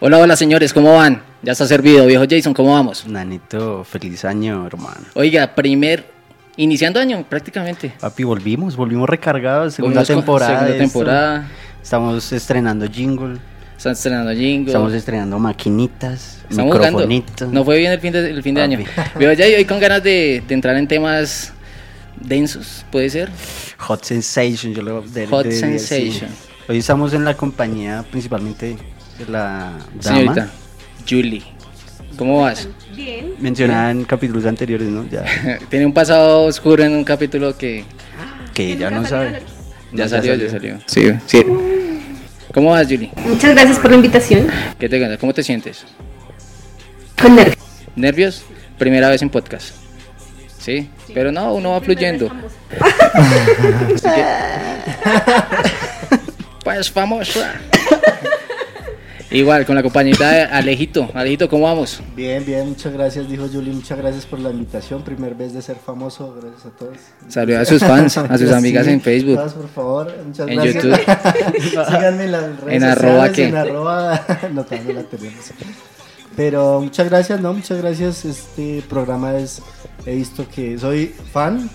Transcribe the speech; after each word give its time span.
Hola, 0.00 0.18
hola 0.18 0.36
señores, 0.36 0.72
¿cómo 0.72 0.94
van? 0.94 1.22
Ya 1.42 1.52
está 1.52 1.66
servido, 1.66 2.06
viejo 2.06 2.24
Jason, 2.28 2.54
¿cómo 2.54 2.72
vamos? 2.72 3.06
Nanito, 3.06 3.84
feliz 3.84 4.24
año, 4.24 4.66
hermano. 4.66 5.06
Oiga, 5.14 5.54
primer, 5.54 6.17
iniciando 6.58 7.00
año 7.00 7.24
prácticamente. 7.28 7.94
Papi, 7.98 8.24
volvimos, 8.24 8.76
volvimos 8.76 9.08
recargados, 9.08 9.74
segunda 9.74 10.00
Volvimos 10.00 10.08
temporada. 10.24 10.58
segunda 10.60 10.78
temporada. 10.78 11.48
Estamos 11.82 12.32
estrenando 12.32 12.86
jingle, 12.90 13.38
Están 13.76 13.92
estrenando 13.92 14.32
Jingo. 14.34 14.66
estamos 14.66 14.92
estrenando 14.92 15.38
maquinitas, 15.38 16.40
Estamos 16.50 16.76
jugando. 16.76 16.98
microfonitos. 17.06 17.48
No 17.52 17.64
fue 17.64 17.78
bien 17.78 17.92
el 17.92 18.00
fin 18.00 18.12
de, 18.12 18.28
el 18.28 18.42
fin 18.42 18.54
de 18.54 18.62
año. 18.62 18.78
Veo 19.18 19.32
ya 19.32 19.46
hoy 19.46 19.64
con 19.64 19.78
ganas 19.80 20.02
de, 20.02 20.42
de 20.46 20.54
entrar 20.54 20.76
en 20.76 20.86
temas 20.86 21.52
densos, 22.20 22.84
¿puede 22.90 23.08
ser? 23.08 23.30
Hot 23.78 24.04
Sensation, 24.04 24.74
yo 24.74 24.82
lo 24.82 25.00
de- 25.02 25.26
Hot 25.28 25.44
de- 25.44 25.50
de- 25.50 25.56
Sensation. 25.56 26.28
sí. 26.30 26.36
Hoy 26.68 26.78
estamos 26.78 27.14
en 27.14 27.24
la 27.24 27.34
compañía 27.34 28.04
principalmente 28.10 28.76
de 29.18 29.26
la 29.26 29.72
dama, 30.02 30.18
Señorita, 30.18 30.50
Julie, 31.08 31.42
¿cómo 32.18 32.42
vas? 32.42 32.68
Bien. 32.94 33.32
mencionada 33.38 33.90
en 33.92 34.04
capítulos 34.04 34.44
anteriores, 34.44 34.88
¿no? 34.88 35.06
Ya, 35.08 35.24
Tiene 35.70 35.86
un 35.86 35.94
pasado 35.94 36.42
oscuro 36.44 36.82
en 36.84 36.92
un 36.92 37.04
capítulo 37.04 37.56
que 37.56 37.84
que 38.52 38.76
ya 38.76 38.90
no 38.90 39.06
sabe. 39.06 39.40
ya 39.92 40.04
No, 40.04 40.08
salió, 40.10 40.34
ya 40.34 40.50
salió. 40.50 40.78
Sí, 40.86 41.10
sí. 41.26 41.44
¿Cómo 42.52 42.70
vas, 42.70 42.86
Julie? 42.88 43.10
Muchas 43.24 43.54
gracias 43.54 43.78
por 43.78 43.90
la 43.90 43.96
invitación. 43.96 44.48
¿Qué 44.78 44.88
te 44.88 44.98
cuentas? 44.98 45.18
¿Cómo 45.18 45.32
te 45.32 45.42
sientes? 45.44 45.84
Con 47.20 47.36
nervios. 47.36 47.56
¿Nervios? 47.94 48.42
Primera 48.78 49.08
vez 49.08 49.22
en 49.22 49.30
podcast. 49.30 49.74
¿Sí? 50.58 50.90
Pero 51.14 51.30
no, 51.30 51.54
uno 51.54 51.70
va 51.70 51.80
fluyendo. 51.80 52.30
Pues 56.64 56.90
famosa. 56.90 57.54
Igual, 59.30 59.66
con 59.66 59.74
la 59.74 59.82
compañita 59.82 60.30
de 60.30 60.42
Alejito. 60.44 61.10
Alejito, 61.12 61.50
¿cómo 61.50 61.64
vamos? 61.64 62.00
Bien, 62.16 62.44
bien, 62.46 62.66
muchas 62.70 62.94
gracias, 62.94 63.28
dijo 63.28 63.46
Julie, 63.52 63.74
muchas 63.74 63.98
gracias 63.98 64.24
por 64.24 64.38
la 64.40 64.50
invitación, 64.50 65.02
primer 65.02 65.34
vez 65.34 65.52
de 65.52 65.60
ser 65.60 65.76
famoso, 65.76 66.34
gracias 66.40 66.64
a 66.64 66.70
todos. 66.70 66.96
Saluda 67.28 67.60
a 67.60 67.64
sus 67.66 67.82
fans, 67.82 68.16
a 68.16 68.38
sus 68.38 68.50
amigas 68.52 68.86
Sí, 68.86 68.92
en 68.92 69.00
Facebook. 69.02 69.34
Todas, 69.36 69.52
por 69.52 69.68
favor, 69.68 70.14
muchas 70.24 70.48
En 70.48 70.56
gracias. 70.56 70.82
Síganme 71.88 72.24
en 72.24 72.32
las 72.32 72.60
redes 72.60 72.74
En 72.76 72.84
arroba 72.84 73.30
qué. 73.30 73.48
en 73.48 73.56
arroba, 73.56 74.26
no, 74.52 74.64
no 74.64 74.92
la 74.94 75.02
tenemos. 75.02 75.50
Pero 76.34 76.80
muchas 76.80 77.10
gracias, 77.10 77.38
no, 77.40 77.52
muchas 77.52 77.78
gracias, 77.82 78.24
este 78.24 78.82
programa 78.88 79.36
es, 79.36 79.60
he 80.06 80.14
visto 80.14 80.46
que 80.48 80.78
soy 80.78 81.14
fan, 81.32 81.68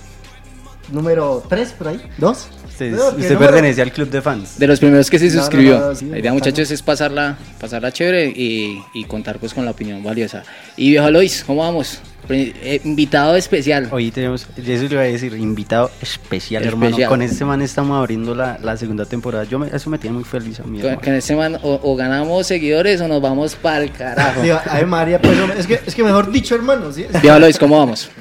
número 0.92 1.44
3 1.48 1.72
por 1.74 1.90
ahí, 1.90 2.02
2. 2.18 2.48
Usted, 2.74 2.94
usted 2.94 3.38
pertenece 3.38 3.82
al 3.84 3.92
club 3.92 4.10
de 4.10 4.22
fans. 4.22 4.58
De 4.58 4.66
los 4.66 4.80
primeros 4.80 5.10
que 5.10 5.20
se 5.20 5.28
No, 5.28 5.36
no, 5.36 5.40
suscribió. 5.42 5.80
no, 5.80 5.96
sí, 5.96 6.06
la 6.06 6.18
idea, 6.20 6.34
muchachos, 6.34 6.72
es 6.72 6.82
pasarla, 6.82 7.38
pasarla 7.60 7.92
chévere 7.92 8.26
y, 8.28 8.82
y 8.96 9.04
contar 9.06 9.38
pues 9.38 9.54
con 9.54 9.64
la 9.64 9.72
opinión 9.72 10.04
valiosa. 10.04 10.44
Y 10.76 10.90
viejo 10.90 11.12
Lois, 11.12 11.44
¿cómo 11.46 11.62
vamos? 11.62 12.00
Eh, 12.30 12.80
invitado 12.86 13.36
especial. 13.36 13.90
Hoy 13.92 14.10
tenemos, 14.10 14.48
eso 14.58 14.84
le 14.86 14.94
iba 14.94 15.02
a 15.02 15.06
decir, 15.06 15.34
invitado 15.34 15.92
especial, 16.02 16.64
hermano. 16.64 16.88
Especial. 16.92 17.10
Con 17.10 17.22
este 17.22 17.46
man 17.46 17.62
estamos 17.62 17.98
abriendo 18.00 18.34
la, 18.34 18.58
la 18.62 18.76
segunda 18.78 19.06
temporada. 19.06 19.44
Yo 19.44 19.60
me, 19.60 19.68
eso 19.68 19.90
me 19.90 19.98
tiene 19.98 20.16
muy 20.16 20.24
feliz 20.24 20.60
a 20.60 20.64
mí. 20.64 20.80
Con, 20.80 20.90
hermano. 20.90 21.02
con 21.06 21.14
este 21.14 21.36
man 21.36 21.60
o, 21.62 21.80
o 21.84 21.96
ganamos 21.96 22.48
seguidores 22.48 23.02
o 23.02 23.08
nos 23.08 23.22
vamos 23.22 23.56
para 23.56 23.84
el 23.84 23.92
carajo. 23.92 24.42
Ay, 24.70 24.86
María, 24.86 25.22
pues, 25.22 25.38
es 25.60 25.68
que, 25.68 25.80
es 25.86 25.94
que 25.94 26.04
mejor 26.04 26.32
dicho, 26.32 26.56
hermano, 26.56 26.92
¿sí? 26.92 27.06
Viejo 27.22 27.38
Lois, 27.40 27.60
¿cómo 27.60 27.78
vamos? 27.78 28.10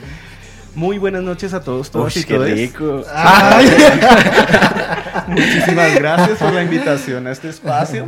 Muy 0.75 0.99
buenas 0.99 1.22
noches 1.22 1.53
a 1.53 1.62
todos, 1.62 1.91
todos 1.91 2.16
Uy, 2.16 2.22
y 2.22 2.25
qué 2.25 2.34
todes. 2.34 2.55
rico. 2.59 3.05
Ay. 3.15 3.66
Muchísimas 5.28 5.94
gracias 5.94 6.38
por 6.38 6.53
la 6.53 6.62
invitación 6.65 7.27
a 7.27 7.33
este 7.33 7.49
espacio. 7.50 8.06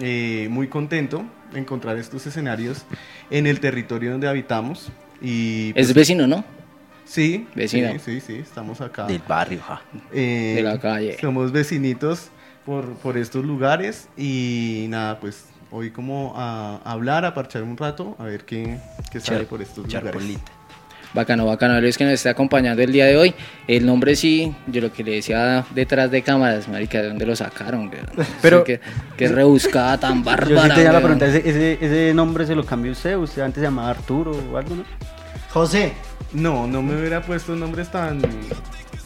Eh, 0.00 0.48
muy 0.50 0.68
contento 0.68 1.24
de 1.52 1.60
encontrar 1.60 1.96
estos 1.98 2.26
escenarios 2.26 2.84
en 3.30 3.46
el 3.46 3.60
territorio 3.60 4.12
donde 4.12 4.28
habitamos. 4.28 4.90
Y 5.20 5.72
pues, 5.72 5.88
Es 5.88 5.94
vecino, 5.94 6.26
¿no? 6.26 6.44
sí, 7.04 7.46
vecino. 7.54 7.92
Sí, 7.94 7.98
sí, 7.98 8.20
sí, 8.20 8.34
estamos 8.36 8.80
acá. 8.80 9.06
Del 9.06 9.22
barrio, 9.26 9.60
ja. 9.66 9.82
Eh, 10.12 10.54
de 10.56 10.62
la 10.62 10.78
calle. 10.78 11.16
Somos 11.20 11.52
vecinitos 11.52 12.28
por, 12.64 12.94
por 12.94 13.18
estos 13.18 13.44
lugares 13.44 14.08
y 14.16 14.86
nada, 14.88 15.20
pues 15.20 15.44
hoy 15.70 15.90
como 15.90 16.32
a 16.36 16.76
hablar, 16.84 17.24
a 17.24 17.34
parchar 17.34 17.62
un 17.62 17.76
rato, 17.76 18.16
a 18.18 18.24
ver 18.24 18.44
qué, 18.44 18.78
qué 19.10 19.20
sale 19.20 19.44
por 19.44 19.60
estos 19.60 19.86
lugares. 19.86 20.38
Bacano, 21.14 21.46
bacano. 21.46 21.80
Luis 21.80 21.96
que 21.96 22.04
nos 22.04 22.14
está 22.14 22.30
acompañando 22.30 22.82
el 22.82 22.90
día 22.92 23.06
de 23.06 23.16
hoy. 23.16 23.34
El 23.68 23.86
nombre 23.86 24.16
sí, 24.16 24.52
yo 24.66 24.80
lo 24.80 24.92
que 24.92 25.04
le 25.04 25.12
decía 25.12 25.64
detrás 25.74 26.10
de 26.10 26.22
cámaras, 26.22 26.68
marica, 26.68 27.00
¿de 27.00 27.08
dónde 27.08 27.24
lo 27.24 27.36
sacaron? 27.36 27.86
No 27.86 28.24
Pero- 28.42 28.64
qué, 28.64 28.80
qué 29.16 29.28
rebuscada 29.28 29.98
tan 29.98 30.24
bárbara. 30.24 30.50
Yo 30.50 30.62
sí 30.62 30.68
tenía 30.74 30.92
la 30.92 31.00
pregunta, 31.00 31.26
¿ese, 31.26 31.38
ese, 31.48 31.78
ese 31.80 32.14
nombre 32.14 32.46
se 32.46 32.54
lo 32.54 32.64
cambió 32.66 32.92
usted? 32.92 33.16
¿Usted 33.16 33.42
antes 33.42 33.60
se 33.60 33.66
llamaba 33.66 33.90
Arturo 33.90 34.32
o 34.52 34.56
algo, 34.56 34.74
no? 34.74 34.84
José, 35.50 35.92
No, 36.32 36.66
no 36.66 36.82
me 36.82 36.98
hubiera 36.98 37.22
puesto 37.22 37.54
nombres 37.54 37.88
tan 37.92 38.20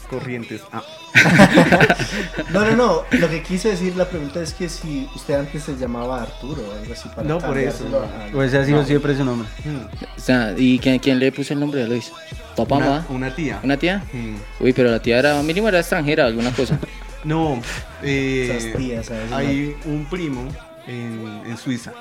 corrientes. 0.09 0.63
Ah, 0.73 0.83
No, 2.53 2.65
no, 2.65 2.77
no. 2.77 3.03
Lo 3.19 3.29
que 3.29 3.43
quise 3.43 3.71
decir, 3.71 3.97
la 3.97 4.09
pregunta 4.09 4.43
es 4.43 4.55
que 4.55 4.69
si 4.69 5.09
usted 5.15 5.35
antes 5.35 5.63
se 5.65 5.77
llamaba 5.77 6.23
Arturo 6.23 6.63
o 6.69 6.73
algo 6.73 6.93
así 6.93 7.09
para 7.11 7.29
No, 7.29 7.39
por 7.39 7.57
eso, 7.59 7.85
no. 7.89 7.99
a- 7.99 8.37
¿O 8.37 8.43
ese 8.43 8.59
ha 8.59 8.65
sido 8.65 8.85
siempre 8.85 9.17
su 9.17 9.25
nombre? 9.25 9.49
hmm, 9.65 9.77
O 10.17 10.21
sea, 10.21 10.55
¿y 10.57 10.79
quién, 10.79 10.99
quién 10.99 11.19
le 11.19 11.31
puso 11.33 11.53
el 11.55 11.61
nombre 11.61 11.83
de 11.83 11.89
Luis? 11.89 12.11
¿Papá, 12.57 12.77
una, 12.77 12.87
mamá? 12.87 13.07
una 13.11 13.35
tía. 13.35 13.61
¿Una 13.63 13.77
tía? 13.77 14.03
Hmm. 14.13 14.37
Uy, 14.61 14.73
pero 14.73 14.91
la 14.91 15.01
tía 15.01 15.19
era, 15.19 15.41
mínimo 15.43 15.69
era 15.69 15.79
extranjera, 15.81 16.27
alguna 16.27 16.51
cosa. 16.53 16.79
No, 17.25 17.61
eh, 18.03 18.49
Esas 18.57 18.77
tías, 18.79 19.07
¿sabes? 19.07 19.33
hay 19.33 19.77
un 19.85 20.07
primo 20.07 20.49
en, 20.87 21.43
en 21.47 21.57
Suiza 21.57 21.93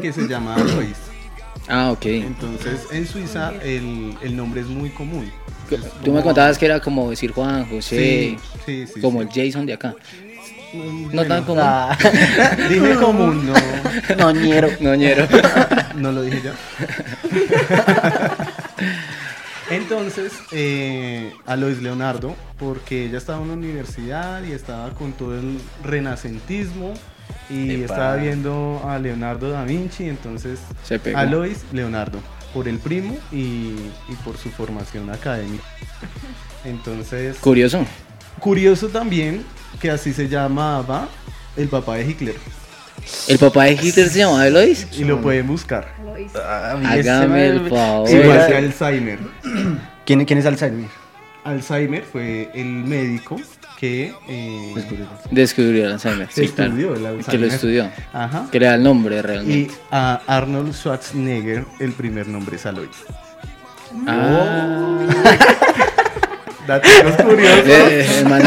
que 0.00 0.12
se 0.12 0.26
llama 0.26 0.56
Luis. 0.58 0.96
Ah, 1.68 1.90
ok. 1.92 2.04
Entonces, 2.06 2.86
en 2.90 3.06
Suiza 3.06 3.52
el, 3.62 4.14
el 4.22 4.36
nombre 4.36 4.60
es 4.62 4.66
muy 4.66 4.90
común. 4.90 5.30
Es 5.70 5.80
Tú 6.04 6.12
me 6.12 6.22
contabas 6.22 6.58
que 6.58 6.66
era 6.66 6.80
como 6.80 7.08
decir 7.10 7.32
Juan, 7.32 7.64
José, 7.66 8.36
Sí, 8.66 8.86
sí, 8.86 8.86
sí. 8.94 9.00
como 9.00 9.22
el 9.22 9.28
Jason 9.28 9.64
de 9.64 9.72
acá. 9.74 9.94
Mm, 10.74 11.14
No 11.14 11.24
tan 11.24 11.44
común. 11.44 11.62
Ah, 11.64 11.96
Dije 12.68 12.94
común, 13.00 13.46
no, 13.46 14.16
noñero. 14.16 14.68
Noñero. 14.80 15.26
no 15.96 16.12
lo 16.12 16.22
dije 16.22 16.42
yo. 16.44 16.50
Entonces, 19.70 20.32
eh, 20.50 21.32
Alois 21.46 21.80
Leonardo, 21.80 22.34
porque 22.58 23.06
ella 23.06 23.16
estaba 23.18 23.40
en 23.42 23.48
la 23.48 23.54
universidad 23.54 24.42
y 24.44 24.52
estaba 24.52 24.90
con 24.90 25.12
todo 25.12 25.34
el 25.38 25.58
renacentismo 25.82 26.92
y 27.50 27.70
Epa. 27.82 27.94
estaba 27.94 28.16
viendo 28.16 28.82
a 28.86 28.98
Leonardo 28.98 29.50
da 29.50 29.64
Vinci, 29.64 30.08
entonces 30.08 30.60
Se 30.84 30.98
pegó. 30.98 31.18
Alois 31.18 31.58
Leonardo, 31.72 32.18
por 32.54 32.68
el 32.68 32.78
primo 32.78 33.16
y, 33.30 33.74
y 34.08 34.14
por 34.24 34.36
su 34.36 34.50
formación 34.50 35.10
académica. 35.10 35.64
Entonces, 36.64 37.36
Curioso. 37.38 37.84
curioso 38.38 38.88
también 38.88 39.42
que 39.80 39.90
así 39.90 40.12
se 40.12 40.28
llamaba 40.28 41.08
el 41.56 41.66
papá 41.68 41.96
de 41.96 42.06
Hitler 42.08 42.36
¿El 43.26 43.38
papá 43.38 43.64
de 43.64 43.72
Hitler 43.72 44.08
se 44.08 44.20
llamaba 44.20 44.46
Elois? 44.46 44.86
y 44.96 45.02
lo 45.04 45.20
pueden 45.20 45.48
buscar. 45.48 45.88
Ah, 46.36 46.76
Hágame 46.84 47.46
el 47.48 47.68
favor. 47.68 48.08
Igual 48.08 48.46
que 48.46 48.56
Alzheimer. 48.56 49.18
¿Quién, 50.06 50.24
¿Quién 50.24 50.38
es 50.38 50.46
Alzheimer? 50.46 50.88
Alzheimer 51.42 52.04
fue 52.04 52.48
el 52.54 52.66
médico 52.66 53.36
que 53.82 54.14
eh, 54.28 54.74
Descubrió 55.32 55.86
el 55.86 55.92
Alzheimer. 55.94 56.28
Se 56.30 56.46
sí, 56.46 56.52
claro. 56.52 56.70
estudió 56.70 56.94
el 56.94 57.04
Alzheimer. 57.04 57.26
Que 57.26 57.38
lo 57.38 57.46
estudió. 57.48 57.90
Ajá. 58.12 58.46
Que 58.52 58.60
le 58.60 58.66
da 58.66 58.76
el 58.76 58.82
nombre 58.84 59.16
Y 59.16 59.20
realmente. 59.20 59.74
a 59.90 60.20
Arnold 60.28 60.72
Schwarzenegger 60.72 61.64
el 61.80 61.90
primer 61.92 62.28
nombre 62.28 62.54
es 62.54 62.64
Alois. 62.64 62.90
Ah. 64.06 65.00
Datos 66.66 66.90
curiosos. 67.24 67.64
Eh, 67.66 68.24
man 68.28 68.42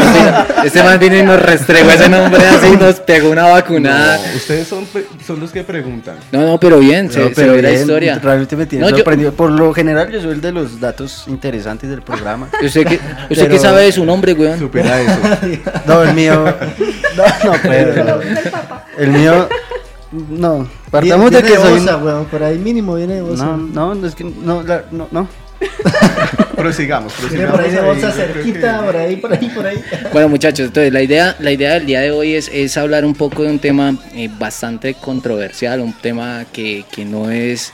este 0.63 0.81
man 0.83 0.97
vino 0.99 1.17
y 1.17 1.23
nos 1.23 1.41
restregó 1.41 1.89
ese 1.91 2.07
nombre 2.09 2.45
así 2.47 2.67
y 2.73 2.77
nos 2.77 2.99
pegó 3.01 3.29
una 3.29 3.43
vacunada. 3.47 4.17
No, 4.17 4.35
ustedes 4.35 4.67
son, 4.67 4.87
son 5.25 5.39
los 5.41 5.51
que 5.51 5.63
preguntan. 5.63 6.15
No, 6.31 6.41
no, 6.45 6.59
pero 6.59 6.79
bien, 6.79 7.11
se, 7.11 7.19
No, 7.29 7.35
se 7.35 7.45
ve 7.49 7.61
la 7.61 7.69
bien, 7.69 7.81
historia. 7.81 8.19
Realmente 8.19 8.55
me 8.55 8.65
tiene 8.65 8.85
No, 8.85 8.89
yo- 8.91 8.97
sorprendido. 8.97 9.33
Por 9.33 9.51
lo 9.51 9.73
general, 9.73 10.09
yo 10.11 10.21
soy 10.21 10.31
el 10.31 10.41
de 10.41 10.51
los 10.53 10.79
datos 10.79 11.25
interesantes 11.27 11.89
del 11.89 12.01
programa. 12.01 12.47
¿Usted 12.63 12.87
qué, 12.87 12.95
usted 12.95 13.27
Pero- 13.29 13.49
qué 13.49 13.59
sabe 13.59 13.83
de 13.83 13.91
su 13.91 14.05
nombre, 14.05 14.33
weón? 14.33 14.59
Supera 14.59 15.01
eso. 15.01 15.19
No, 15.85 16.03
el 16.03 16.13
mío. 16.13 16.45
No, 17.15 17.23
no, 17.45 17.57
pero. 17.63 18.19
El 18.97 19.09
mío. 19.11 19.47
No. 20.11 20.67
Partamos 20.91 21.31
de 21.31 21.41
Viene 21.41 21.55
que 21.55 21.61
soy. 21.61 21.79
Osa, 21.79 21.95
weón, 21.97 22.25
por 22.25 22.43
ahí 22.43 22.57
mínimo 22.57 22.95
viene 22.95 23.15
de 23.15 23.21
Osa. 23.21 23.45
No, 23.45 23.57
no, 23.57 23.95
no, 23.95 24.07
es 24.07 24.15
que. 24.15 24.23
No, 24.25 24.61
la- 24.63 24.83
no, 24.91 25.07
no. 25.11 25.27
prosigamos, 26.55 27.13
prosigamos. 27.13 27.51
por 27.55 27.61
ahí 27.65 27.71
de 27.71 27.81
bolsa 27.81 28.11
cerquita, 28.11 28.79
que- 28.79 28.85
por 28.85 28.95
ahí, 28.97 29.15
por 29.17 29.33
ahí, 29.33 29.49
por 29.49 29.65
ahí. 29.67 29.77
Bueno 30.11 30.29
muchachos, 30.29 30.67
entonces 30.67 30.91
la 30.93 31.01
idea, 31.01 31.35
la 31.39 31.51
idea 31.51 31.73
del 31.75 31.85
día 31.85 32.01
de 32.01 32.11
hoy 32.11 32.33
es, 32.33 32.49
es 32.53 32.77
hablar 32.77 33.05
un 33.05 33.13
poco 33.13 33.43
de 33.43 33.49
un 33.49 33.59
tema 33.59 33.97
eh, 34.13 34.29
bastante 34.39 34.93
controversial, 34.95 35.79
un 35.81 35.93
tema 35.93 36.45
que, 36.51 36.85
que 36.91 37.05
no 37.05 37.29
es 37.29 37.73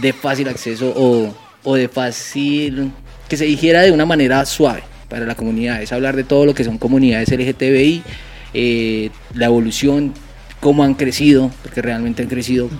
de 0.00 0.12
fácil 0.12 0.48
acceso 0.48 0.92
o, 0.96 1.34
o 1.64 1.74
de 1.74 1.88
fácil, 1.88 2.90
que 3.28 3.36
se 3.36 3.44
dijera 3.44 3.82
de 3.82 3.92
una 3.92 4.06
manera 4.06 4.44
suave 4.46 4.82
para 5.08 5.26
la 5.26 5.34
comunidad, 5.34 5.82
es 5.82 5.92
hablar 5.92 6.16
de 6.16 6.24
todo 6.24 6.46
lo 6.46 6.54
que 6.54 6.64
son 6.64 6.78
comunidades 6.78 7.30
LGTBI, 7.30 8.02
eh, 8.54 9.10
la 9.34 9.46
evolución, 9.46 10.14
cómo 10.60 10.84
han 10.84 10.94
crecido, 10.94 11.50
porque 11.62 11.82
realmente 11.82 12.22
han 12.22 12.28
crecido, 12.28 12.70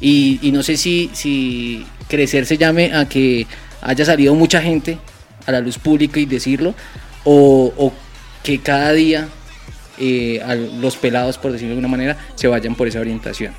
y, 0.00 0.38
y 0.42 0.50
no 0.52 0.62
sé 0.62 0.76
si, 0.76 1.10
si 1.12 1.86
crecer 2.08 2.44
se 2.46 2.56
llame 2.58 2.92
a 2.92 3.08
que 3.08 3.46
haya 3.86 4.04
salido 4.04 4.34
mucha 4.34 4.60
gente 4.60 4.98
a 5.46 5.52
la 5.52 5.60
luz 5.60 5.78
pública 5.78 6.18
y 6.20 6.26
decirlo, 6.26 6.74
o, 7.24 7.92
que 8.42 8.58
cada 8.58 8.92
día 8.92 9.28
eh, 9.98 10.40
los 10.80 10.96
pelados, 10.96 11.38
por 11.38 11.52
decirlo 11.52 11.70
de 11.74 11.78
alguna 11.78 11.88
manera, 11.96 12.16
se 12.34 12.46
vayan 12.48 12.74
por 12.74 12.86
esa 12.88 13.00
orientación. 13.00 13.52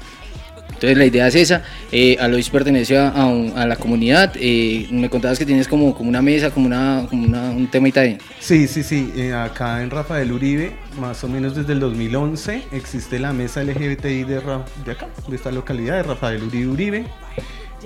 Entonces 0.67 0.95
la 0.97 1.05
idea 1.05 1.27
es 1.27 1.33
esa, 1.33 1.63
eh, 1.91 2.17
Alois 2.19 2.49
pertenece 2.51 2.95
a, 2.99 3.07
a 3.09 3.65
la 3.65 3.75
comunidad, 3.77 4.33
eh, 4.35 4.87
me 4.91 5.09
contabas 5.09 5.39
que 5.39 5.45
tienes 5.45 5.67
como, 5.67 5.95
como 5.95 6.07
una 6.07 6.21
mesa, 6.21 6.51
como, 6.51 6.67
una, 6.67 7.07
como 7.09 7.25
una- 7.25 7.49
un 7.49 7.65
temita 7.67 8.01
de... 8.01 8.19
Sí, 8.39 8.67
sí, 8.67 8.83
sí. 8.83 9.11
eh, 9.15 9.33
acá 9.33 9.81
en 9.81 9.89
Rafael 9.89 10.31
Uribe, 10.31 10.75
más 10.99 11.23
o 11.23 11.29
menos 11.29 11.55
desde 11.55 11.73
el 11.73 11.79
2011, 11.79 12.65
existe 12.73 13.17
la 13.17 13.33
mesa 13.33 13.63
LGBTI 13.63 14.23
de, 14.25 14.39
de 14.85 14.91
acá, 14.91 15.07
de 15.27 15.35
esta 15.35 15.51
localidad, 15.51 15.95
de 15.95 16.03
Rafael 16.03 16.43
Uribe 16.43 16.67
Uribe. 16.67 17.05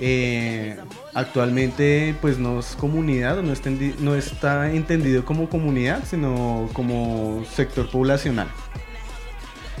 Eh, 0.04 0.76
actualmente, 1.14 2.16
pues 2.20 2.36
no 2.36 2.58
es 2.58 2.74
comunidad, 2.74 3.40
no, 3.40 3.52
no 4.00 4.14
está 4.16 4.72
entendido 4.72 5.24
como 5.24 5.48
comunidad, 5.48 6.02
sino 6.04 6.68
como 6.72 7.44
sector 7.54 7.88
poblacional. 7.88 8.48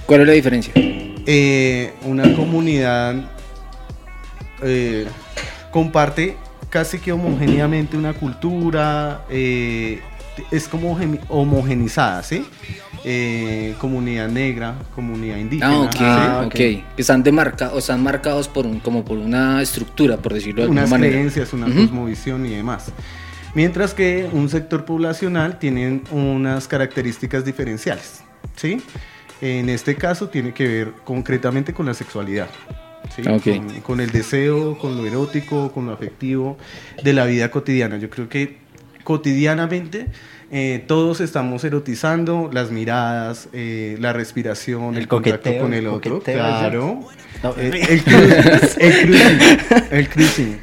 ¿Cuál 0.06 0.20
es 0.20 0.26
la 0.28 0.32
diferencia? 0.34 0.72
Eh, 0.76 1.92
una 2.02 2.22
comunidad 2.36 3.16
eh, 4.62 5.06
comparte 5.72 6.36
casi 6.70 7.00
que 7.00 7.10
homogéneamente 7.10 7.96
una 7.96 8.14
cultura, 8.14 9.24
es 9.28 10.68
como 10.70 10.96
homogen- 10.96 11.20
homogenizada, 11.28 12.22
¿sí? 12.22 12.46
Eh, 13.04 13.74
comunidad 13.80 14.28
negra, 14.28 14.76
comunidad 14.94 15.36
indígena. 15.36 15.72
Ah, 15.72 15.80
ok. 15.82 15.96
Ah, 16.00 16.42
ok. 16.46 16.52
Que 16.52 16.84
Están, 16.96 17.22
demarca, 17.24 17.72
o 17.72 17.78
están 17.78 18.00
marcados 18.02 18.46
por 18.48 18.64
un, 18.64 18.78
como 18.78 19.04
por 19.04 19.18
una 19.18 19.60
estructura, 19.60 20.18
por 20.18 20.34
decirlo 20.34 20.58
de 20.58 20.62
alguna 20.64 20.82
unas 20.82 20.90
manera. 20.90 21.12
creencias, 21.14 21.52
una 21.52 21.66
Ujú. 21.66 21.80
cosmovisión 21.80 22.46
y 22.46 22.50
demás. 22.50 22.92
Mientras 23.54 23.92
que 23.92 24.28
un 24.32 24.48
sector 24.48 24.84
poblacional 24.84 25.58
tiene 25.58 26.00
unas 26.12 26.68
características 26.68 27.44
diferenciales, 27.44 28.22
¿sí? 28.56 28.80
En 29.40 29.68
este 29.68 29.96
caso 29.96 30.28
tiene 30.28 30.54
que 30.54 30.68
ver 30.68 30.92
concretamente 31.04 31.74
con 31.74 31.86
la 31.86 31.94
sexualidad, 31.94 32.48
¿sí? 33.16 33.22
Ok. 33.28 33.42
Con, 33.44 33.80
con 33.80 34.00
el 34.00 34.10
deseo, 34.12 34.78
con 34.78 34.96
lo 34.96 35.04
erótico, 35.04 35.72
con 35.72 35.86
lo 35.86 35.92
afectivo 35.92 36.56
de 37.02 37.12
la 37.12 37.24
vida 37.26 37.50
cotidiana. 37.50 37.98
Yo 37.98 38.08
creo 38.08 38.28
que 38.28 38.58
cotidianamente 39.04 40.06
eh, 40.52 40.84
todos 40.86 41.20
estamos 41.20 41.64
erotizando 41.64 42.48
las 42.52 42.70
miradas, 42.70 43.48
eh, 43.52 43.96
la 43.98 44.12
respiración, 44.12 44.94
el, 44.94 45.02
El 45.02 45.08
contacto 45.08 45.38
coqueteo, 45.40 45.62
con 45.62 45.72
el 45.74 45.80
el 45.80 45.86
otro. 45.88 46.14
coqueteo, 46.18 46.34
Claro. 46.36 47.00
No, 47.42 47.54
El, 47.56 47.74
el 47.74 48.02
cruising, 48.04 48.80
el 48.80 49.00
cruising, 49.08 49.90
el 49.90 50.08
cruising. 50.08 50.60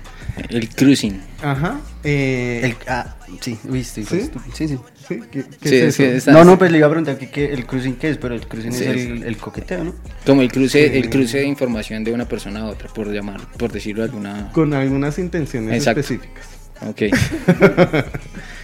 El 0.50 0.70
cruising. 0.70 1.22
Ajá. 1.42 1.82
eh, 2.06 2.62
El, 2.64 2.76
ah, 2.88 3.16
sí, 3.42 3.58
viste. 3.66 4.06
¿Sí? 4.06 4.30
Sí, 4.54 4.68
sí. 4.70 4.78
¿sí? 5.06 5.20
¿Qué, 5.30 5.44
qué 5.60 5.70
Sí, 5.70 5.76
es 5.76 5.96
sí, 5.96 6.04
eso? 6.04 6.16
está- 6.16 6.32
No, 6.32 6.46
no, 6.46 6.58
pues 6.58 6.72
le 6.72 6.78
iba 6.78 6.88
a 6.88 6.90
preguntar 6.90 7.18
que, 7.18 7.30
que 7.30 7.52
el 7.52 7.66
cruising 7.66 7.96
qué 7.98 8.12
es, 8.12 8.18
pero 8.18 8.36
el 8.36 8.48
cruising 8.48 8.72
Sí, 8.72 8.86
es 8.86 8.90
el, 9.08 9.24
el 9.24 9.38
coqueteo, 9.38 9.84
¿no? 9.84 9.96
Como 10.26 10.42
el 10.42 10.50
cruce, 10.50 10.98
el 10.98 11.10
cruce 11.10 11.40
de 11.40 11.46
información 11.46 12.06
de 12.06 12.14
una 12.14 12.26
persona 12.26 12.62
a 12.62 12.66
otra, 12.68 12.88
por 12.88 13.12
llamar, 13.12 13.42
por 13.58 13.72
decirlo 13.74 14.04
de 14.04 14.10
alguna. 14.10 14.50
Con 14.54 14.74
algunas 14.74 15.20
intenciones 15.20 15.76
Exacto. 15.76 16.00
específicas. 16.00 16.46
Ok. 16.88 17.02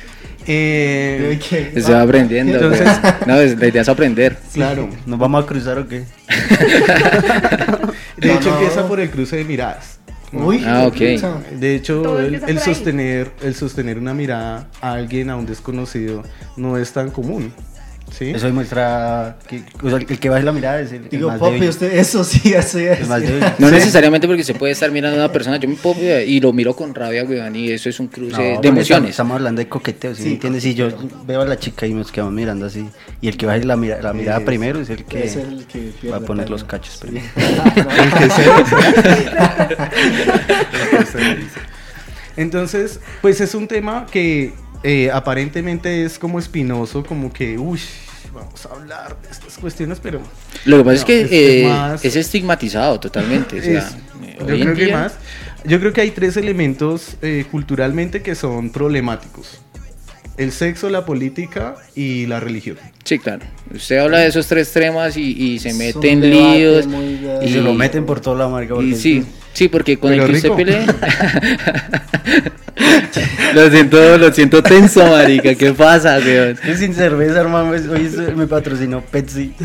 Eh, 0.47 1.39
¿Qué? 1.49 1.81
Se 1.81 1.91
va 1.91 2.01
aprendiendo. 2.01 2.53
Entonces- 2.55 2.87
pues. 3.01 3.13
No, 3.27 3.35
es- 3.39 3.57
la 3.59 3.67
idea 3.67 3.81
es 3.81 3.89
aprender. 3.89 4.37
claro. 4.53 4.89
¿Nos 5.05 5.19
vamos 5.19 5.43
a 5.43 5.47
cruzar 5.47 5.79
o 5.79 5.87
qué? 5.87 6.03
De 8.17 8.33
hecho, 8.33 8.49
no. 8.49 8.59
empieza 8.59 8.87
por 8.87 8.99
el 8.99 9.09
cruce 9.09 9.37
de 9.37 9.43
miradas. 9.43 9.99
Uy, 10.31 10.63
Ah, 10.65 10.85
ok. 10.87 10.93
pucha. 10.93 11.37
De 11.51 11.75
hecho, 11.75 12.19
el, 12.19 12.59
sostener, 12.59 13.31
el 13.41 13.55
sostener 13.55 13.97
una 13.97 14.13
mirada 14.13 14.67
a 14.81 14.93
alguien, 14.93 15.29
a 15.29 15.35
un 15.37 15.45
desconocido, 15.45 16.23
no 16.57 16.77
es 16.77 16.91
tan 16.91 17.09
común. 17.11 17.53
¿Sí? 18.11 18.29
Eso 18.31 18.45
demuestra 18.45 19.37
que 19.47 19.63
o 19.83 19.89
sea, 19.89 19.97
el 19.97 20.05
que 20.19 20.29
baje 20.29 20.43
la 20.43 20.51
mirada 20.51 20.79
es 20.81 20.91
el, 20.91 21.03
el 21.03 21.09
Digo, 21.09 21.29
más 21.29 21.39
papi, 21.39 21.53
débil. 21.53 21.69
usted, 21.69 21.93
eso 21.97 22.23
sí, 22.23 22.53
eso 22.53 22.77
sí. 22.77 22.85
El 22.85 23.07
más 23.07 23.21
débil. 23.21 23.43
No 23.59 23.69
necesariamente 23.71 24.27
porque 24.27 24.43
se 24.43 24.53
puede 24.53 24.73
estar 24.73 24.91
mirando 24.91 25.19
a 25.21 25.25
una 25.25 25.31
persona. 25.33 25.57
Yo 25.57 25.67
me 25.69 25.75
puedo 25.75 26.21
y 26.21 26.39
lo 26.39 26.53
miro 26.53 26.75
con 26.75 26.93
rabia, 26.95 27.23
weón, 27.23 27.55
y 27.55 27.71
eso 27.71 27.89
es 27.89 27.99
un 27.99 28.07
cruce 28.07 28.55
No, 28.55 28.61
de 28.61 28.67
emociones. 28.67 29.11
Estamos 29.11 29.35
hablando 29.35 29.59
de 29.59 29.67
coqueteo, 29.69 30.13
¿sí, 30.15 30.23
Sí, 30.23 30.27
me 30.29 30.33
entiendes? 30.35 30.63
Si 30.63 30.73
yo 30.75 30.89
veo 31.25 31.41
a 31.41 31.45
la 31.45 31.57
chica 31.59 31.85
y 31.87 31.93
nos 31.93 32.11
quedamos 32.11 32.33
mirando 32.33 32.65
así, 32.65 32.87
y 33.21 33.27
el 33.27 33.37
que 33.37 33.45
baje 33.45 33.63
la, 33.63 33.75
mira- 33.75 34.01
la 34.01 34.13
mirada 34.13 34.39
Es- 34.39 34.45
primero 34.45 34.79
es 34.79 34.89
el 34.89 35.03
que, 35.05 35.23
es 35.25 35.35
el 35.35 35.65
que 35.65 35.91
va 36.09 36.17
a 36.17 36.21
poner 36.21 36.45
el 36.49 36.51
los 36.51 36.63
cachos 36.63 36.97
primero. 36.97 37.25
El. 37.35 37.43
El. 41.21 41.47
Entonces, 42.37 42.99
pues 43.21 43.39
es 43.39 43.55
un 43.55 43.67
tema 43.67 44.05
que 44.11 44.53
eh, 44.85 45.09
aparentemente 45.11 46.05
es 46.05 46.17
como 46.19 46.39
espinoso, 46.39 47.03
como 47.03 47.33
que, 47.33 47.57
uy, 47.57 47.79
vamos 48.33 48.65
a 48.65 48.73
hablar 48.73 49.17
de 49.21 49.29
estas 49.31 49.57
cuestiones, 49.57 49.99
pero 50.01 50.19
Lo 50.65 50.77
que 50.77 50.83
pasa 50.83 50.95
es 50.97 51.05
que 51.05 51.21
es- 51.21 51.31
eh, 51.31 51.61
es 51.63 51.67
más- 51.69 52.05
es 52.05 52.15
estigmatizado 52.15 52.99
totalmente. 52.99 53.59
o 53.59 53.63
sea, 53.63 53.79
es- 53.79 53.95
yo 54.39 54.45
creo 54.45 54.75
que 54.75 54.85
día- 54.85 54.97
más. 54.97 55.13
Yo 55.65 55.79
creo 55.79 55.93
que 55.93 56.01
hay 56.01 56.11
tres 56.11 56.37
elementos 56.37 57.17
eh, 57.23 57.45
culturalmente 57.49 58.21
que 58.21 58.35
son 58.35 58.69
problemáticos. 58.69 59.59
El 60.37 60.51
sexo, 60.51 60.89
la 60.89 61.05
política 61.05 61.75
y 61.95 62.25
la 62.27 62.39
religión. 62.41 62.77
Sí, 63.05 63.17
claro. 63.19 63.45
Usted 63.73 63.97
habla 63.99 64.19
de 64.19 64.27
esos 64.27 64.45
tres 64.47 64.71
temas 64.73 65.15
y, 65.17 65.31
y 65.53 65.59
se 65.59 65.69
Es 65.69 65.75
mete 65.75 65.97
un 65.97 66.05
en 66.05 66.21
debate 66.21 66.57
líos. 66.59 66.85
Y 67.41 67.53
se 67.53 67.61
lo 67.61 67.73
meten 67.73 68.05
por 68.05 68.19
toda 68.19 68.37
la 68.37 68.47
marca. 68.49 68.75
y 68.81 68.93
sí, 69.55 69.69
porque 69.69 69.97
con 69.97 70.11
Pero 70.11 70.25
el 70.25 70.31
que 70.31 70.35
usted 70.37 70.49
rico. 70.49 70.57
pelee. 70.57 70.85
lo 73.53 73.69
siento, 73.71 74.17
lo 74.17 74.33
siento 74.33 74.63
tenso, 74.63 75.05
marica. 75.05 75.55
¿Qué 75.55 75.73
pasa, 75.73 76.17
weón? 76.23 76.57
Es 76.67 76.79
sin 76.79 76.93
cerveza, 76.93 77.39
hermano, 77.41 77.71
hoy 77.71 78.09
me 78.35 78.47
patrocinó 78.47 79.01
Pepsi. 79.01 79.53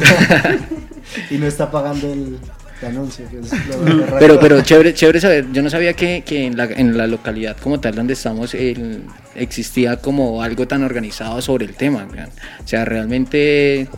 Y 1.28 1.38
no 1.38 1.46
está 1.48 1.68
pagando 1.72 2.12
el, 2.12 2.38
el 2.82 2.86
anuncio. 2.88 3.24
Que 3.28 3.40
es 3.40 3.50
lo-. 3.66 4.06
Pero, 4.20 4.38
pero 4.38 4.60
chévere, 4.60 4.94
chévere 4.94 5.20
saber. 5.20 5.46
Yo 5.52 5.60
no 5.60 5.68
sabía 5.70 5.92
que, 5.94 6.22
que 6.24 6.46
en, 6.46 6.56
la, 6.56 6.66
en 6.66 6.96
la 6.96 7.08
localidad 7.08 7.56
como 7.56 7.80
tal 7.80 7.96
donde 7.96 8.12
estamos 8.12 8.54
el- 8.54 9.02
existía 9.34 9.96
como 9.96 10.40
algo 10.40 10.68
tan 10.68 10.84
organizado 10.84 11.42
sobre 11.42 11.64
el 11.66 11.74
tema. 11.74 12.06
weón. 12.12 12.28
O 12.64 12.68
sea, 12.68 12.84
realmente, 12.84 13.88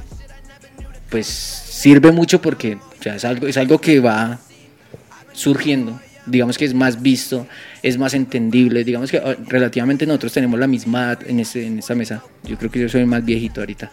pues 1.10 1.26
sirve 1.26 2.12
mucho 2.12 2.40
porque 2.40 2.78
o 2.98 3.02
sea, 3.02 3.16
es, 3.16 3.24
algo, 3.26 3.46
es 3.46 3.58
algo 3.58 3.78
que 3.78 4.00
va 4.00 4.38
surgiendo. 5.32 6.00
Digamos 6.24 6.56
que 6.56 6.64
es 6.64 6.72
más 6.74 7.02
visto, 7.02 7.48
es 7.82 7.98
más 7.98 8.14
entendible. 8.14 8.84
Digamos 8.84 9.10
que 9.10 9.18
ah, 9.18 9.36
relativamente 9.48 10.06
nosotros 10.06 10.32
tenemos 10.32 10.58
la 10.60 10.68
misma 10.68 11.04
edad 11.04 11.18
en, 11.26 11.40
este, 11.40 11.66
en 11.66 11.80
esta 11.80 11.94
mesa. 11.96 12.22
Yo 12.44 12.56
creo 12.56 12.70
que 12.70 12.78
yo 12.80 12.88
soy 12.88 13.04
más 13.04 13.24
viejito 13.24 13.60
ahorita. 13.60 13.90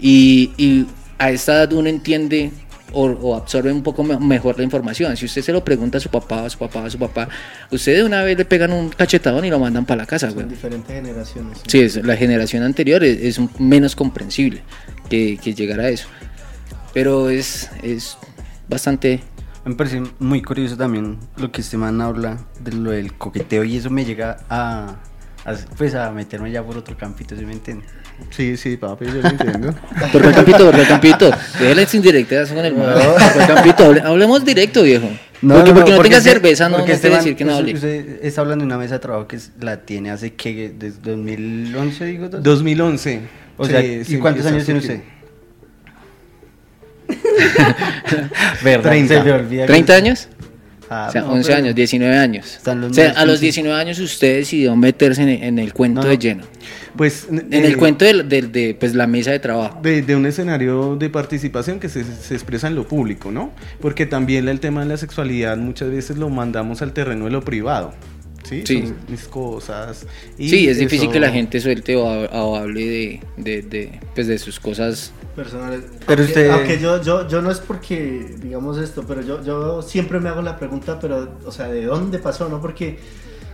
Y, 0.00 0.52
y 0.56 0.86
a 1.18 1.30
esta 1.32 1.54
edad 1.54 1.72
uno 1.72 1.88
entiende 1.88 2.52
o, 2.92 3.06
o 3.06 3.34
absorbe 3.34 3.72
un 3.72 3.82
poco 3.82 4.04
me- 4.04 4.18
mejor 4.20 4.58
la 4.58 4.62
información. 4.62 5.16
Si 5.16 5.24
usted 5.24 5.42
se 5.42 5.52
lo 5.52 5.64
pregunta 5.64 5.98
a 5.98 6.00
su 6.00 6.08
papá, 6.08 6.44
a 6.44 6.50
su 6.50 6.58
papá, 6.58 6.84
a 6.84 6.90
su 6.90 6.98
papá, 6.98 7.28
usted 7.72 7.96
de 7.96 8.04
una 8.04 8.22
vez 8.22 8.38
le 8.38 8.44
pegan 8.44 8.72
un 8.72 8.90
cachetadón 8.90 9.44
y 9.44 9.50
lo 9.50 9.58
mandan 9.58 9.84
para 9.84 10.02
la 10.02 10.06
casa, 10.06 10.28
Son 10.28 10.34
güey. 10.36 10.46
diferentes 10.48 10.94
generaciones. 10.94 11.58
Sí, 11.66 11.80
es, 11.80 11.96
la 11.96 12.16
generación 12.16 12.62
anterior 12.62 13.02
es, 13.02 13.18
es 13.38 13.40
menos 13.58 13.96
comprensible 13.96 14.62
que, 15.10 15.36
que 15.42 15.52
llegar 15.54 15.80
a 15.80 15.88
eso. 15.88 16.06
Pero 16.94 17.28
es, 17.28 17.70
es 17.82 18.16
bastante... 18.68 19.20
Me 19.64 19.74
parece 19.76 20.02
muy 20.18 20.42
curioso 20.42 20.76
también 20.76 21.18
lo 21.36 21.52
que 21.52 21.60
este 21.60 21.76
man 21.76 22.00
habla 22.00 22.38
de 22.60 22.72
lo 22.72 22.90
del 22.90 23.12
coqueteo 23.14 23.62
y 23.62 23.76
eso 23.76 23.90
me 23.90 24.04
llega 24.04 24.38
a, 24.50 24.96
a, 25.44 25.54
pues 25.78 25.94
a 25.94 26.10
meterme 26.10 26.50
ya 26.50 26.64
por 26.64 26.76
otro 26.76 26.96
campito, 26.96 27.36
¿sí 27.36 27.44
me 27.46 27.52
entiende? 27.52 27.84
Sí, 28.30 28.56
sí, 28.56 28.76
papi, 28.76 29.06
yo 29.06 29.14
lo 29.14 29.28
entiendo. 29.28 29.72
¿Por 30.12 30.24
el 30.26 30.32
campito? 30.34 30.70
¿Por 30.70 30.80
el 30.80 30.86
campito? 30.88 31.30
Déjale 31.60 31.86
sin 31.86 32.02
directas 32.02 32.50
con 32.50 32.64
el 32.64 32.74
man. 32.76 32.86
¿Por 33.32 33.42
el 33.42 33.46
campito? 33.48 33.84
Hable- 33.84 34.02
hablemos 34.04 34.44
directo, 34.44 34.82
viejo. 34.82 35.08
porque, 35.40 35.72
porque 35.72 35.90
no 35.92 36.02
tenga 36.02 36.18
este- 36.18 36.30
cerveza, 36.30 36.68
no, 36.68 36.78
no 36.78 36.84
este 36.84 37.00
quiere 37.00 37.16
decir 37.16 37.36
que 37.36 37.44
no 37.44 37.54
hable. 37.56 37.74
Usted 37.74 38.18
está 38.24 38.40
hablando 38.40 38.62
de 38.64 38.66
una 38.66 38.78
mesa 38.78 38.94
de 38.94 39.00
trabajo 39.00 39.26
que 39.28 39.38
la 39.60 39.78
tiene 39.82 40.10
hace 40.10 40.34
que, 40.34 40.72
desde 40.76 40.98
2011, 41.02 42.04
digo. 42.04 42.28
2011. 42.28 43.20
O 43.58 43.64
sea, 43.64 43.80
Sí, 43.80 43.86
¿y 44.00 44.04
sí 44.04 44.18
cuántos 44.18 44.44
años 44.46 44.64
tiene 44.64 44.80
usted? 44.80 45.00
¿Verdad? 48.62 48.90
30. 48.90 49.14
Se 49.18 49.22
me 49.24 49.32
olvida 49.32 49.66
que- 49.66 49.72
¿30 49.72 49.90
años? 49.94 50.28
Ah, 50.94 51.06
o 51.08 51.12
sea, 51.12 51.22
no, 51.22 51.32
11 51.32 51.46
pero 51.48 51.58
años, 51.58 51.74
19 51.74 52.16
años. 52.18 52.54
Están 52.56 52.82
los 52.82 52.90
O 52.90 52.94
sea, 52.94 53.08
más 53.08 53.16
a 53.16 53.24
los 53.24 53.36
15. 53.40 53.44
19 53.46 53.80
años 53.80 53.98
usted 53.98 54.36
decidió 54.36 54.76
meterse 54.76 55.22
en, 55.22 55.28
en 55.30 55.58
el 55.58 55.72
cuento 55.72 56.02
No. 56.02 56.08
de 56.08 56.18
lleno. 56.18 56.44
Pues 56.96 57.28
En 57.30 57.50
el 57.64 57.72
eh, 57.72 57.76
cuento 57.76 58.04
del- 58.04 58.28
del- 58.28 58.52
de, 58.52 58.76
pues, 58.78 58.94
la 58.94 59.06
mesa 59.06 59.30
de 59.30 59.38
trabajo. 59.38 59.80
de, 59.82 60.02
de 60.02 60.14
un 60.14 60.26
escenario 60.26 60.96
de 60.96 61.08
participación 61.08 61.80
que 61.80 61.88
se, 61.88 62.04
se 62.04 62.34
expresa 62.34 62.66
en 62.66 62.74
lo 62.74 62.86
público, 62.86 63.30
¿no? 63.32 63.52
Porque 63.80 64.04
también 64.04 64.46
el 64.48 64.60
tema 64.60 64.82
de 64.82 64.88
la 64.88 64.98
sexualidad 64.98 65.56
muchas 65.56 65.90
veces 65.90 66.18
lo 66.18 66.28
mandamos 66.28 66.82
al 66.82 66.92
terreno 66.92 67.24
de 67.24 67.30
lo 67.30 67.42
privado. 67.42 67.94
Sí, 68.42 68.62
Sí. 68.66 68.82
Son 68.86 68.96
mis 69.08 69.24
cosas. 69.28 70.06
y 70.36 70.48
Sí, 70.48 70.68
es 70.68 70.78
difícil 70.78 71.04
eso- 71.04 71.12
que 71.12 71.20
la 71.20 71.30
gente 71.30 71.60
suelte 71.60 71.96
o, 71.96 72.06
hab- 72.06 72.28
o 72.32 72.56
hable 72.56 72.80
de, 72.84 73.20
de, 73.36 73.62
de, 73.62 74.00
pues, 74.14 74.26
de 74.26 74.38
sus 74.38 74.58
cosas. 74.60 75.12
personales. 75.36 75.80
Pero 76.06 76.22
Aunque- 76.22 76.22
usted- 76.24 76.50
Aunque 76.50 76.78
yo, 76.78 77.00
yo, 77.02 77.26
yo 77.28 77.40
no 77.40 77.50
es 77.50 77.58
porque 77.60 78.34
digamos 78.42 78.76
esto, 78.78 79.04
pero 79.08 79.22
yo, 79.22 79.42
yo 79.42 79.80
siempre 79.80 80.20
me 80.20 80.28
hago 80.28 80.42
la 80.42 80.58
pregunta, 80.58 80.98
pero, 81.00 81.38
o 81.46 81.50
sea, 81.50 81.68
¿de 81.68 81.84
dónde 81.86 82.18
pasó? 82.18 82.48
¿No? 82.50 82.60
Porque 82.60 82.98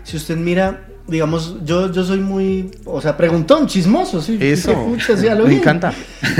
si 0.02 0.16
usted 0.16 0.36
mira, 0.36 0.88
digamos, 1.08 1.56
yo, 1.64 1.90
yo 1.90 2.04
soy 2.04 2.20
muy, 2.20 2.70
o 2.84 3.00
sea, 3.00 3.16
preguntón, 3.16 3.66
chismoso, 3.66 4.20
sí. 4.20 4.38
Eso, 4.40 4.70
qué 4.70 4.76
pucha, 4.76 5.16
sí, 5.16 5.26
a 5.26 5.34
lo 5.34 5.44
me 5.44 5.50
bien. 5.50 5.62
encanta. 5.62 5.92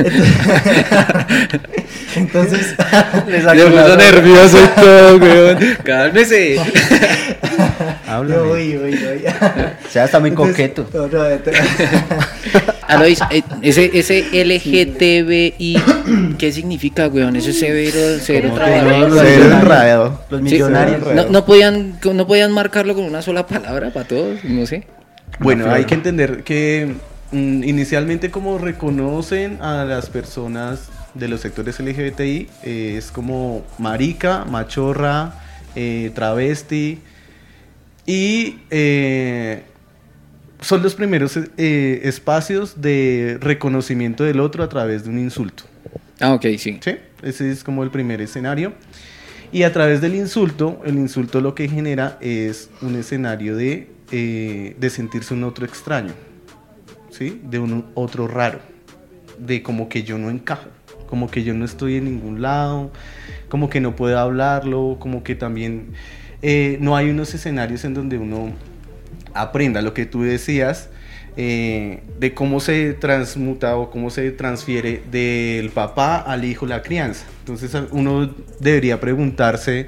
Entonces, 2.15 2.75
Le 3.27 3.41
puso 3.41 3.97
nervioso 3.97 4.59
y 4.63 4.81
todo, 4.81 5.17
weón. 5.19 5.59
Cálmese. 5.85 6.61
Háblame. 8.07 8.35
yo 8.35 8.49
voy, 8.49 8.77
voy, 8.77 8.91
voy. 8.91 9.25
O 9.27 9.91
sea, 9.91 10.05
está 10.05 10.21
muy 10.21 10.31
Entonces, 10.31 10.71
coqueto. 10.73 10.87
no, 10.93 11.09
Alois, 12.89 13.21
eh, 13.31 13.43
ese, 13.61 13.91
ese 13.93 14.25
LGTBI, 14.33 15.77
¿qué 16.39 16.53
significa, 16.53 17.09
weón? 17.09 17.37
Eso 17.37 17.51
es 17.51 17.61
severo, 17.61 18.19
severo. 18.19 18.55
Los 20.31 20.41
millonarios. 20.41 21.15
no, 21.15 21.27
no 21.27 21.45
podían, 21.45 21.99
no 22.03 22.27
podían 22.27 22.51
marcarlo 22.53 22.95
con 22.95 23.05
una 23.05 23.21
sola 23.21 23.47
palabra 23.47 23.91
para 23.91 24.09
todos, 24.09 24.43
Bueno, 25.41 25.71
hay 25.71 25.85
que 25.85 25.95
entender 25.95 26.43
que 26.45 26.95
mm, 27.33 27.65
inicialmente 27.65 28.31
como 28.31 28.59
reconocen 28.59 29.61
a 29.63 29.85
las 29.85 30.11
personas 30.11 30.89
de 31.15 31.29
los 31.29 31.41
sectores 31.41 31.81
LGBTI 31.81 32.49
eh, 32.65 32.95
es 32.97 33.11
como 33.11 33.65
marica, 33.79 34.45
machorra, 34.45 35.35
eh, 35.75 36.11
travesti 36.15 36.99
y 38.07 38.59
eh, 38.71 39.63
son 40.61 40.83
los 40.83 40.95
primeros 40.95 41.39
eh, 41.57 42.01
espacios 42.05 42.81
de 42.81 43.39
reconocimiento 43.41 44.25
del 44.25 44.41
otro 44.41 44.65
a 44.65 44.69
través 44.69 45.05
de 45.05 45.11
un 45.11 45.19
insulto. 45.19 45.65
Ah, 46.21 46.33
ok, 46.33 46.47
sí. 46.59 46.79
¿sí? 46.81 46.97
Ese 47.23 47.51
es 47.51 47.63
como 47.63 47.85
el 47.85 47.91
primer 47.91 48.21
escenario. 48.21 48.73
Y 49.51 49.63
a 49.63 49.73
través 49.73 50.01
del 50.01 50.15
insulto, 50.15 50.81
el 50.85 50.97
insulto 50.97 51.41
lo 51.41 51.55
que 51.55 51.69
genera 51.69 52.19
es 52.21 52.71
un 52.83 52.97
escenario 52.97 53.57
de, 53.57 53.89
eh, 54.11 54.77
de 54.79 54.91
sentirse 54.91 55.33
un 55.33 55.45
otro 55.45 55.65
extraño, 55.65 56.13
¿sí? 57.11 57.41
De 57.45 57.59
un 57.59 57.87
otro 57.95 58.29
raro, 58.29 58.61
de 59.39 59.63
como 59.63 59.89
que 59.89 60.03
yo 60.03 60.19
no 60.19 60.29
encajo, 60.29 60.69
como 61.09 61.31
que 61.31 61.45
yo 61.45 61.55
no 61.55 61.65
estoy 61.65 61.97
en 61.97 62.05
ningún 62.05 62.43
lado, 62.43 62.91
como 63.49 63.71
que 63.71 63.81
no 63.81 63.97
puedo 63.97 64.19
hablarlo, 64.19 64.99
como 65.01 65.23
que 65.23 65.35
también 65.35 65.93
eh, 66.43 66.77
no 66.81 66.95
hay 66.95 67.09
unos 67.09 67.33
escenarios 67.35 67.85
en 67.85 67.95
donde 67.95 68.19
uno 68.19 68.53
aprenda 69.33 69.81
lo 69.81 69.95
que 69.95 70.05
tú 70.05 70.23
decías 70.23 70.91
eh, 71.37 72.03
de 72.19 72.35
cómo 72.35 72.61
se 72.61 72.95
transmuta 72.95 73.77
o 73.77 73.91
cómo 73.91 74.11
se 74.11 74.31
transfiere 74.33 75.03
del 75.11 75.71
papá 75.71 76.19
al 76.19 76.45
hijo 76.45 76.67
la 76.67 76.83
crianza. 76.83 77.27
Entonces 77.49 77.75
a- 77.75 77.87
uno 77.93 78.31
debería 78.61 79.01
preguntarse 79.01 79.87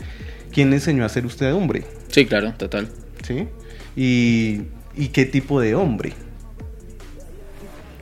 quién 0.50 0.70
le 0.70 0.76
enseñó 0.76 1.04
a 1.04 1.08
ser 1.10 1.26
usted 1.26 1.52
hombre, 1.52 1.84
Sí, 2.08 2.24
claro, 2.24 2.54
total. 2.56 2.88
¿sí? 3.22 3.48
Y, 3.94 4.62
y 4.96 5.08
qué 5.08 5.26
tipo 5.26 5.60
de 5.60 5.74
hombre. 5.74 6.14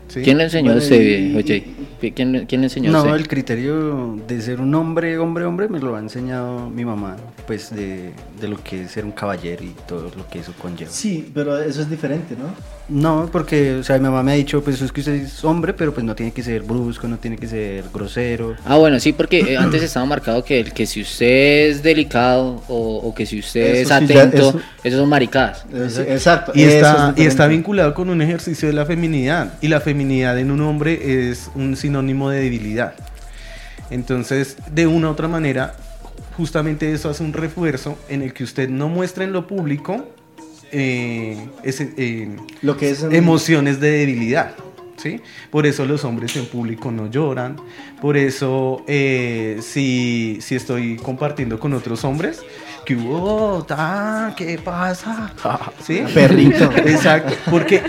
¿sí? 0.06 0.20
¿Quién 0.22 0.38
le 0.38 0.44
enseñó 0.44 0.70
a 0.70 0.74
Bueno, 0.74 0.82
usted, 0.84 1.00
y- 1.02 1.36
oye? 1.36 1.64
¿Quién, 2.14 2.30
le- 2.32 2.46
quién 2.46 2.60
le 2.60 2.66
enseñó 2.68 2.90
a 2.90 2.92
No, 2.92 3.02
usted? 3.02 3.14
el 3.16 3.26
criterio 3.26 4.16
de 4.28 4.40
ser 4.40 4.60
un 4.60 4.72
hombre, 4.76 5.18
hombre, 5.18 5.44
hombre, 5.44 5.68
me 5.68 5.80
lo 5.80 5.96
ha 5.96 5.98
enseñado 5.98 6.70
mi 6.70 6.84
mamá, 6.84 7.16
pues 7.48 7.74
de, 7.74 8.12
de 8.40 8.48
lo 8.48 8.62
que 8.62 8.82
es 8.84 8.92
ser 8.92 9.04
un 9.04 9.10
caballero 9.10 9.64
y 9.64 9.74
todo 9.88 10.08
lo 10.16 10.28
que 10.28 10.38
eso 10.38 10.54
conlleva. 10.62 10.90
sí, 10.92 11.28
pero 11.34 11.58
eso 11.60 11.82
es 11.82 11.90
diferente, 11.90 12.36
¿no? 12.38 12.54
No, 12.88 13.28
porque, 13.30 13.74
o 13.74 13.84
sea, 13.84 13.96
mi 13.98 14.04
mamá 14.04 14.22
me 14.22 14.32
ha 14.32 14.34
dicho, 14.34 14.62
pues 14.64 14.80
es 14.80 14.90
que 14.92 15.00
usted 15.00 15.12
es 15.14 15.44
hombre, 15.44 15.74
pero 15.74 15.92
pues 15.92 16.06
no 16.06 16.14
tiene 16.14 16.32
que 16.32 16.42
ser 16.42 16.62
brusco, 16.62 17.06
no 17.06 17.18
tiene 17.18 17.36
que 17.36 17.46
ser 17.46 17.84
grosero. 17.92 18.56
Ah, 18.64 18.76
bueno, 18.76 18.98
sí, 18.98 19.12
porque 19.12 19.40
eh, 19.40 19.56
antes 19.58 19.82
estaba 19.82 20.06
marcado 20.06 20.42
que, 20.42 20.60
el- 20.60 20.72
que 20.72 20.86
si 20.86 21.02
usted 21.02 21.68
es 21.68 21.82
delicado 21.82 22.62
o, 22.66 22.96
o 22.96 23.14
que 23.14 23.26
si 23.26 23.40
usted 23.40 23.74
Eso 23.74 23.94
es 23.94 23.98
sí, 24.08 24.14
atento, 24.14 24.36
eso- 24.50 24.60
esos 24.82 25.00
son 25.00 25.08
maricadas. 25.10 25.66
Es- 25.70 25.98
exacto. 25.98 26.52
Y 26.54 26.62
es 26.62 26.74
está, 26.74 27.12
y 27.14 27.24
está 27.26 27.46
vinculado 27.46 27.92
con 27.92 28.08
un 28.08 28.22
ejercicio 28.22 28.68
de 28.68 28.74
la 28.74 28.86
feminidad. 28.86 29.52
Y 29.60 29.68
la 29.68 29.80
feminidad 29.80 30.38
en 30.38 30.50
un 30.50 30.62
hombre 30.62 31.28
es 31.30 31.50
un 31.54 31.76
sinónimo 31.76 32.30
de 32.30 32.40
debilidad. 32.40 32.94
Entonces, 33.90 34.56
de 34.72 34.86
una 34.86 35.08
u 35.08 35.10
otra 35.12 35.28
manera, 35.28 35.74
justamente 36.36 36.92
eso 36.92 37.10
hace 37.10 37.22
un 37.22 37.32
refuerzo 37.32 37.98
en 38.08 38.22
el 38.22 38.32
que 38.32 38.44
usted 38.44 38.68
no 38.68 38.88
muestra 38.88 39.24
en 39.24 39.32
lo 39.32 39.46
público 39.46 40.08
eh, 40.72 41.36
ese, 41.62 41.92
eh, 41.96 42.36
Lo 42.62 42.76
que 42.76 42.90
es... 42.90 43.02
emociones 43.02 43.80
de 43.80 43.90
debilidad. 43.90 44.54
¿sí? 44.96 45.20
Por 45.50 45.66
eso 45.66 45.84
los 45.86 46.04
hombres 46.04 46.36
en 46.36 46.46
público 46.46 46.90
no 46.90 47.08
lloran. 47.10 47.56
Por 48.00 48.16
eso, 48.16 48.84
eh, 48.86 49.58
si, 49.62 50.38
si 50.40 50.54
estoy 50.56 50.96
compartiendo 50.96 51.58
con 51.58 51.72
otros 51.72 52.04
hombres, 52.04 52.40
que 52.84 52.96
hubo, 52.96 53.64
ta, 53.64 54.34
¿qué 54.36 54.58
pasa? 54.58 55.32
¿Sí? 55.84 56.02
Perrito. 56.14 56.70
Exacto, 56.84 57.34
porque 57.50 57.82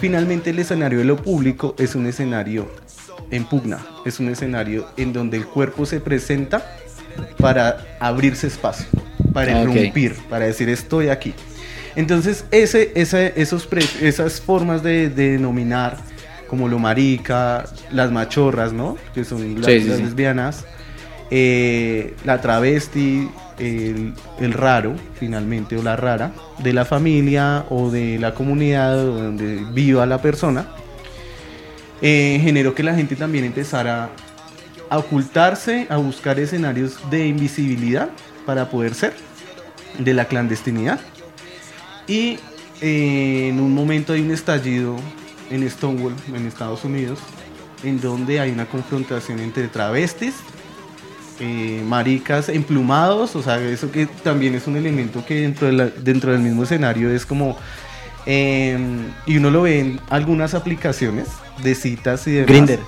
finalmente 0.00 0.50
el 0.50 0.58
escenario 0.58 0.98
de 0.98 1.04
lo 1.04 1.16
público 1.16 1.74
es 1.78 1.94
un 1.94 2.06
escenario 2.06 2.68
en 3.30 3.44
pugna, 3.44 3.84
es 4.06 4.20
un 4.20 4.28
escenario 4.28 4.86
en 4.96 5.12
donde 5.12 5.36
el 5.36 5.46
cuerpo 5.46 5.84
se 5.84 6.00
presenta 6.00 6.64
para 7.38 7.84
abrirse 8.00 8.46
espacio, 8.46 8.86
para 9.34 9.54
Ah, 9.58 9.62
irrumpir, 9.62 10.14
para 10.30 10.46
decir 10.46 10.68
estoy 10.70 11.08
aquí. 11.08 11.34
Entonces, 11.96 12.44
ese, 12.50 12.92
ese- 12.94 13.32
esos 13.36 13.66
pre- 13.66 13.84
esas 14.00 14.40
formas 14.40 14.82
de, 14.82 15.08
de 15.10 15.32
denominar, 15.32 15.96
como 16.48 16.68
lo 16.68 16.78
marica, 16.78 17.64
las 17.90 18.10
machorras, 18.10 18.72
¿no? 18.72 18.96
Que 19.14 19.24
son 19.24 19.56
las, 19.60 19.66
Sí, 19.66 19.80
sí, 19.80 19.88
las 19.88 19.96
sí. 19.98 20.02
lesbianas, 20.04 20.64
eh, 21.30 22.14
la 22.24 22.40
travesti, 22.40 23.28
el, 23.58 24.14
el 24.40 24.52
raro, 24.52 24.94
finalmente, 25.18 25.76
o 25.76 25.82
la 25.82 25.96
rara, 25.96 26.32
de 26.58 26.72
la 26.72 26.84
familia 26.84 27.64
o 27.70 27.90
de 27.90 28.18
la 28.18 28.32
comunidad 28.34 28.96
donde 28.96 29.64
viva 29.72 30.06
la 30.06 30.22
persona, 30.22 30.68
eh, 32.00 32.38
generó 32.42 32.74
que 32.74 32.82
la 32.82 32.94
gente 32.94 33.16
también 33.16 33.44
empezara 33.44 34.10
a 34.88 34.98
ocultarse, 34.98 35.86
a 35.90 35.96
buscar 35.96 36.38
escenarios 36.38 36.98
de 37.10 37.26
invisibilidad 37.26 38.08
para 38.46 38.70
poder 38.70 38.94
ser 38.94 39.12
de 39.98 40.14
la 40.14 40.24
clandestinidad. 40.26 41.00
Y 42.08 42.38
eh, 42.80 43.48
en 43.50 43.60
un 43.60 43.74
momento 43.74 44.14
hay 44.14 44.22
un 44.22 44.30
estallido 44.30 44.96
en 45.50 45.68
Stonewall, 45.70 46.14
en 46.34 46.46
Estados 46.46 46.84
Unidos, 46.84 47.18
en 47.84 48.00
donde 48.00 48.40
hay 48.40 48.50
una 48.50 48.66
confrontación 48.66 49.38
entre 49.40 49.68
travestis, 49.68 50.34
eh, 51.40 51.82
maricas 51.86 52.48
emplumados, 52.48 53.36
o 53.36 53.42
sea, 53.42 53.60
eso 53.60 53.92
que 53.92 54.06
también 54.06 54.54
es 54.54 54.66
un 54.66 54.76
elemento 54.76 55.24
que 55.24 55.42
dentro, 55.42 55.70
de 55.70 55.90
dentro 56.02 56.32
del 56.32 56.40
mismo 56.40 56.64
escenario 56.64 57.10
es 57.10 57.24
como... 57.24 57.56
eh, 58.26 58.76
y 59.26 59.36
uno 59.36 59.50
lo 59.50 59.62
ve 59.62 59.78
en 59.78 60.00
algunas 60.10 60.54
aplicaciones 60.54 61.28
de 61.62 61.74
citas 61.74 62.26
y 62.26 62.32
demás. 62.32 62.48
Grinder. 62.48 62.80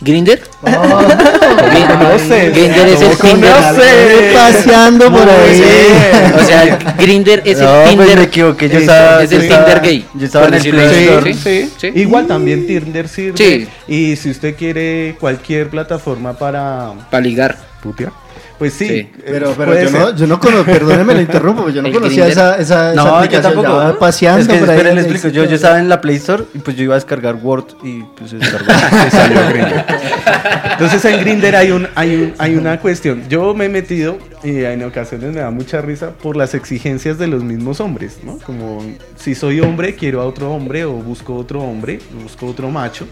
¿Grinder? 0.00 0.40
No 0.62 2.18
sé. 2.18 2.50
Grinder 2.50 2.88
es 2.88 3.00
el 3.02 3.08
No 3.10 3.14
Tinder. 3.16 3.52
conoce. 3.52 4.32
Paseando 4.34 5.10
por 5.12 5.28
ahí. 5.28 5.62
O 6.40 6.44
sea, 6.44 6.78
Grinder 6.98 7.42
es 7.44 7.58
No, 7.58 7.64
el 7.68 7.82
pues 7.82 7.90
Tinder. 7.90 8.18
me 8.18 8.24
equivoqué, 8.24 8.68
yo 8.68 8.76
es- 8.76 8.80
estaba- 8.82 9.22
es 9.22 9.32
el 9.32 9.42
estaba- 9.42 9.64
Tinder 9.66 9.82
gay. 9.82 10.06
yo 10.14 10.26
estaba 10.26 10.46
en 10.48 10.54
el 10.54 10.62
Play. 10.70 11.04
Store. 11.04 11.34
Sí, 11.34 11.40
Sí. 11.42 11.72
sí. 11.78 11.92
Igual 11.94 12.26
también 12.26 12.66
Tinder 12.66 13.08
sirve. 13.08 13.68
Y 13.88 14.16
si 14.16 14.30
usted 14.30 14.54
quiere 14.56 15.16
cualquier 15.20 15.68
plataforma 15.70 16.32
para 16.34 16.92
Para 17.10 17.22
ligar. 17.22 17.56
putear, 17.82 18.12
pues 18.60 18.74
sí. 18.74 18.86
Sí. 18.86 18.94
eh, 18.94 19.10
Pero, 19.24 19.54
pero 19.56 19.74
yo, 19.82 19.90
no, 19.90 20.14
yo 20.14 20.26
no 20.28 20.38
conozco, 20.38 20.66
perdóneme, 20.66 21.14
lo 21.14 21.20
interrumpo, 21.22 21.62
pero 21.64 21.74
yo 21.74 21.82
no 21.82 21.90
conocía 21.90 22.26
Grindr. 22.26 22.30
esa, 22.40 22.58
esa, 22.58 22.92
esa 22.92 22.94
No, 22.94 23.04
yo 23.06 23.14
aplicación, 23.16 23.42
tampoco. 23.54 23.68
ya 23.68 23.84
va 23.92 23.98
paseando 23.98 24.40
es 24.42 24.48
que, 24.48 24.58
por 24.58 24.70
ahí. 24.70 24.98
explico. 24.98 25.28
Yo, 25.28 25.44
yo 25.46 25.54
estaba 25.56 25.80
en 25.80 25.88
la 25.88 26.00
Play 26.00 26.16
Store 26.16 26.44
y 26.54 26.58
pues 26.58 26.76
yo 26.76 26.84
iba 26.84 26.94
a 26.94 26.98
descargar 26.98 27.36
Word 27.42 27.64
y 27.82 28.02
pues 28.16 28.30
se 28.30 28.36
descargó. 28.36 28.66
Me 29.04 29.10
salió 29.10 29.40
Grindr. 29.48 29.84
Entonces 30.72 31.04
en 31.04 31.20
Grinder 31.20 31.56
hay 31.56 31.70
un, 31.72 31.88
hay 31.94 32.14
un, 32.14 32.34
hay 32.38 32.54
una 32.56 32.78
cuestión. 32.80 33.22
Yo 33.28 33.54
me 33.54 33.64
he 33.64 33.68
metido 33.68 34.18
y 34.44 34.64
en 34.64 34.82
ocasiones 34.84 35.32
me 35.34 35.40
da 35.40 35.50
mucha 35.50 35.80
risa 35.80 36.10
por 36.10 36.36
las 36.36 36.54
exigencias 36.54 37.18
de 37.18 37.26
los 37.26 37.42
mismos 37.42 37.80
hombres, 37.80 38.18
¿no? 38.24 38.38
Como 38.38 38.84
si 39.16 39.34
soy 39.34 39.60
hombre 39.60 39.94
quiero 39.94 40.20
a 40.20 40.26
otro 40.26 40.52
hombre 40.52 40.84
o 40.84 40.92
busco 40.92 41.34
otro 41.34 41.60
hombre, 41.62 41.98
busco 42.22 42.46
otro 42.46 42.70
macho. 42.70 43.06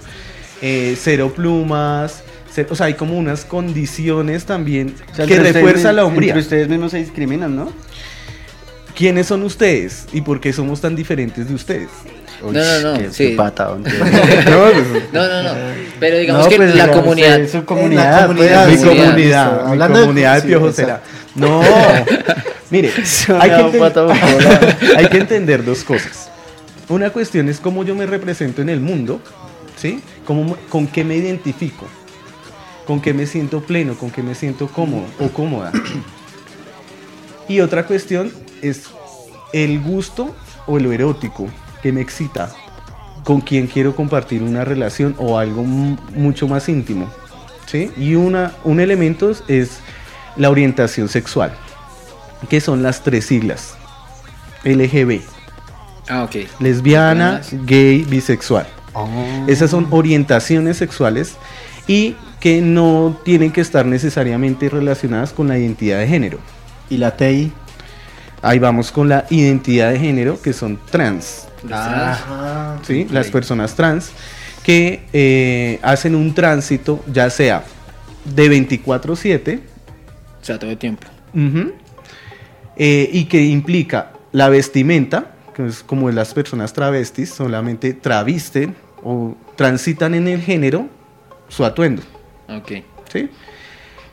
Eh, 0.61 0.97
cero 1.01 1.33
plumas, 1.35 2.23
o 2.69 2.75
sea, 2.75 2.87
hay 2.87 2.95
como 2.95 3.17
unas 3.19 3.45
condiciones 3.45 4.45
también 4.45 4.95
O 5.13 5.15
sea, 5.17 5.27
que 5.27 5.39
refuerza 5.39 5.93
la 5.93 6.05
hombría. 6.05 6.31
Entre 6.31 6.43
ustedes 6.43 6.69
mismos 6.69 6.91
se 6.93 6.99
discriminan, 6.99 7.55
¿no? 7.57 7.73
¿Quiénes 8.97 9.27
son 9.27 9.43
ustedes 9.45 10.07
y 10.13 10.23
por 10.23 10.41
qué 10.41 10.53
somos 10.53 10.81
tan 10.81 10.97
diferentes 10.97 11.49
de 11.49 11.55
ustedes? 11.55 11.89
Uy, 12.43 12.53
No, 12.53 12.63
no, 12.65 12.93
no, 12.93 12.99
qué- 12.99 13.11
sí. 13.13 13.29
qué 13.31 13.37
patado, 13.37 13.77
entonces. 13.85 14.01
No, 15.13 15.27
no, 15.29 15.43
no. 15.43 15.51
Pero 16.01 16.19
digamos 16.19 16.45
No, 16.45 16.51
que 16.51 16.57
pues, 16.57 16.75
la 16.75 16.91
comunidad. 16.91 17.49
Su 17.49 17.57
En 17.59 17.63
comunidad, 17.65 18.21
la 18.21 18.27
comunidad, 18.27 18.65
pues, 18.67 18.81
mi 18.81 18.87
comunidad. 18.87 19.07
comunidad, 19.11 19.65
mi 19.65 19.71
Hablando 19.73 19.99
de- 19.99 20.05
comunidad 20.05 20.35
de 20.37 20.41
sí, 20.43 20.47
piojosera. 20.49 20.95
exacto. 20.95 21.19
No, 21.37 21.63
mire, 22.71 22.89
hay 22.91 23.51
que, 23.51 23.57
da 23.57 23.69
enten- 23.71 23.79
pata 23.79 24.07
por 24.07 24.19
todos 24.19 24.45
lados. 24.45 24.75
hay 24.97 25.07
que 25.09 25.19
entender 25.19 25.65
dos 25.65 25.85
cosas. 25.85 26.31
Una 26.89 27.11
cuestión 27.11 27.49
es 27.49 27.61
cómo 27.61 27.85
yo 27.85 27.95
me 27.95 28.07
represento 28.07 28.63
en 28.63 28.69
el 28.71 28.81
mundo, 28.81 29.21
¿sí? 29.77 30.01
Cómo, 30.25 30.57
con 30.69 30.87
qué 30.89 31.05
me 31.05 31.17
identifico, 31.17 31.87
con 32.89 33.01
qué 33.01 33.15
me 33.15 33.27
siento 33.27 33.61
pleno, 33.61 33.95
con 33.95 34.11
qué 34.11 34.23
me 34.25 34.35
siento 34.35 34.67
cómodo 34.67 35.05
o 35.21 35.29
cómoda. 35.29 35.71
Y 37.49 37.61
otra 37.61 37.87
cuestión 37.87 38.33
es 38.63 38.85
el 39.53 39.81
gusto 39.81 40.35
o 40.67 40.79
lo 40.79 40.91
erótico 40.93 41.47
que 41.83 41.93
me 41.93 42.01
excita, 42.01 42.51
con 43.25 43.41
quien 43.41 43.67
quiero 43.69 43.95
compartir 43.95 44.43
una 44.43 44.65
relación 44.65 45.15
o 45.19 45.39
algo 45.39 45.63
mu- 45.65 45.97
mucho 46.15 46.49
más 46.49 46.69
íntimo. 46.69 47.09
¿sí? 47.67 47.91
Y 47.97 48.15
una, 48.17 48.53
un 48.65 48.81
elemento 48.81 49.31
es 49.49 49.79
la 50.37 50.51
orientación 50.51 51.09
sexual, 51.09 51.53
que 52.49 52.61
son 52.61 52.83
las 52.83 53.03
tres 53.03 53.27
siglas. 53.27 53.75
LGB, 54.65 55.21
Ah, 56.09 56.25
ok. 56.25 56.37
lesbiana, 56.59 57.43
gay, 57.67 58.03
bisexual. 58.03 58.67
Esas 59.47 59.71
son 59.71 59.87
orientaciones 59.91 60.79
sexuales 60.79 61.35
y 61.87 62.17
que 62.41 62.61
no 62.61 63.19
tienen 63.25 63.53
que 63.53 63.61
estar 63.61 63.85
necesariamente 63.87 64.69
relacionadas 64.69 65.33
con 65.33 65.49
la 65.49 65.59
identidad 65.59 65.99
de 65.99 66.07
género. 66.07 66.39
Y 66.89 66.97
la 66.97 67.17
TI. 67.17 67.53
Ahí 68.41 68.59
vamos 68.59 68.93
con 68.93 69.09
la 69.09 69.27
identidad 69.31 69.91
de 69.91 69.99
género, 69.99 70.41
que 70.41 70.53
son 70.53 70.79
trans. 70.91 71.49
Ah, 71.73 72.77
¿sí? 72.87 73.07
Las 73.11 73.29
personas 73.31 73.75
trans 73.75 74.13
que 74.63 75.03
eh, 75.13 75.81
hacen 75.83 76.15
un 76.15 76.35
tránsito, 76.35 77.03
ya 77.13 77.31
sea 77.31 77.65
de 78.25 78.49
24/7, 78.49 79.61
O 80.41 80.45
sea, 80.45 80.59
todo 80.59 80.71
el 80.71 80.79
tiempo. 80.79 81.07
eh, 82.77 83.11
y 83.13 83.25
que 83.25 83.45
implica 83.45 84.13
la 84.31 84.49
vestimenta, 84.49 85.33
que 85.55 85.67
es 85.67 85.83
como 85.83 86.11
las 86.11 86.33
personas 86.35 86.73
travestis, 86.73 87.31
solamente 87.31 87.93
travisten 87.93 88.77
o 89.03 89.37
transitan 89.57 90.15
en 90.15 90.29
el 90.29 90.41
género 90.41 90.87
su 91.49 91.65
atuendo. 91.65 92.03
Ok. 92.49 92.73
¿sí? 93.13 93.29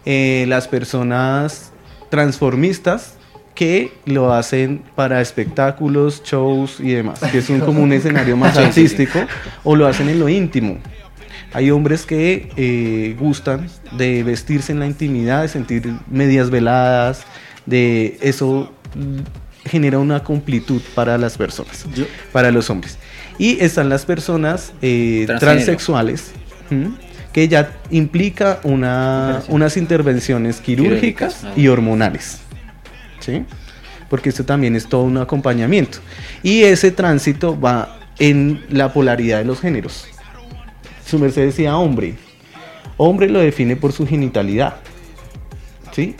Eh, 0.06 0.46
las 0.48 0.68
personas 0.68 1.72
transformistas 2.10 3.16
que 3.56 3.92
lo 4.06 4.34
hacen 4.34 4.84
para 4.96 5.22
espectáculos, 5.22 6.22
shows 6.26 6.80
y 6.80 6.92
demás, 6.92 7.20
que 7.32 7.38
es 7.38 7.50
un, 7.50 7.62
como 7.62 7.82
un 7.82 7.94
escenario 7.94 8.36
más 8.36 8.58
artístico, 8.66 9.20
o 9.64 9.76
lo 9.76 9.88
hacen 9.88 10.10
en 10.10 10.20
lo 10.20 10.28
íntimo. 10.30 10.78
Hay 11.54 11.72
hombres 11.72 12.06
que 12.06 12.50
eh, 12.58 13.16
gustan 13.18 13.68
de 13.94 14.24
vestirse 14.24 14.74
en 14.74 14.80
la 14.82 14.88
intimidad, 14.88 15.42
de 15.44 15.48
sentir 15.48 15.94
medias 16.12 16.50
veladas, 16.50 17.24
de 17.66 18.18
eso 18.22 18.74
genera 19.64 20.00
una 20.00 20.22
completud 20.22 20.82
para 20.94 21.18
las 21.18 21.38
personas, 21.38 21.86
Yo- 21.96 22.06
para 22.34 22.52
los 22.52 22.70
hombres. 22.70 22.98
Y 23.38 23.58
están 23.64 23.88
las 23.88 24.06
personas 24.06 24.74
eh, 24.82 25.26
transexuales. 25.40 26.32
Que 27.36 27.50
ya 27.50 27.70
implica 27.92 28.62
una, 28.64 29.44
unas 29.50 29.76
intervenciones 29.76 30.62
quirúrgicas 30.62 31.34
Quirúrgicas, 31.34 31.44
ah. 31.44 31.52
y 31.58 31.68
hormonales. 31.68 32.40
¿sí? 33.20 33.44
Porque 34.10 34.30
esto 34.30 34.46
también 34.46 34.74
es 34.74 34.88
todo 34.88 35.04
un 35.04 35.18
acompañamiento. 35.18 35.98
Y 36.44 36.64
ese 36.64 36.92
tránsito 36.92 37.60
va 37.60 38.00
en 38.20 38.64
la 38.70 38.94
polaridad 38.94 39.40
de 39.40 39.44
los 39.44 39.60
géneros. 39.60 40.08
Su 41.06 41.20
merced 41.20 41.44
decía 41.44 41.76
hombre. 41.76 42.16
Hombre 42.96 43.28
lo 43.28 43.42
define 43.42 43.76
por 43.76 43.92
su 43.92 44.08
genitalidad. 44.08 44.78
¿sí? 45.92 46.16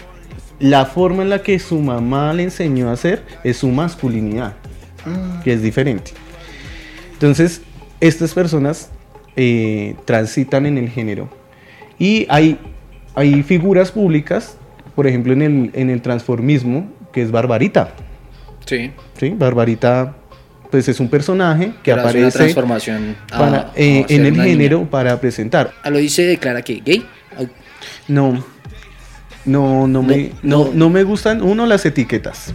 La 0.60 0.86
forma 0.86 1.24
en 1.24 1.30
la 1.30 1.42
que 1.42 1.58
su 1.60 1.80
mamá 1.80 2.34
le 2.34 2.44
enseñó 2.44 2.90
a 2.90 2.92
hacer 2.92 3.24
es 3.46 3.56
su 3.56 3.70
masculinidad, 3.70 4.56
que 5.46 5.54
es 5.54 5.62
diferente. 5.62 6.12
Entonces, 7.14 7.62
estas 8.02 8.34
personas 8.34 8.90
eh, 9.36 9.96
transitan 10.06 10.66
en 10.66 10.78
el 10.78 10.90
género. 10.90 11.30
Y 12.00 12.26
hay, 12.30 12.58
hay 13.16 13.44
figuras 13.44 13.92
públicas, 13.92 14.58
por 14.96 15.08
ejemplo, 15.08 15.34
en 15.34 15.42
el, 15.42 15.72
en 15.74 15.90
el 15.90 16.02
transformismo, 16.02 16.90
que 17.14 17.22
es 17.22 17.32
Barbarita. 17.32 17.92
Sí. 18.66 18.92
¿sí? 19.20 19.30
Barbarita, 19.38 20.16
pues 20.72 20.88
es 20.88 21.00
un 21.00 21.08
personaje 21.10 21.68
que 21.84 21.92
Pero 21.92 22.02
hace 22.02 22.18
una 22.18 22.28
aparece 22.28 22.38
transformación 22.38 23.16
a- 23.32 23.38
para- 23.38 23.58
a 23.60 23.72
eh, 23.76 24.06
en 24.10 24.26
el 24.26 24.36
género 24.42 24.78
niña. 24.80 24.90
para 24.90 25.20
presentar. 25.22 25.72
A 25.84 25.90
lo 25.90 25.98
dice 26.00 26.24
declara 26.24 26.62
que 26.62 26.82
gay. 26.84 27.06
Au- 27.38 27.50
No, 28.08 28.44
no, 29.46 29.88
no, 29.88 30.02
me, 30.02 30.32
no. 30.42 30.66
no, 30.66 30.72
no 30.74 30.90
me 30.90 31.04
gustan, 31.04 31.42
uno, 31.42 31.66
las 31.66 31.86
etiquetas. 31.86 32.54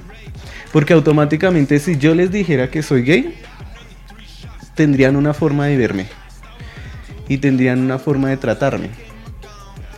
Porque 0.73 0.93
automáticamente 0.93 1.79
si 1.79 1.97
yo 1.97 2.15
les 2.15 2.31
dijera 2.31 2.69
que 2.71 2.83
soy 2.83 3.03
gay, 3.03 3.35
tendrían 4.75 5.17
una 5.17 5.35
forma 5.35 5.67
de 5.67 5.77
verme. 5.77 6.07
Y 7.31 7.39
tendrían 7.39 7.79
una 7.79 7.99
forma 8.01 8.29
de 8.29 8.37
tratarme. 8.37 8.91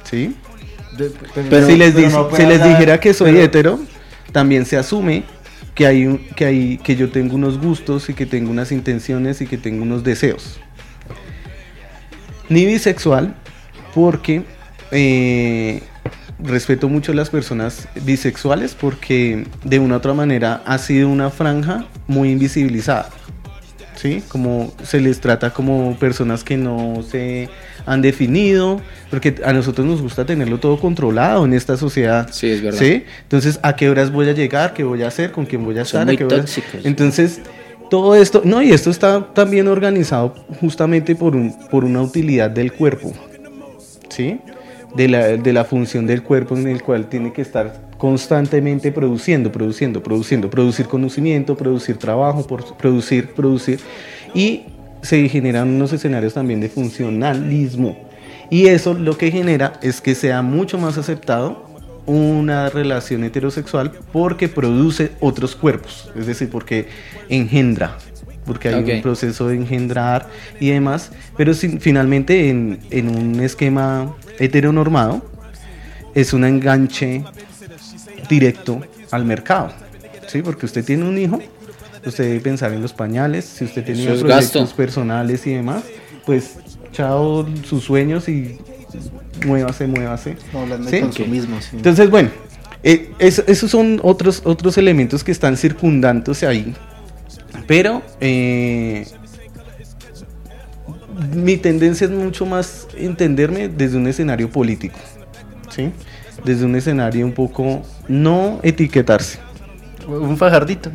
¿Sí? 0.05 0.37
Pero- 1.49 1.67
si 1.67 1.77
les, 1.79 1.95
pero 1.95 2.29
no 2.59 2.69
dijera 2.69 3.01
que 3.01 3.15
soy 3.15 3.33
pero- 3.33 3.43
hetero, 3.45 3.81
también 4.33 4.67
se 4.67 4.77
asume 4.77 5.25
que 5.75 5.87
hay, 5.87 6.07
un- 6.07 6.19
que 6.37 6.45
hay 6.45 6.77
que 6.79 6.95
yo 6.95 7.11
tengo 7.11 7.35
unos 7.35 7.59
gustos 7.59 8.11
y 8.11 8.15
que 8.15 8.27
tengo 8.27 8.51
unas 8.51 8.71
intenciones 8.71 9.41
y 9.41 9.47
que 9.47 9.57
tengo 9.57 9.83
unos 9.83 10.05
deseos. 10.05 10.61
Ni 12.51 12.67
bisexual, 12.67 13.35
porque 13.95 14.43
eh, 14.91 15.83
respeto 16.39 16.91
mucho 16.91 17.13
a 17.13 17.15
las 17.15 17.31
personas 17.31 17.89
bisexuales 18.05 18.75
porque 18.75 19.47
de 19.65 19.79
una 19.79 19.95
u 19.95 19.97
otra 19.97 20.13
manera 20.13 20.63
ha 20.67 20.77
sido 20.77 21.09
una 21.09 21.31
franja 21.31 21.87
muy 22.07 22.31
invisibilizada. 22.31 23.09
¿Sí? 24.03 24.21
Como 24.27 24.73
se 24.83 24.99
les 24.99 25.21
trata 25.21 25.51
como 25.51 25.97
personas 25.97 26.43
que 26.43 26.57
no 26.57 27.05
se 27.09 27.49
han 27.87 28.03
definido, 28.03 28.81
porque 29.11 29.37
a 29.45 29.53
nosotros 29.53 29.87
nos 29.87 30.03
gusta 30.03 30.27
tenerlo 30.27 30.59
todo 30.59 30.81
controlado 30.81 31.45
en 31.45 31.53
esta 31.53 31.77
sociedad. 31.77 32.29
Sí, 32.33 32.51
es 32.51 32.63
verdad. 32.63 32.81
¿Sí? 32.81 33.05
Entonces, 33.23 33.61
¿a 33.63 33.77
qué 33.77 33.89
horas 33.89 34.11
voy 34.11 34.29
a 34.29 34.33
llegar? 34.33 34.75
¿Qué 34.75 34.83
voy 34.83 35.05
a 35.05 35.07
hacer? 35.07 35.31
¿Con 35.31 35.47
quién 35.47 35.65
voy 35.65 35.79
a 35.79 35.83
estar? 35.83 36.03
¿A 36.03 36.07
muy 36.07 36.17
qué 36.17 36.25
horas? 36.25 36.41
tóxicos. 36.41 36.81
Entonces, 36.83 37.43
todo 37.91 38.17
esto, 38.17 38.43
no, 38.45 38.61
y 38.61 38.73
esto 38.73 38.91
está 38.91 39.33
también 39.35 39.69
organizado 39.69 40.35
justamente 40.61 41.15
por, 41.15 41.37
un, 41.37 41.55
por 41.71 41.85
una 41.85 42.03
utilidad 42.03 42.51
del 42.51 42.73
cuerpo, 42.73 43.13
¿sí? 44.09 44.41
De 44.97 45.07
la, 45.07 45.29
de 45.37 45.53
la 45.53 45.65
función 45.65 46.09
del 46.09 46.25
cuerpo 46.25 46.57
en 46.57 46.67
el 46.67 46.83
cual 46.83 47.09
tiene 47.09 47.33
que 47.33 47.43
estar 47.43 47.92
constantemente 48.03 48.91
produciendo, 48.91 49.53
produciendo, 49.53 50.03
produciendo, 50.03 50.51
producir 50.51 50.87
conocimiento, 50.89 51.57
producir 51.57 51.99
trabajo, 51.99 52.45
producir, 52.77 53.29
producir, 53.29 53.79
y 54.35 54.63
se 55.03 55.29
generan 55.29 55.69
unos 55.69 55.93
escenarios 55.93 56.35
también 56.35 56.61
de 56.61 56.69
funcionalismo. 56.69 57.97
Y 58.51 58.67
eso 58.67 58.95
lo 58.95 59.17
que 59.17 59.31
genera 59.31 59.75
es 59.83 60.01
que 60.01 60.17
sea 60.17 60.43
mucho 60.43 60.79
más 60.79 60.99
aceptado 60.99 61.65
una 62.05 62.71
relación 62.71 63.23
heterosexual 63.23 63.93
porque 64.13 64.49
produce 64.49 65.13
otros 65.21 65.55
cuerpos, 65.55 66.11
es 66.17 66.27
decir, 66.27 66.51
porque 66.51 66.89
engendra, 67.29 67.99
porque 68.45 68.67
hay 68.71 68.75
un 68.97 69.03
proceso 69.03 69.47
de 69.47 69.55
engendrar 69.55 70.29
y 70.59 70.71
demás, 70.71 71.13
pero 71.37 71.55
sin- 71.55 71.81
finalmente 71.81 72.49
en, 72.51 72.81
en 72.91 73.09
un 73.09 73.39
esquema 73.39 74.13
heteronormado 74.41 75.25
es 76.17 76.33
un 76.33 76.43
enganche 76.45 77.23
directo 78.29 78.81
al 79.11 79.25
mercado, 79.25 79.73
¿sí? 80.29 80.43
Porque 80.43 80.67
usted 80.67 80.85
tiene 80.85 81.05
un 81.09 81.19
hijo, 81.19 81.39
usted 82.05 82.25
debe 82.25 82.41
pensar 82.41 82.73
en 82.73 82.83
los 82.83 82.93
pañales, 82.93 83.45
si 83.45 83.65
usted 83.65 83.85
tenía 83.85 84.05
Eso 84.05 84.15
es 84.15 84.21
proyectos 84.23 84.63
gasto. 84.63 84.77
personales 84.77 85.47
y 85.47 85.55
demás, 85.55 85.83
pues 86.27 86.57
chao 86.93 87.47
sus 87.65 87.85
sueños 87.85 88.29
y 88.29 88.59
muévase, 89.47 89.87
muévase. 89.87 90.37
Hablando 90.55 90.89
¿sí? 90.89 90.97
de 90.97 91.03
consumismo, 91.03 91.61
sí. 91.61 91.77
Entonces, 91.77 92.11
bueno, 92.11 92.31
eh, 92.83 93.11
es- 93.19 93.45
esos 93.47 93.71
son 93.71 94.01
otros, 94.03 94.43
otros 94.45 94.77
elementos 94.79 95.23
que 95.25 95.33
están 95.33 95.57
circundándose 95.57 96.47
ahí. 96.47 96.75
Pero 97.67 98.03
eh, 98.21 99.07
mi 101.35 101.57
tendencia 101.57 102.07
es 102.07 102.11
mucho 102.11 102.45
más 102.47 102.87
entenderme 102.97 103.69
desde 103.69 103.97
un 103.97 104.07
escenario 104.07 104.51
político. 104.51 104.99
¿sí? 105.71 105.91
Desde 106.45 106.65
un 106.65 106.75
escenario 106.77 107.25
un 107.25 107.33
poco 107.33 107.83
no 108.09 108.59
etiquetarse. 108.63 109.39
Un 110.07 110.37
fajardito. 110.37 110.91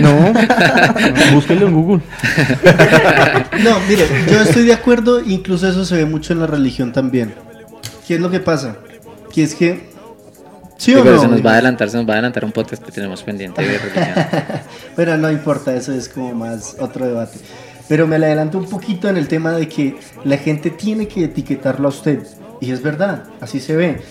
No, 0.00 0.32
búsquenlo 1.34 1.66
en 1.66 1.74
Google. 1.74 2.02
No, 3.62 3.78
mire, 3.88 4.06
yo 4.30 4.40
estoy 4.40 4.64
de 4.64 4.72
acuerdo, 4.72 5.20
incluso 5.20 5.68
eso 5.68 5.84
se 5.84 5.96
ve 5.96 6.06
mucho 6.06 6.32
en 6.32 6.40
la 6.40 6.46
religión 6.46 6.92
también. 6.92 7.34
¿qué 8.06 8.14
es 8.14 8.20
lo 8.20 8.30
que 8.30 8.40
pasa? 8.40 8.76
Que 9.32 9.42
es 9.42 9.54
que... 9.54 9.92
¿Sí 10.76 10.92
Sí, 10.92 10.94
o 10.94 11.02
pero 11.02 11.16
no? 11.16 11.22
se 11.22 11.28
nos 11.28 11.44
va 11.44 11.50
a 11.50 11.52
adelantar, 11.54 11.88
se 11.88 11.96
nos 11.96 12.06
va 12.06 12.10
a 12.10 12.14
adelantar 12.14 12.44
un 12.44 12.52
podcast 12.52 12.82
que 12.82 12.90
tenemos 12.90 13.22
pendiente 13.22 13.62
de 13.62 13.78
religión. 13.78 14.26
Pero 14.96 15.16
no 15.16 15.30
importa, 15.30 15.74
eso 15.74 15.92
es 15.92 16.08
como 16.08 16.34
más 16.34 16.76
otro 16.80 17.06
debate. 17.06 17.38
Pero 17.88 18.08
me 18.08 18.18
le 18.18 18.26
adelanto 18.26 18.58
un 18.58 18.68
poquito 18.68 19.08
en 19.08 19.16
el 19.16 19.28
tema 19.28 19.52
de 19.52 19.68
que 19.68 19.96
la 20.24 20.36
gente 20.36 20.70
tiene 20.70 21.06
que 21.06 21.24
etiquetarlo 21.24 21.86
a 21.86 21.90
usted. 21.90 22.26
Y 22.60 22.72
es 22.72 22.82
verdad, 22.82 23.22
así 23.40 23.60
se 23.60 23.76
ve. 23.76 24.02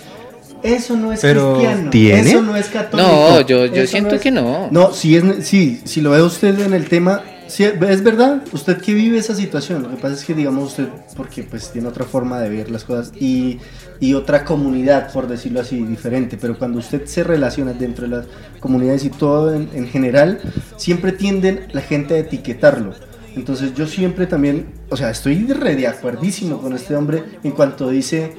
Eso 0.64 0.96
no 0.96 1.12
es 1.12 1.20
Pero, 1.20 1.56
cristiano. 1.56 1.90
¿tiene? 1.90 2.22
Eso 2.30 2.42
no 2.42 2.56
es 2.56 2.68
católico. 2.68 3.10
No, 3.10 3.42
yo- 3.42 3.66
yo 3.66 3.86
siento 3.86 4.16
es- 4.16 4.22
que 4.22 4.32
no. 4.32 4.70
No, 4.72 4.94
si, 4.94 5.16
es, 5.16 5.24
sí, 5.46 5.82
si 5.84 6.02
lo 6.02 6.12
ve 6.12 6.22
usted 6.22 6.58
en 6.60 6.74
el 6.74 6.88
tema, 6.88 7.22
sí, 7.48 7.64
es 7.66 8.04
verdad, 8.04 8.42
usted 8.54 8.78
que 8.82 8.94
vive 8.94 9.18
esa 9.18 9.36
situación. 9.36 9.84
Lo 9.84 9.90
que 9.90 9.98
pasa 9.98 10.16
es 10.16 10.24
que, 10.24 10.34
digamos, 10.34 10.70
usted, 10.70 10.88
porque 11.18 11.44
pues 11.44 11.72
tiene 11.72 11.88
otra 11.90 12.06
forma 12.06 12.40
de 12.40 12.50
ver 12.50 12.72
las 12.72 12.84
cosas 12.86 13.12
y, 13.20 13.60
y 14.00 14.14
otra 14.14 14.46
comunidad, 14.46 15.12
por 15.12 15.28
decirlo 15.28 15.60
así, 15.62 15.84
diferente. 15.84 16.38
Pero 16.40 16.58
cuando 16.58 16.80
usted 16.80 17.06
se 17.06 17.24
relaciona 17.24 17.74
dentro 17.74 18.08
de 18.08 18.16
las 18.18 18.26
comunidades 18.62 19.04
y 19.04 19.10
todo 19.10 19.54
en, 19.54 19.70
en 19.74 19.88
general, 19.88 20.40
siempre 20.78 21.12
tienden 21.12 21.68
la 21.74 21.82
gente 21.82 22.14
a 22.14 22.18
etiquetarlo. 22.20 22.94
Entonces 23.36 23.74
yo 23.74 23.88
siempre 23.88 24.28
también, 24.28 24.68
o 24.92 24.96
sea, 24.96 25.10
estoy 25.10 25.44
re 25.48 25.76
de 25.76 25.88
acuerdísimo 25.88 26.60
con 26.60 26.74
este 26.74 26.96
hombre 26.96 27.24
en 27.44 27.50
cuanto 27.50 27.90
dice, 27.90 28.34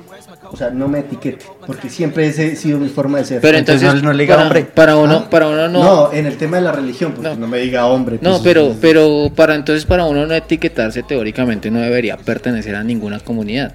o 0.50 0.56
sea, 0.56 0.70
no 0.70 0.86
me 0.88 1.00
etiquete, 1.00 1.44
porque 1.66 1.88
siempre 1.90 2.26
esa 2.28 2.42
ha 2.42 2.54
sido 2.56 2.78
mi 2.78 2.88
forma 2.88 3.18
de 3.18 3.24
ser. 3.24 3.40
Pero 3.40 3.58
Entonces 3.58 3.82
entonces, 3.82 4.02
no- 4.04 4.10
no 4.10 4.16
le 4.16 4.22
diga 4.24 4.36
para, 4.36 4.46
hombre. 4.46 4.64
para 4.64 4.96
uno, 4.96 5.22
¿Ah? 5.26 5.30
para 5.30 5.48
uno 5.48 5.68
no. 5.68 5.82
No, 5.82 6.12
en 6.12 6.26
el 6.26 6.36
tema 6.36 6.58
de 6.58 6.62
la 6.62 6.72
religión, 6.72 7.12
porque 7.12 7.30
No. 7.30 7.36
no, 7.36 7.46
me 7.48 7.58
diga 7.58 7.86
hombre. 7.86 8.18
No, 8.20 8.30
pues, 8.32 8.42
pero, 8.44 8.70
es- 8.70 8.76
pero 8.80 9.32
para 9.34 9.54
entonces 9.54 9.84
para 9.84 10.04
uno 10.04 10.26
no 10.26 10.34
etiquetarse 10.34 11.02
teóricamente 11.02 11.70
no 11.70 11.80
debería 11.80 12.16
pertenecer 12.16 12.76
a 12.76 12.84
ninguna 12.84 13.18
comunidad. 13.20 13.72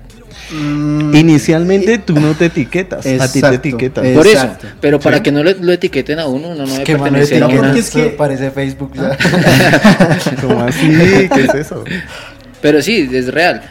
Mm, 0.51 1.13
Inicialmente 1.15 1.97
tú 1.97 2.13
no 2.19 2.33
te 2.33 2.45
etiquetas, 2.45 3.05
a 3.05 3.31
ti 3.31 3.41
te 3.41 3.55
etiquetas. 3.55 4.05
Por 4.09 4.25
eso, 4.25 4.47
pero 4.79 4.99
para 4.99 5.21
que 5.21 5.31
no 5.31 5.43
lo, 5.43 5.51
lo 5.53 5.71
etiqueten 5.73 6.19
a 6.19 6.27
uno, 6.27 6.49
uno 6.49 6.65
no 6.65 6.71
debe 6.73 6.85
pertenecer 6.85 7.43
a 7.43 7.47
porque 7.49 7.79
es 7.79 7.89
que- 7.89 8.05
parece 8.09 8.51
Facebook 8.51 8.93
ya. 8.95 9.17
¿Cómo 10.41 10.61
así? 10.61 10.87
¿Qué 11.33 11.41
es 11.47 11.53
eso? 11.55 11.83
Pero 12.61 12.81
sí, 12.81 13.09
es 13.11 13.33
real. 13.33 13.61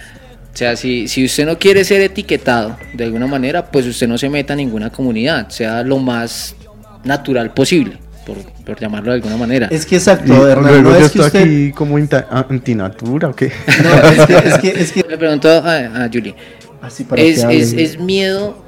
O 0.58 0.64
sea, 0.66 0.74
si, 0.74 1.06
si 1.06 1.24
usted 1.24 1.46
no 1.46 1.56
quiere 1.56 1.84
ser 1.84 2.00
etiquetado 2.00 2.76
de 2.92 3.04
alguna 3.04 3.28
manera, 3.28 3.70
pues 3.70 3.86
usted 3.86 4.08
no 4.08 4.18
se 4.18 4.28
meta 4.28 4.54
a 4.54 4.56
ninguna 4.56 4.90
comunidad, 4.90 5.50
sea 5.50 5.84
lo 5.84 6.00
más 6.00 6.56
natural 7.04 7.54
posible, 7.54 7.96
por, 8.26 8.38
por 8.64 8.80
llamarlo 8.80 9.12
de 9.12 9.18
alguna 9.18 9.36
manera. 9.36 9.68
Es 9.70 9.86
que 9.86 9.94
exacto, 9.94 10.48
Hernán, 10.48 10.82
luego 10.82 10.90
no 10.90 10.98
yo 10.98 11.06
es 11.06 11.12
que 11.12 11.18
estoy 11.20 11.26
usted... 11.26 11.40
aquí 11.42 11.70
como 11.70 11.96
ah, 11.96 12.46
antinatura 12.50 13.28
o 13.28 13.36
qué. 13.36 13.52
No, 13.84 14.10
es 14.10 14.26
que, 14.26 14.34
es 14.34 14.58
que, 14.58 14.68
es 14.82 14.90
que- 14.90 15.02
Le 15.08 15.16
pregunto 15.16 15.48
a, 15.48 16.04
a 16.04 16.10
Julie, 16.12 16.34
Así 16.82 17.04
para 17.04 17.22
¿es, 17.22 17.44
que 17.44 17.56
es, 17.56 17.72
es 17.74 18.00
miedo 18.00 18.60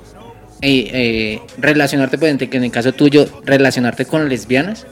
eh, 0.63 0.91
eh, 0.93 1.41
relacionarte, 1.59 2.19
pues 2.19 2.41
en, 2.41 2.49
en 2.53 2.63
el 2.63 2.71
caso 2.71 2.93
tuyo, 2.93 3.27
relacionarte 3.45 4.05
con 4.05 4.29
lesbianas? 4.29 4.87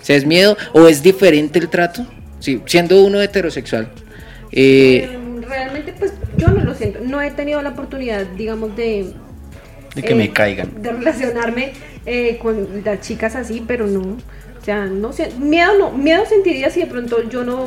O 0.00 0.02
sea, 0.06 0.16
¿es 0.16 0.24
miedo 0.24 0.56
o 0.72 0.88
es 0.88 1.02
diferente 1.02 1.58
el 1.58 1.68
trato? 1.68 2.06
Sí, 2.40 2.62
siendo 2.64 3.04
uno 3.04 3.20
heterosexual. 3.20 3.90
Eh, 4.50 5.18
Realmente, 5.48 5.94
pues 5.98 6.12
yo 6.36 6.48
no 6.48 6.62
lo 6.64 6.74
siento. 6.74 6.98
No 7.02 7.20
he 7.22 7.30
tenido 7.30 7.62
la 7.62 7.70
oportunidad, 7.70 8.26
digamos, 8.36 8.76
de. 8.76 9.12
De 9.94 10.02
que 10.02 10.12
eh, 10.12 10.16
me 10.16 10.32
caigan. 10.32 10.82
De 10.82 10.92
relacionarme 10.92 11.72
eh, 12.04 12.38
con 12.42 12.82
las 12.84 13.00
chicas 13.00 13.34
así, 13.36 13.62
pero 13.66 13.86
no. 13.86 14.00
O 14.60 14.64
sea, 14.66 14.86
no 14.86 15.12
sé. 15.12 15.30
Miedo 15.38 15.72
no. 15.78 15.92
Miedo 15.92 16.24
sentiría 16.28 16.70
si 16.70 16.80
de 16.80 16.86
pronto 16.86 17.28
yo 17.28 17.44
no. 17.44 17.66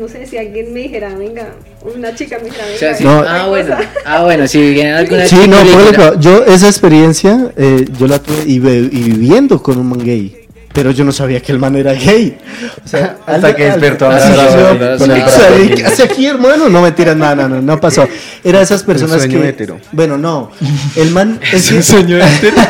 No 0.00 0.06
sé, 0.08 0.26
si 0.26 0.36
alguien 0.36 0.72
me 0.74 0.80
dijera, 0.80 1.14
venga, 1.14 1.54
una 1.96 2.14
chica 2.14 2.38
me 2.38 2.46
dijera, 2.46 2.64
venga. 2.64 2.76
o 2.76 2.78
sea, 2.78 2.94
sí- 2.94 3.04
No. 3.04 3.24
ah, 3.26 3.46
bueno, 3.48 3.76
ah, 4.04 4.22
bueno, 4.24 4.46
si 4.46 4.60
viene 4.72 4.92
alguna 4.92 5.26
Sí, 5.26 5.36
chica 5.36 5.46
no, 5.64 5.70
por 5.72 5.80
ejemplo, 5.80 6.20
yo 6.20 6.44
esa 6.44 6.66
experiencia 6.68 7.52
eh, 7.56 7.86
yo 7.98 8.06
la 8.06 8.18
tuve 8.18 8.42
y, 8.46 8.58
ve- 8.58 8.88
y 8.92 9.02
viviendo 9.02 9.62
con 9.62 9.78
un 9.78 9.88
man 9.88 10.04
gay. 10.04 10.46
Pero 10.72 10.90
yo 10.92 11.02
no 11.02 11.12
sabía 11.12 11.40
que 11.40 11.50
el 11.50 11.58
man 11.58 11.74
era 11.76 11.92
gay. 11.94 12.36
O 12.84 12.88
sea, 12.88 13.16
Hasta 13.26 13.54
que 13.56 13.64
despertó 13.64 14.06
a 14.10 14.16
a 14.16 14.20
sí, 14.20 14.28
la- 14.36 14.48
sí, 14.50 14.56
la- 14.56 14.72
sí, 14.72 14.78
la- 14.78 14.98
sí, 14.98 15.06
la- 15.08 15.26
o 15.26 15.28
sea, 15.30 15.50
la- 15.50 15.58
¿y 15.60 15.68
¿Qué 15.70 15.86
hace 15.86 16.02
aquí, 16.04 16.26
hermano? 16.26 16.68
No 16.68 16.82
mentiras, 16.82 17.16
no, 17.16 17.34
no, 17.34 17.48
no, 17.48 17.60
no 17.62 17.80
pasó. 17.80 18.06
Era 18.44 18.60
esas 18.60 18.82
personas 18.84 19.18
sueño 19.22 19.40
que. 19.40 19.48
hétero. 19.48 19.80
Bueno, 19.92 20.18
no. 20.18 20.50
El 20.94 21.10
man. 21.10 21.40
Es 21.52 21.70
que- 21.70 21.82
sueño 21.82 22.18
este. 22.18 22.52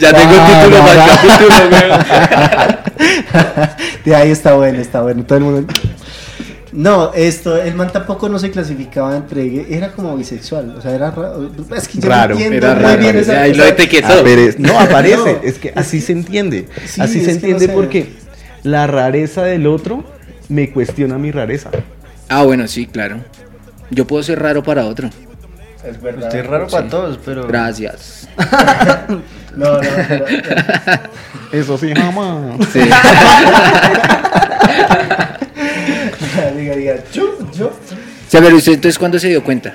Ya 0.00 0.12
tengo 0.12 0.34
título 0.46 0.78
para 0.84 1.04
el 1.04 1.10
capítulo, 1.10 1.54
De 4.04 4.14
ahí 4.14 4.30
está 4.30 4.54
bueno, 4.54 4.78
está 4.80 5.02
bueno. 5.02 5.24
Todo 5.24 5.38
el 5.38 5.44
mundo. 5.44 5.72
No, 6.76 7.12
esto, 7.14 7.56
el 7.56 7.74
man 7.76 7.92
tampoco 7.92 8.28
no 8.28 8.36
se 8.40 8.50
clasificaba 8.50 9.16
entre 9.16 9.72
era 9.76 9.92
como 9.92 10.16
bisexual, 10.16 10.74
o 10.76 10.80
sea, 10.80 10.90
era 10.92 11.12
raro. 11.12 11.48
Es 11.76 11.86
que 11.86 12.00
yo 12.00 12.08
Raro, 12.08 12.34
no 12.34 12.40
entiendo 12.40 12.66
era 12.66 12.74
muy 12.74 12.84
raro, 12.84 12.98
bien 12.98 13.16
esa- 13.16 13.46
lo 13.46 13.64
etiquetó. 13.64 14.08
No, 14.58 14.80
aparece. 14.80 15.16
No, 15.16 15.48
es 15.48 15.58
que 15.60 15.72
así 15.76 16.00
se 16.00 16.10
entiende. 16.12 16.66
Sí, 16.84 17.00
así 17.00 17.24
se 17.24 17.30
entiende 17.30 17.68
no 17.68 17.72
sé. 17.72 17.74
porque 17.74 18.12
la 18.64 18.88
rareza 18.88 19.44
del 19.44 19.68
otro 19.68 20.02
me 20.48 20.70
cuestiona 20.72 21.16
mi 21.16 21.30
rareza. 21.30 21.70
Ah, 22.28 22.42
bueno, 22.42 22.66
sí, 22.66 22.86
claro. 22.86 23.18
Yo 23.90 24.04
puedo 24.06 24.22
ser 24.24 24.42
raro 24.42 24.64
para 24.64 24.86
otro. 24.86 25.08
Es 25.86 26.00
verdad. 26.02 26.24
Usted 26.24 26.40
es 26.40 26.46
raro 26.46 26.66
para 26.66 26.88
todos, 26.88 27.18
pero. 27.24 27.46
Gracias. 27.46 28.28
No, 29.56 29.74
no, 29.74 29.80
pero- 30.08 30.24
Eso 31.52 31.78
sí, 31.78 31.92
jamás. 31.94 32.56
Sí. 32.72 32.80
Diga, 36.54 36.76
diga, 36.76 37.04
yo, 37.12 37.38
yo. 37.52 37.66
O 37.66 38.30
sea, 38.30 38.40
pero 38.40 38.56
usted 38.56 38.72
entonces 38.72 38.98
cuándo 38.98 39.18
se 39.18 39.28
dio 39.28 39.42
cuenta 39.44 39.74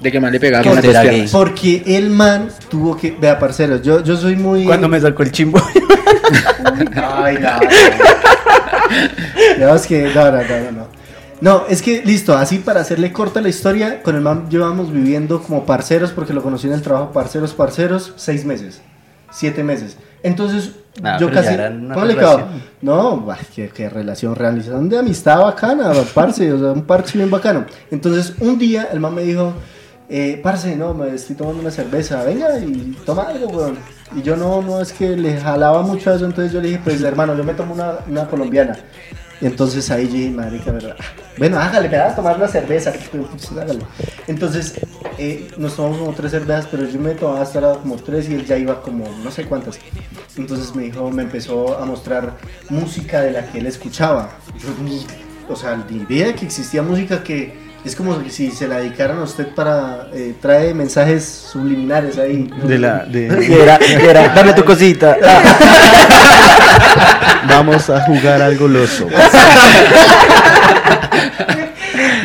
de 0.00 0.12
que 0.12 0.20
más 0.20 0.30
le 0.32 0.40
pegaba 0.40 0.64
con 0.64 0.80
piernas? 0.80 1.30
Porque 1.30 1.82
el 1.86 2.10
man 2.10 2.48
tuvo 2.68 2.96
que. 2.96 3.10
Vea, 3.12 3.38
parceros, 3.38 3.82
yo, 3.82 4.02
yo 4.02 4.16
soy 4.16 4.36
muy. 4.36 4.64
Cuando 4.64 4.88
me 4.88 5.00
sacó 5.00 5.22
el 5.22 5.32
chimbo. 5.32 5.60
Ay, 6.96 7.38
no. 7.40 7.60
no. 9.66 9.74
es 9.74 9.86
que. 9.86 10.10
No, 10.14 10.30
no, 10.30 10.42
no, 10.42 10.42
no, 10.42 10.72
no. 10.72 10.96
No, 11.38 11.66
es 11.68 11.82
que 11.82 12.02
listo, 12.02 12.34
así 12.34 12.58
para 12.58 12.80
hacerle 12.80 13.12
corta 13.12 13.42
la 13.42 13.50
historia, 13.50 14.02
con 14.02 14.16
el 14.16 14.22
man 14.22 14.48
llevamos 14.48 14.90
viviendo 14.90 15.42
como 15.42 15.66
parceros, 15.66 16.10
porque 16.12 16.32
lo 16.32 16.42
conocí 16.42 16.66
en 16.66 16.72
el 16.72 16.80
trabajo, 16.80 17.12
parceros, 17.12 17.52
parceros, 17.52 18.14
seis 18.16 18.46
meses, 18.46 18.80
siete 19.30 19.62
meses. 19.62 19.98
Entonces, 20.26 20.72
Ah, 21.02 21.18
yo 21.20 21.30
casi. 21.30 21.48
cuidado. 21.50 22.48
No, 22.80 23.26
qué, 23.54 23.68
qué 23.68 23.88
relación 23.88 24.34
realización 24.34 24.88
de 24.88 24.98
amistad 24.98 25.40
bacana, 25.40 25.92
parce, 26.14 26.52
o 26.52 26.58
sea, 26.58 26.72
un 26.72 26.82
parche 26.82 27.18
bien 27.18 27.30
bacano. 27.30 27.66
Entonces, 27.90 28.34
un 28.40 28.58
día 28.58 28.88
el 28.92 29.00
man 29.00 29.14
me 29.14 29.22
dijo, 29.22 29.52
eh, 30.08 30.40
parce, 30.42 30.74
no, 30.74 30.94
me 30.94 31.14
estoy 31.14 31.36
tomando 31.36 31.60
una 31.60 31.70
cerveza, 31.70 32.22
venga 32.24 32.58
y 32.58 32.96
toma 33.04 33.24
algo, 33.24 33.48
weón. 33.48 33.76
Y 34.16 34.22
yo 34.22 34.36
no, 34.36 34.62
no, 34.62 34.80
es 34.80 34.92
que 34.92 35.16
le 35.16 35.38
jalaba 35.38 35.82
mucho 35.82 36.10
a 36.10 36.14
eso, 36.14 36.24
entonces 36.24 36.52
yo 36.52 36.60
le 36.60 36.68
dije, 36.68 36.80
pues 36.82 37.02
hermano, 37.02 37.36
yo 37.36 37.44
me 37.44 37.54
tomo 37.54 37.74
una, 37.74 37.98
una 38.08 38.26
colombiana. 38.26 38.76
Entonces 39.40 39.90
ahí 39.90 40.06
yo 40.06 40.14
dije, 40.14 40.30
marica, 40.30 40.72
¿verdad? 40.72 40.96
Bueno, 41.36 41.58
hágale, 41.58 41.88
me 41.88 41.98
vas 41.98 42.12
a 42.12 42.16
tomar 42.16 42.36
una 42.36 42.48
cerveza. 42.48 42.92
Pues, 43.10 43.52
hágale. 43.52 43.80
Entonces, 44.26 44.80
eh, 45.18 45.48
nos 45.58 45.76
tomamos 45.76 45.98
como 45.98 46.12
tres 46.12 46.30
cervezas, 46.30 46.68
pero 46.70 46.88
yo 46.88 46.98
me 46.98 47.14
tomaba 47.14 47.42
hasta 47.42 47.58
ahora 47.58 47.80
como 47.80 47.96
tres 47.96 48.28
y 48.28 48.34
él 48.34 48.46
ya 48.46 48.56
iba 48.56 48.80
como 48.80 49.04
no 49.22 49.30
sé 49.30 49.44
cuántas. 49.44 49.78
Entonces 50.36 50.74
me 50.74 50.84
dijo, 50.84 51.10
me 51.10 51.22
empezó 51.22 51.78
a 51.78 51.84
mostrar 51.84 52.36
música 52.68 53.20
de 53.20 53.32
la 53.32 53.46
que 53.46 53.58
él 53.58 53.66
escuchaba. 53.66 54.30
Yo 54.58 54.68
ni, 54.82 55.06
o 55.48 55.56
sea, 55.56 55.76
ni 55.88 55.98
idea 55.98 56.34
que 56.34 56.46
existía 56.46 56.82
música 56.82 57.22
que 57.22 57.66
es 57.84 57.94
como 57.94 58.20
si 58.28 58.50
se 58.50 58.66
la 58.66 58.78
dedicaran 58.78 59.18
a 59.18 59.22
usted 59.22 59.54
para, 59.54 60.08
eh, 60.12 60.34
trae 60.40 60.74
mensajes 60.74 61.24
subliminares 61.24 62.18
ahí. 62.18 62.50
De 62.64 62.78
la, 62.78 63.04
de, 63.04 63.46
Y 63.48 63.52
era, 63.62 63.78
y 63.80 63.92
era, 63.92 64.28
dame 64.34 64.54
tu 64.54 64.64
cosita. 64.64 65.16
vamos 67.48 67.90
a 67.90 68.00
jugar 68.02 68.42
al 68.42 68.56
goloso. 68.56 69.08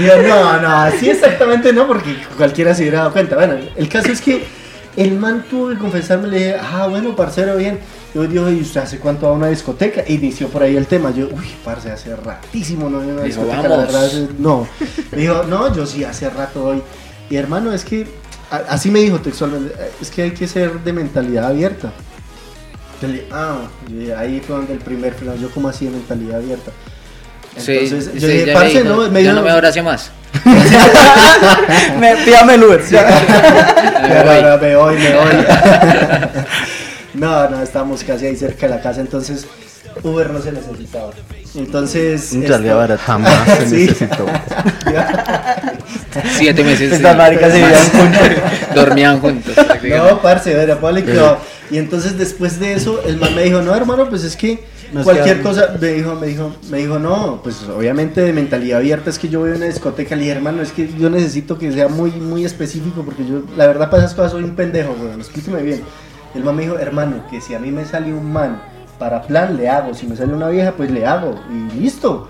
No, 0.02 0.60
no, 0.60 0.68
así 0.68 1.10
exactamente 1.10 1.72
no, 1.74 1.88
porque 1.88 2.18
cualquiera 2.36 2.74
se 2.74 2.82
hubiera 2.82 3.00
dado 3.00 3.14
cuenta. 3.14 3.36
Bueno, 3.36 3.56
el 3.76 3.88
caso 3.88 4.12
es 4.12 4.22
que 4.22 4.44
el 4.98 5.14
man 5.14 5.46
tuvo 5.50 5.70
que 5.70 5.78
confesarme, 5.78 6.28
le 6.28 6.38
dije, 6.38 6.56
ah, 6.60 6.88
bueno, 6.88 7.16
parcero, 7.16 7.56
bien. 7.56 7.80
Yo 8.14 8.28
digo, 8.28 8.50
¿y 8.50 8.62
usted 8.62 8.82
hace 8.82 9.00
cuánto 9.00 9.28
va 9.28 9.34
a 9.34 9.36
una 9.36 9.48
discoteca? 9.48 10.02
E 10.02 10.14
inició 10.14 10.50
por 10.50 10.64
ahí 10.64 10.76
el 10.76 10.86
tema. 10.86 11.12
Yo, 11.12 11.28
uy, 11.28 11.46
parce, 11.64 11.92
hace 11.92 12.16
ratísimo 12.16 12.90
no 12.90 12.98
voy 12.98 13.10
a 13.10 13.14
una 13.14 13.22
Dijo, 13.24 13.44
discoteca, 13.44 13.70
la 13.70 13.78
verdad. 13.78 14.12
No. 14.38 14.68
Me 15.12 15.18
dijo, 15.18 15.44
no, 15.44 15.74
yo 15.74 15.86
sí, 15.86 16.04
hace 16.04 16.30
rato 16.30 16.62
voy. 16.62 16.84
Y 17.30 17.38
hermano, 17.38 17.72
es 17.72 17.86
que, 17.86 18.06
así 18.68 18.92
me 18.92 19.00
dijo 19.00 19.20
textualmente, 19.20 19.74
es 20.02 20.10
que 20.10 20.24
hay 20.24 20.32
que 20.32 20.48
ser 20.48 20.82
de 20.82 20.92
mentalidad 20.92 21.46
abierta. 21.48 21.94
Ah, 23.32 23.58
dije, 23.88 24.14
ahí 24.16 24.42
fue 24.46 24.56
donde 24.58 24.74
el 24.74 24.80
primer 24.80 25.14
freno, 25.14 25.36
yo 25.36 25.50
como 25.52 25.70
así 25.70 25.86
de 25.86 25.92
mentalidad 25.92 26.38
abierta. 26.40 26.72
Sí, 27.58 27.72
Entonces, 27.74 28.12
sí, 28.14 28.20
yo 28.20 28.28
dije, 28.28 28.46
ya 28.46 28.54
parce, 28.54 28.74
me 28.76 28.82
dijo, 28.84 28.96
no, 28.96 29.12
me 29.12 29.20
dio- 29.22 29.34
no 29.34 29.42
me 29.42 29.52
abrace 29.52 29.82
más. 29.82 30.12
me, 32.00 32.16
pídame 32.18 32.56
el 32.56 32.64
Uber. 32.64 32.82
No, 34.02 34.58
me 34.58 34.76
voy, 34.76 34.96
me 34.98 35.14
voy. 35.14 35.46
no, 37.14 37.50
no, 37.50 37.62
estamos 37.62 38.04
casi 38.04 38.26
ahí 38.28 38.36
cerca 38.36 38.68
de 38.68 38.76
la 38.76 38.82
casa. 38.82 39.02
Entonces, 39.02 39.46
Uber 40.04 40.30
no 40.30 40.42
se 40.42 40.52
necesitaba. 40.52 41.12
Entonces. 41.56 42.32
Un 42.34 42.48
salía 42.48 42.72
esto- 42.72 42.78
barato. 42.78 43.02
Jamás 43.06 43.46
se 43.58 43.66
necesitó. 43.68 44.26
Siete 46.38 46.64
meses. 46.64 46.94
Estas 46.94 47.18
maricas 47.18 47.52
se 47.52 47.58
vivían 47.62 47.90
juntos. 47.90 48.28
Dormían 48.76 49.20
juntos. 49.20 49.54
No, 49.84 50.22
parce, 50.22 50.52
era 50.52 50.78
ponle 50.80 51.04
cuidado. 51.04 51.40
Y 51.72 51.78
entonces 51.78 52.18
después 52.18 52.60
de 52.60 52.74
eso, 52.74 53.02
el 53.06 53.18
man 53.18 53.34
me 53.34 53.44
dijo, 53.44 53.62
no, 53.62 53.74
hermano, 53.74 54.10
pues 54.10 54.26
es 54.26 54.36
que 54.36 54.62
Nos 54.92 55.06
cualquier 55.06 55.42
cosa, 55.42 55.74
me 55.80 55.88
dijo, 55.88 56.16
me 56.16 56.28
dijo, 56.28 56.54
me 56.70 56.80
dijo, 56.80 57.00
no, 57.00 57.40
pues 57.42 57.64
obviamente 57.64 58.20
de 58.20 58.34
mentalidad 58.34 58.80
abierta 58.80 59.10
es 59.10 59.18
que 59.18 59.30
yo 59.30 59.40
voy 59.40 59.52
a 59.52 59.56
una 59.56 59.68
discoteca, 59.68 60.18
le 60.18 60.24
dije, 60.24 60.36
hermano, 60.36 60.62
es 60.62 60.74
que 60.74 60.94
yo 61.00 61.10
necesito 61.10 61.58
que 61.58 61.72
sea 61.72 61.88
muy, 61.88 62.12
muy 62.12 62.44
específico, 62.44 63.04
porque 63.04 63.26
yo, 63.26 63.44
la 63.56 63.68
verdad, 63.68 63.90
para 63.90 64.04
esas 64.04 64.14
cosas 64.14 64.34
soy 64.34 64.44
un 64.44 64.54
pendejo, 64.54 64.94
weón, 65.02 65.22
explíqueme 65.22 65.62
bien. 65.62 65.82
El 66.36 66.44
man 66.44 66.58
me 66.58 66.64
dijo, 66.64 66.78
hermano, 66.78 67.24
que 67.30 67.40
si 67.40 67.54
a 67.54 67.60
mí 67.60 67.72
me 67.72 67.86
sale 67.86 68.14
un 68.14 68.34
man 68.34 68.62
para 69.00 69.22
plan, 69.22 69.56
le 69.56 69.70
hago, 69.70 69.94
si 69.94 70.08
me 70.08 70.18
sale 70.18 70.34
una 70.34 70.50
vieja, 70.50 70.74
pues 70.74 70.92
le 70.92 71.06
hago, 71.06 71.40
y 71.50 71.80
listo. 71.80 72.28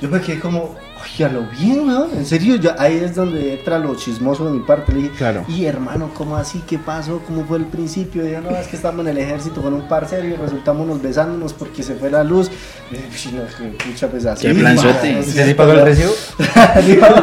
Yo 0.00 0.08
me 0.08 0.20
quedé 0.20 0.38
como, 0.38 0.76
oye, 1.02 1.24
a 1.24 1.28
lo 1.28 1.42
bien, 1.58 1.88
weón, 1.88 2.10
en 2.16 2.26
serio, 2.26 2.56
yo, 2.56 2.70
ahí 2.78 3.00
es 3.04 3.14
donde 3.14 3.54
entra 3.54 3.78
lo 3.78 3.94
chismoso 3.94 4.44
de 4.46 4.52
mi 4.52 4.60
parte, 4.60 4.92
le 4.92 5.02
dije, 5.02 5.14
Claro. 5.16 5.44
y 5.48 5.64
hermano, 5.64 6.10
¿cómo 6.14 6.36
así? 6.36 6.62
¿Qué 6.66 6.78
pasó? 6.78 7.20
¿Cómo 7.26 7.44
fue 7.46 7.58
el 7.58 7.64
principio? 7.66 8.22
Dijo, 8.24 8.40
no, 8.40 8.50
es 8.56 8.66
que 8.68 8.76
estamos 8.76 9.00
en 9.06 9.08
el 9.12 9.18
ejército 9.18 9.62
con 9.62 9.74
un 9.74 9.82
parcero 9.88 10.26
y 10.26 10.34
resultamos 10.34 10.86
nos 10.86 11.00
besándonos 11.02 11.52
porque 11.52 11.82
se 11.82 11.94
fue 11.94 12.10
la 12.10 12.22
luz. 12.24 12.50
Y 12.90 12.96
dije, 12.96 13.28
"Uy, 13.28 13.66
no, 13.66 13.78
pucha, 13.78 14.08
pues 14.08 14.26
así. 14.26 14.46
Qué 14.46 14.54
mano, 14.54 14.80
¿Usted 14.80 15.22
sí 15.46 15.54
pagó 15.54 15.72
el 15.72 15.82
recibo? 15.84 16.12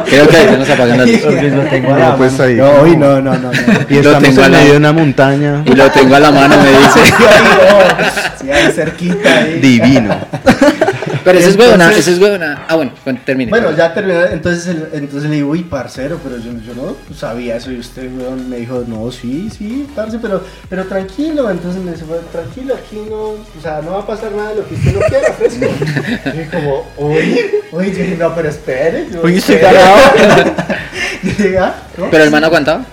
Creo 0.06 0.28
que 0.28 0.36
ahí 0.36 0.56
nos 0.58 0.68
apagan 0.70 0.98
la 0.98 1.06
luz. 1.06 1.20
No, 1.82 2.16
pues 2.16 2.40
ahí. 2.40 2.54
No, 2.56 2.86
no, 2.86 3.20
no, 3.20 3.34
no. 3.34 3.38
no. 3.38 3.50
Y 3.88 4.02
Lo 4.02 4.18
tengo 4.18 4.42
en 4.44 4.50
medio 4.52 4.72
de 4.72 4.76
una 4.78 4.92
montaña. 4.92 5.62
Y 5.66 5.74
lo 5.74 5.90
tengo 5.90 6.14
a 6.14 6.20
la 6.20 6.30
mano, 6.30 6.56
me 6.62 6.68
dice. 6.70 7.14
Sí, 8.40 8.48
ahí, 8.52 8.66
no. 8.68 8.72
Cerquita. 8.72 9.44
Divino. 9.60 10.16
Pero 11.28 11.38
eso 11.40 11.50
es 11.50 11.56
huevona, 11.56 11.92
eso 11.94 12.10
es 12.10 12.18
huevona. 12.18 12.64
Ah, 12.68 12.76
bueno, 12.76 12.92
bueno, 13.04 13.20
termine. 13.24 13.50
Bueno, 13.50 13.70
ya 13.76 13.92
terminó, 13.94 14.24
entonces, 14.24 14.66
el- 14.66 14.88
entonces 14.92 15.28
le 15.30 15.36
digo, 15.36 15.50
uy, 15.50 15.62
parcero, 15.64 16.18
pero 16.22 16.36
yo, 16.38 16.52
yo 16.66 16.74
no 16.74 17.14
sabía 17.14 17.56
eso 17.56 17.70
y 17.70 17.78
usted, 17.78 18.08
weón, 18.18 18.48
me 18.48 18.56
dijo, 18.56 18.84
no, 18.86 19.10
sí, 19.12 19.48
sí, 19.56 19.86
parce, 19.94 20.18
pero, 20.18 20.42
pero 20.68 20.84
tranquilo, 20.86 21.50
entonces 21.50 21.82
me 21.82 21.92
dice, 21.92 22.04
"Bueno, 22.04 22.22
tranquilo, 22.32 22.74
aquí 22.74 23.02
no, 23.08 23.16
o 23.30 23.62
sea, 23.62 23.80
no 23.82 23.92
va 23.92 24.00
a 24.00 24.06
pasar 24.06 24.32
nada 24.32 24.50
de 24.50 24.54
lo 24.56 24.68
que 24.68 24.74
usted 24.74 24.92
no 24.94 25.00
quiera, 25.00 25.32
fresco. 25.32 25.66
Y 26.24 26.30
dije 26.30 26.48
como, 26.52 26.86
uy, 26.96 27.40
uy, 27.72 27.84
yo 27.92 27.98
dije, 27.98 28.16
no, 28.18 28.34
pero 28.34 28.48
espere. 28.48 29.06
yo- 29.12 29.22
Uy, 29.22 29.36
estoy 29.36 29.56
espere". 29.56 29.76
cagado. 29.76 30.54
Y 31.22 31.26
dije, 31.28 31.58
"Ah, 31.58 31.74
¿no?". 31.96 32.10
Pero 32.10 32.24
el 32.24 32.30
man 32.30 32.44
aguantaba. 32.44 32.84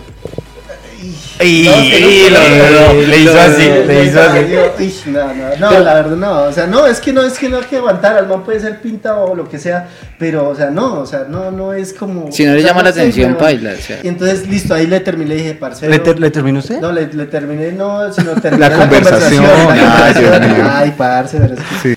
Y 1.41 1.63
No, 1.65 1.71
lo- 1.75 3.01
le 3.07 3.17
hizo 3.19 3.39
así, 3.39 3.63
le 3.87 4.05
hizo 4.05 4.21
así. 4.21 4.39
Yo, 4.51 4.73
"Ish, 4.83 5.07
No, 5.07 5.33
no, 5.33 5.55
no, 5.59 5.79
la 5.79 5.93
verdad 5.95 6.15
no, 6.15 6.41
o 6.43 6.51
sea, 6.53 6.67
no, 6.67 6.85
es 6.87 6.99
que 6.99 7.11
no, 7.13 7.21
es 7.23 7.37
que 7.37 7.49
no 7.49 7.57
hay 7.57 7.63
que 7.65 7.77
aguantar, 7.77 8.17
el 8.17 8.27
man 8.27 8.43
puede 8.43 8.59
ser 8.59 8.79
pinta 8.81 9.15
o 9.17 9.35
lo 9.35 9.47
que 9.49 9.59
sea, 9.59 9.87
pero, 10.17 10.49
o 10.49 10.55
sea, 10.55 10.69
no, 10.69 10.99
o 11.01 11.05
sea, 11.05 11.25
no, 11.29 11.51
no 11.51 11.73
es 11.73 11.93
como... 11.93 12.31
Si 12.31 12.45
no 12.45 12.53
le 12.53 12.63
llama 12.63 12.83
la 12.83 12.89
atención, 12.89 13.35
paila, 13.35 13.73
o 13.77 13.81
sea. 13.81 13.99
Y 14.03 14.07
entonces, 14.07 14.47
listo, 14.47 14.73
ahí 14.73 14.87
le 14.87 14.99
terminé, 14.99 15.29
le 15.29 15.35
dije, 15.35 15.53
parcero... 15.55 15.91
¿Le, 15.91 15.99
ter- 15.99 16.19
le 16.19 16.31
terminó 16.31 16.59
usted? 16.59 16.79
No, 16.79 16.91
le, 16.91 17.07
le 17.13 17.25
terminé, 17.25 17.71
no, 17.71 18.11
sino 18.13 18.31
terminé 18.41 18.69
La 18.69 18.77
conversación, 18.77 19.43
la 19.43 20.05
ay, 20.05 20.13
conversación. 20.13 20.55
Mío. 20.57 20.69
Ay, 20.71 20.93
parce, 20.97 21.37
pero 21.39 21.53
es 21.53 21.59
que- 21.83 21.95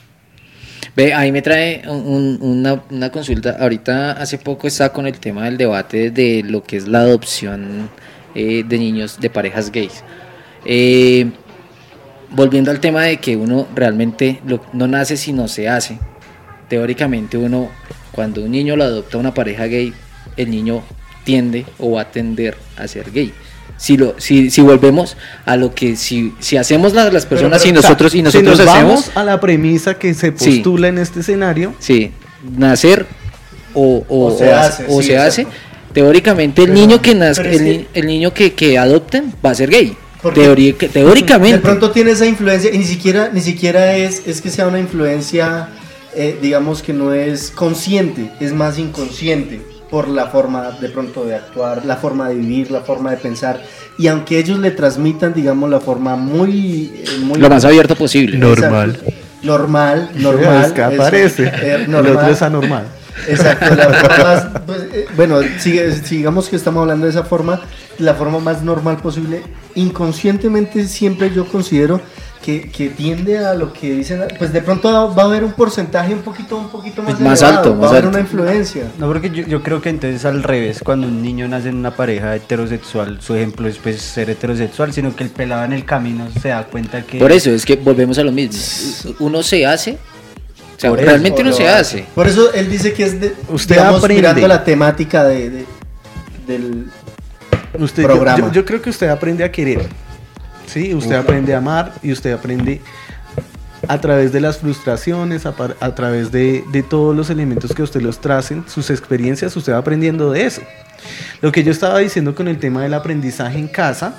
Ve, 0.96 1.14
ahí 1.14 1.30
me 1.30 1.42
trae 1.42 1.82
un- 1.86 2.04
un- 2.06 2.38
una, 2.40 2.82
una 2.90 3.10
consulta. 3.12 3.56
Ahorita 3.60 4.12
hace 4.12 4.36
poco 4.36 4.66
estaba 4.66 4.92
con 4.92 5.06
el 5.06 5.16
tema 5.20 5.44
del 5.44 5.56
debate 5.56 6.10
de 6.10 6.42
lo 6.44 6.64
que 6.64 6.76
es 6.76 6.88
la 6.88 7.00
adopción 7.02 7.88
eh, 8.34 8.64
de 8.66 8.78
niños 8.78 9.18
de 9.20 9.30
parejas 9.30 9.70
gays. 9.72 10.02
Eh, 10.64 11.30
volviendo 12.30 12.70
al 12.70 12.80
tema 12.80 13.02
de 13.02 13.18
que 13.18 13.36
uno 13.36 13.66
realmente 13.74 14.40
lo- 14.46 14.62
no 14.72 14.86
nace 14.86 15.16
sino 15.16 15.48
se 15.48 15.68
hace. 15.68 15.98
Teóricamente 16.68 17.38
uno, 17.38 17.70
cuando 18.12 18.42
un 18.44 18.50
niño 18.50 18.76
lo 18.76 18.84
adopta 18.84 19.16
una 19.18 19.32
pareja 19.32 19.64
gay, 19.64 19.94
el 20.36 20.50
niño 20.50 20.82
tiende 21.24 21.64
o 21.78 21.92
va 21.92 22.02
a 22.02 22.10
tender 22.10 22.56
a 22.76 22.86
ser 22.86 23.10
gay. 23.10 23.32
Si, 23.76 23.96
lo, 23.96 24.14
si, 24.18 24.50
si 24.50 24.60
volvemos 24.60 25.16
a 25.46 25.56
lo 25.56 25.72
que 25.74 25.94
si, 25.96 26.34
si 26.40 26.56
hacemos 26.56 26.94
las, 26.94 27.12
las 27.12 27.26
personas 27.26 27.64
y 27.64 27.68
pero, 27.68 27.80
nosotros 27.80 28.14
y 28.14 28.22
nosotros 28.22 28.58
si 28.58 28.64
nos 28.64 28.68
hacemos 28.74 28.92
vamos 29.06 29.16
a 29.16 29.24
la 29.24 29.38
premisa 29.40 29.94
que 29.98 30.14
se 30.14 30.32
Sí. 30.36 30.56
postula 30.56 30.88
en 30.88 30.98
este 30.98 31.20
escenario, 31.20 31.74
Sí, 31.78 32.10
nacer 32.56 33.06
o, 33.74 34.04
o, 34.08 34.26
O 34.26 34.36
se 34.36 34.48
o 34.50 34.56
hace, 34.56 34.86
o 34.88 35.00
sí, 35.00 35.06
se 35.08 35.18
hace. 35.18 35.46
Teóricamente, 35.92 36.62
el 36.62 36.68
Pero- 36.68 36.80
niño 36.80 37.02
que 37.02 37.14
nazca, 37.14 37.48
el, 37.50 37.58
que- 37.58 37.86
el 37.94 38.06
niño 38.06 38.32
que, 38.34 38.52
que 38.52 38.78
adopten 38.78 39.32
va 39.44 39.50
a 39.50 39.54
ser 39.54 39.70
gay. 39.70 39.96
Que- 40.22 40.88
teóricamente. 40.88 41.56
De 41.58 41.62
pronto 41.62 41.90
tiene 41.92 42.10
esa 42.10 42.26
influencia 42.26 42.72
y 42.74 42.78
ni 42.78 42.84
siquiera, 42.84 43.30
ni 43.32 43.40
siquiera 43.40 43.96
es, 43.96 44.22
es 44.26 44.40
que 44.40 44.50
sea 44.50 44.66
una 44.66 44.80
influencia, 44.80 45.68
eh, 46.14 46.36
digamos 46.42 46.82
que 46.82 46.92
no 46.92 47.12
es 47.14 47.50
consciente, 47.52 48.30
es 48.40 48.52
más 48.52 48.78
inconsciente 48.78 49.60
por 49.90 50.08
la 50.08 50.26
forma 50.26 50.72
de 50.80 50.88
pronto 50.88 51.24
de 51.24 51.36
actuar, 51.36 51.84
la 51.86 51.96
forma 51.96 52.28
de 52.28 52.34
vivir, 52.34 52.70
la 52.70 52.80
forma 52.80 53.12
de 53.12 53.16
pensar. 53.18 53.62
Y 53.96 54.08
aunque 54.08 54.38
ellos 54.38 54.58
le 54.58 54.70
transmitan, 54.72 55.32
digamos, 55.32 55.70
la 55.70 55.80
forma 55.80 56.16
muy... 56.16 56.92
eh, 56.94 57.04
muy 57.22 57.38
lo 57.38 57.48
más 57.48 57.64
abierto 57.64 57.94
posible. 57.96 58.36
Normal. 58.38 58.98
Normal, 59.44 60.10
normal. 60.16 60.64
es 60.66 60.72
que 60.72 60.80
eso, 60.82 60.90
aparece. 61.02 61.44
eh, 61.44 61.76
el 61.84 61.90
normal. 61.90 62.16
otro 62.16 62.28
es 62.28 62.42
anormal. 62.42 62.84
Exacto, 63.28 63.74
la 63.74 63.92
forma 63.92 64.18
más, 64.24 64.46
pues, 64.66 64.82
eh, 64.92 65.06
bueno, 65.16 65.40
sigue- 65.58 65.92
sigamos 66.04 66.48
que 66.48 66.56
estamos 66.56 66.80
hablando 66.82 67.06
de 67.06 67.10
esa 67.12 67.24
forma, 67.24 67.60
la 67.98 68.14
forma 68.14 68.38
más 68.38 68.62
normal 68.62 68.98
posible. 68.98 69.42
Inconscientemente 69.74 70.86
siempre 70.86 71.32
yo 71.34 71.46
considero 71.46 72.00
que, 72.42 72.70
que 72.70 72.88
tiende 72.88 73.38
a 73.38 73.54
lo 73.54 73.72
que 73.72 73.90
dicen, 73.94 74.22
pues 74.38 74.52
de 74.52 74.62
pronto 74.62 75.12
va 75.14 75.22
a 75.22 75.26
haber 75.26 75.42
un 75.44 75.52
porcentaje 75.52 76.14
un 76.14 76.20
poquito, 76.20 76.56
un 76.56 76.68
poquito 76.68 77.02
más, 77.02 77.18
Más 77.20 77.42
elevado, 77.42 77.58
alto, 77.58 77.70
va 77.72 77.76
más 77.82 77.86
a 77.86 77.90
haber 77.90 78.04
alto. 78.04 78.08
una 78.10 78.20
influencia. 78.20 78.84
No, 78.98 79.06
porque 79.08 79.30
yo, 79.30 79.44
yo 79.46 79.62
creo 79.62 79.82
que 79.82 79.88
entonces 79.90 80.24
al 80.24 80.42
revés, 80.44 80.80
cuando 80.84 81.08
un 81.08 81.20
niño 81.20 81.48
nace 81.48 81.68
en 81.70 81.76
una 81.76 81.90
pareja 81.96 82.34
heterosexual, 82.36 83.20
su 83.20 83.34
ejemplo 83.34 83.68
es 83.68 83.76
pues 83.78 84.00
ser 84.00 84.30
heterosexual, 84.30 84.92
sino 84.92 85.14
que 85.16 85.24
el 85.24 85.30
pelado 85.30 85.64
en 85.64 85.72
el 85.72 85.84
camino 85.84 86.28
se 86.40 86.48
da 86.50 86.64
cuenta 86.64 87.02
que... 87.02 87.18
Por 87.18 87.32
eso 87.32 87.50
es 87.50 87.66
que 87.66 87.74
volvemos 87.76 88.16
a 88.18 88.22
lo 88.22 88.30
mismo. 88.32 89.14
Uno 89.18 89.42
se 89.42 89.66
hace, 89.66 89.98
o 90.78 90.80
sea, 90.80 90.90
Por 90.90 91.00
eso, 91.00 91.08
realmente 91.10 91.42
uno 91.42 91.50
O 91.50 91.54
se 91.54 91.68
hace. 91.68 92.06
Por 92.14 92.28
eso 92.28 92.52
él 92.54 92.70
dice 92.70 92.92
que 92.92 93.02
es 93.02 93.20
de, 93.20 93.34
Usted 93.48 93.74
digamos, 93.74 93.98
aprende. 93.98 94.22
mirando 94.22 94.46
la 94.48 94.62
temática 94.64 95.24
de, 95.24 95.50
de- 95.50 95.66
del... 96.46 96.86
Usted, 97.78 98.04
Programa. 98.04 98.38
Yo, 98.46 98.52
yo 98.52 98.64
creo 98.64 98.80
que 98.80 98.88
usted 98.90 99.08
aprende 99.08 99.42
a 99.44 99.50
querer. 99.52 99.86
Sí, 100.66 100.94
usted 100.94 101.16
aprende 101.16 101.52
a 101.54 101.58
amar 101.58 101.92
y 102.02 102.12
usted 102.12 102.32
aprende 102.32 102.80
a 103.88 104.00
través 104.00 104.32
de 104.32 104.40
las 104.40 104.58
frustraciones, 104.58 105.46
a, 105.46 105.52
par- 105.56 105.76
a 105.80 105.94
través 105.94 106.30
de, 106.30 106.62
de 106.72 106.82
todos 106.82 107.14
los 107.16 107.28
elementos 107.30 107.74
que 107.74 107.82
usted 107.82 108.00
los 108.00 108.20
tracen, 108.20 108.64
sus 108.68 108.90
experiencias, 108.90 109.56
usted 109.56 109.72
va 109.72 109.78
aprendiendo 109.78 110.30
de 110.30 110.46
eso. 110.46 110.62
Lo 111.42 111.52
que 111.52 111.62
yo 111.64 111.72
estaba 111.72 111.98
diciendo 111.98 112.34
con 112.34 112.48
el 112.48 112.58
tema 112.58 112.82
del 112.82 112.94
aprendizaje 112.94 113.58
en 113.58 113.68
casa 113.68 114.14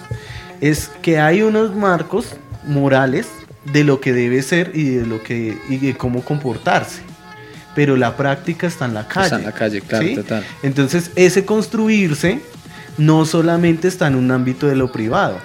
es 0.62 0.92
que 1.02 1.20
hay 1.20 1.42
unos 1.42 1.76
marcos 1.76 2.36
morales 2.66 3.28
de 3.66 3.84
lo 3.84 4.00
que 4.00 4.14
debe 4.14 4.42
ser 4.42 4.72
y 4.74 4.86
de 4.90 5.06
lo 5.06 5.22
que 5.22 5.58
y 5.70 5.78
de 5.78 5.96
cómo 5.96 6.24
comportarse. 6.24 7.02
Pero 7.76 7.96
la 7.98 8.18
práctica 8.18 8.68
está 8.68 8.86
en 8.86 8.94
la 8.94 9.08
calle. 9.08 9.26
Está 9.26 9.40
en 9.40 9.46
la 9.46 9.52
calle, 9.52 9.82
claro, 9.82 10.06
¿sí? 10.06 10.16
total. 10.16 10.44
Entonces, 10.64 11.12
ese 11.16 11.46
construirse 11.46 12.42
no 12.98 13.26
solamente 13.26 13.88
está 13.88 14.08
en 14.08 14.16
un 14.16 14.32
ámbito 14.32 14.68
de 14.68 14.76
lo 14.76 14.92
privado, 14.92 15.38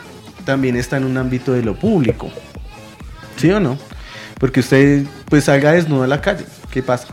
también 0.45 0.77
está 0.77 0.97
en 0.97 1.05
un 1.05 1.17
ámbito 1.17 1.53
de 1.53 1.63
lo 1.63 1.77
público. 1.77 2.31
¿Sí 3.37 3.51
o 3.51 3.61
no? 3.61 3.79
Porque 4.39 4.61
usted 4.61 5.05
pues 5.27 5.45
salga 5.45 5.73
desnudo 5.73 6.03
a 6.03 6.07
la 6.07 6.21
calle, 6.21 6.45
¿qué 6.71 6.83
pasa? 6.83 7.09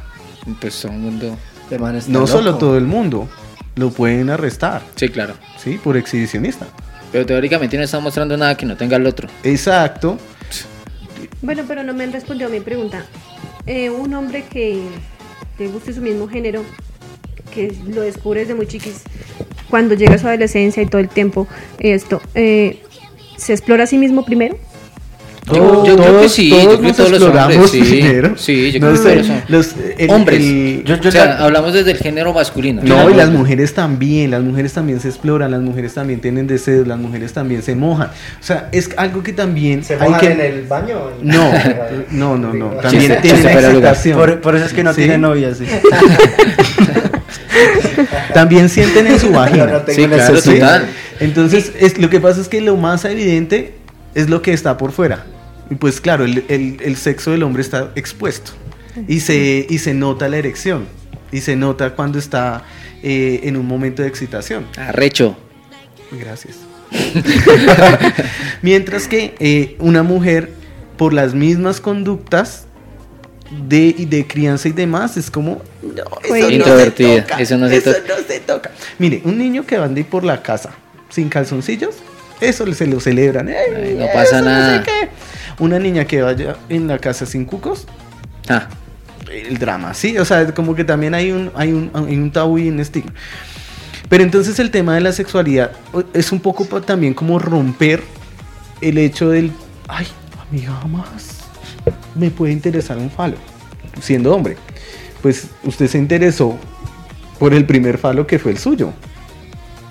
Pues 0.59 0.81
todo 0.81 0.91
el 0.91 0.97
mundo. 0.99 1.37
de 1.69 1.79
man 1.79 1.95
está 1.95 2.11
No 2.11 2.25
solo 2.25 2.55
todo 2.57 2.77
el 2.77 2.85
mundo, 2.85 3.29
lo 3.75 3.91
pueden 3.91 4.29
arrestar, 4.29 4.81
Sí, 4.95 5.09
claro. 5.09 5.35
¿sí? 5.57 5.79
Por 5.83 5.97
exhibicionista. 5.97 6.65
Pero 7.11 7.25
teóricamente 7.25 7.77
no 7.77 7.83
está 7.83 7.99
mostrando 7.99 8.37
nada 8.37 8.55
que 8.55 8.65
no 8.65 8.75
tenga 8.75 8.95
el 8.97 9.05
otro. 9.05 9.27
Exacto. 9.43 10.17
Bueno, 11.41 11.63
pero 11.67 11.83
no 11.83 11.93
me 11.93 12.03
han 12.03 12.13
respondido 12.13 12.49
a 12.49 12.51
mi 12.51 12.59
pregunta. 12.59 13.05
Eh, 13.65 13.89
un 13.89 14.13
hombre 14.13 14.43
que 14.43 14.81
le 15.59 15.67
guste 15.67 15.93
su 15.93 16.01
mismo 16.01 16.27
género, 16.27 16.63
que 17.53 17.75
lo 17.87 18.01
descubre 18.01 18.41
desde 18.41 18.55
muy 18.55 18.67
chiquis, 18.67 19.03
cuando 19.69 19.95
llega 19.95 20.15
a 20.15 20.17
su 20.17 20.27
adolescencia 20.27 20.83
y 20.83 20.85
todo 20.85 21.01
el 21.01 21.09
tiempo, 21.09 21.47
esto, 21.79 22.21
eh, 22.35 22.81
¿se 23.37 23.53
explora 23.53 23.83
a 23.83 23.87
sí 23.87 23.97
mismo 23.97 24.25
primero? 24.25 24.57
Yo- 25.53 25.85
yo 25.85 25.95
creo 25.97 26.21
que 26.21 26.29
sí, 26.29 26.49
yo 26.49 26.79
creo 26.79 26.81
que 26.81 26.93
todos 26.93 27.11
los 27.11 27.21
hombres, 27.23 27.69
sí. 27.71 27.81
primero. 27.81 28.37
Sí, 28.37 28.71
yo 28.71 28.79
No 28.79 28.91
creo 28.91 29.03
que 29.03 29.09
sé, 29.23 29.27
todos 29.27 29.49
los- 29.49 29.75
el- 29.97 30.09
Hombres. 30.09 30.39
el- 30.39 30.83
Yo- 30.85 30.95
yo 30.97 31.09
o 31.09 31.11
sea, 31.11 31.25
la- 31.25 31.37
hablamos 31.45 31.73
desde 31.73 31.91
el 31.91 31.97
género 31.97 32.33
masculino. 32.33 32.81
No, 32.83 33.09
y 33.09 33.13
las 33.13 33.29
mujeres 33.29 33.73
también, 33.73 34.31
las 34.31 34.41
mujeres 34.41 34.73
también 34.73 34.99
se 34.99 35.09
exploran, 35.09 35.51
las 35.51 35.61
mujeres 35.61 35.93
también 35.93 36.21
tienen 36.21 36.47
deseos, 36.47 36.87
las 36.87 36.97
mujeres 36.99 37.33
también 37.33 37.61
se 37.63 37.75
mojan. 37.75 38.07
O 38.07 38.43
sea, 38.43 38.69
es 38.71 38.89
algo 38.97 39.23
que 39.23 39.33
también 39.33 39.83
¿Se 39.83 39.95
hay 39.95 39.99
mojan 40.09 40.19
que... 40.19 40.31
en 40.31 40.41
el 40.41 40.61
baño? 40.67 40.99
No, 41.21 41.51
no, 42.11 42.37
no, 42.37 42.53
no. 42.53 42.67
También 42.81 43.19
tienen 43.21 43.47
excitación. 43.47 44.17
Por, 44.17 44.41
por 44.41 44.55
eso 44.55 44.65
es 44.65 44.73
que 44.73 44.83
no 44.83 44.91
Sí. 44.93 44.97
tiene 45.01 45.17
novia, 45.17 45.53
sí. 45.55 45.65
También 48.33 48.69
sienten 48.69 49.07
en 49.07 49.19
su 49.19 49.29
no 49.29 49.39
vagina. 49.39 49.85
tengo 49.85 50.01
Sí, 50.01 50.07
claro, 50.07 50.33
necesidad. 50.33 50.79
total. 50.81 50.85
Entonces, 51.19 51.71
es, 51.79 51.97
lo 51.97 52.09
que 52.09 52.19
pasa 52.19 52.41
es 52.41 52.47
que 52.47 52.61
lo 52.61 52.75
más 52.77 53.05
evidente 53.05 53.73
es 54.15 54.29
lo 54.29 54.41
que 54.41 54.53
está 54.53 54.77
por 54.77 54.91
fuera. 54.91 55.25
Y 55.71 55.75
pues 55.75 55.99
claro, 56.01 56.25
el, 56.25 56.43
el- 56.49 56.77
el 56.83 56.95
sexo 56.97 57.31
del 57.31 57.41
hombre 57.43 57.61
está 57.63 57.91
expuesto 57.95 58.51
y 59.07 59.21
se, 59.21 59.65
y 59.69 59.77
se 59.79 59.93
nota 59.95 60.27
la 60.29 60.37
erección 60.37 60.85
y 61.31 61.39
se 61.41 61.55
nota 61.55 61.95
cuando 61.95 62.19
está 62.19 62.63
eh, 63.01 63.39
en 63.43 63.55
un 63.57 63.65
momento 63.65 64.01
de 64.03 64.07
excitación. 64.09 64.65
Arrecho. 64.77 65.35
Gracias. 66.11 66.57
Mientras 68.61 69.07
que 69.07 69.33
eh, 69.39 69.75
una 69.79 70.03
mujer, 70.03 70.51
por 70.97 71.13
las 71.13 71.33
mismas 71.33 71.79
conductas 71.79 72.65
de, 73.67 73.93
de 74.09 74.27
crianza 74.27 74.67
y 74.67 74.71
demás, 74.73 75.17
es 75.17 75.31
como... 75.31 75.61
No, 75.81 76.03
eso 76.37 76.49
Introvertida, 76.49 77.07
no 77.09 77.15
se 77.15 77.21
toca. 77.21 77.39
eso 77.41 77.57
no 77.57 77.69
se 77.69 77.77
eso 77.77 77.93
toca". 77.93 78.07
no 78.07 78.27
se 78.27 78.39
toca. 78.41 78.71
Mire, 78.99 79.21
un 79.25 79.37
niño 79.37 79.65
que 79.65 79.75
anda 79.77 80.03
por 80.03 80.23
la 80.23 80.41
casa 80.43 80.71
sin 81.09 81.29
calzoncillos, 81.29 81.95
eso 82.39 82.71
se 82.73 82.87
lo 82.87 82.99
celebran. 82.99 83.49
"Ey, 83.49 83.55
Ay, 83.75 83.95
no 83.99 84.05
pasa 84.13 84.39
sé 84.39 84.45
nada. 84.45 84.83
qué". 84.83 85.09
Una 85.61 85.79
niña 85.79 86.03
que 86.03 86.21
vaya 86.21 86.57
en 86.67 86.87
la 86.87 86.99
casa 86.99 87.25
sin 87.25 87.45
cucos, 87.45 87.87
Ah, 88.49 88.67
el 89.31 89.57
drama, 89.59 89.93
sí, 89.93 90.17
o 90.17 90.25
sea, 90.25 90.53
como 90.53 90.75
que 90.75 90.83
también 90.83 91.13
hay 91.13 91.31
un, 91.31 91.51
hay 91.55 91.71
un, 91.71 91.89
hay 91.93 92.17
un 92.17 92.31
tabú 92.31 92.57
y 92.57 92.67
un 92.67 92.79
estigma. 92.79 93.13
Pero 94.09 94.23
entonces 94.23 94.59
el 94.59 94.71
tema 94.71 94.95
de 94.95 95.01
la 95.01 95.13
sexualidad 95.13 95.71
es 96.13 96.31
un 96.31 96.41
poco 96.41 96.65
también 96.81 97.13
como 97.13 97.39
romper 97.39 98.03
el 98.81 98.97
hecho 98.97 99.29
del, 99.29 99.51
ay, 99.87 100.07
amiga, 100.49 100.83
más 100.87 101.41
me 102.15 102.29
puede 102.29 102.51
interesar 102.51 102.97
un 102.97 103.09
falo, 103.09 103.37
siendo 104.01 104.35
hombre. 104.35 104.57
Pues 105.21 105.47
usted 105.63 105.87
se 105.87 105.97
interesó 105.97 106.57
por 107.39 107.53
el 107.53 107.65
primer 107.65 107.97
falo 107.97 108.27
que 108.27 108.39
fue 108.39 108.51
el 108.51 108.57
suyo, 108.57 108.91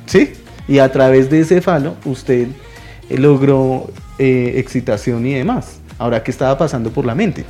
¿sí? 0.07 0.33
Y 0.69 0.81
a 0.81 0.91
través 0.93 1.31
de 1.31 1.41
ese 1.41 1.63
falo 1.63 1.97
usted 2.05 2.49
logró 3.19 3.91
eh, 4.19 4.55
excitación 4.57 5.27
y 5.27 5.35
demás. 5.35 5.81
Ahora, 5.99 6.23
¿qué 6.23 6.31
estaba 6.31 6.57
pasando 6.57 6.91
por 6.91 7.05
la 7.07 7.15
mente? 7.15 7.45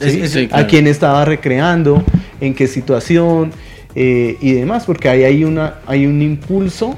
Es- 0.00 0.12
¿sí? 0.12 0.20
es- 0.22 0.30
Sí, 0.32 0.48
claro. 0.48 0.64
a 0.64 0.66
quién 0.66 0.86
estaba 0.86 1.24
recreando, 1.24 2.02
en 2.40 2.54
qué 2.54 2.66
situación 2.66 3.52
eh, 3.94 4.36
y 4.40 4.52
demás, 4.52 4.84
porque 4.84 5.08
ahí 5.08 5.22
hay, 5.24 5.44
una, 5.44 5.74
hay 5.86 6.06
un 6.06 6.22
impulso 6.22 6.96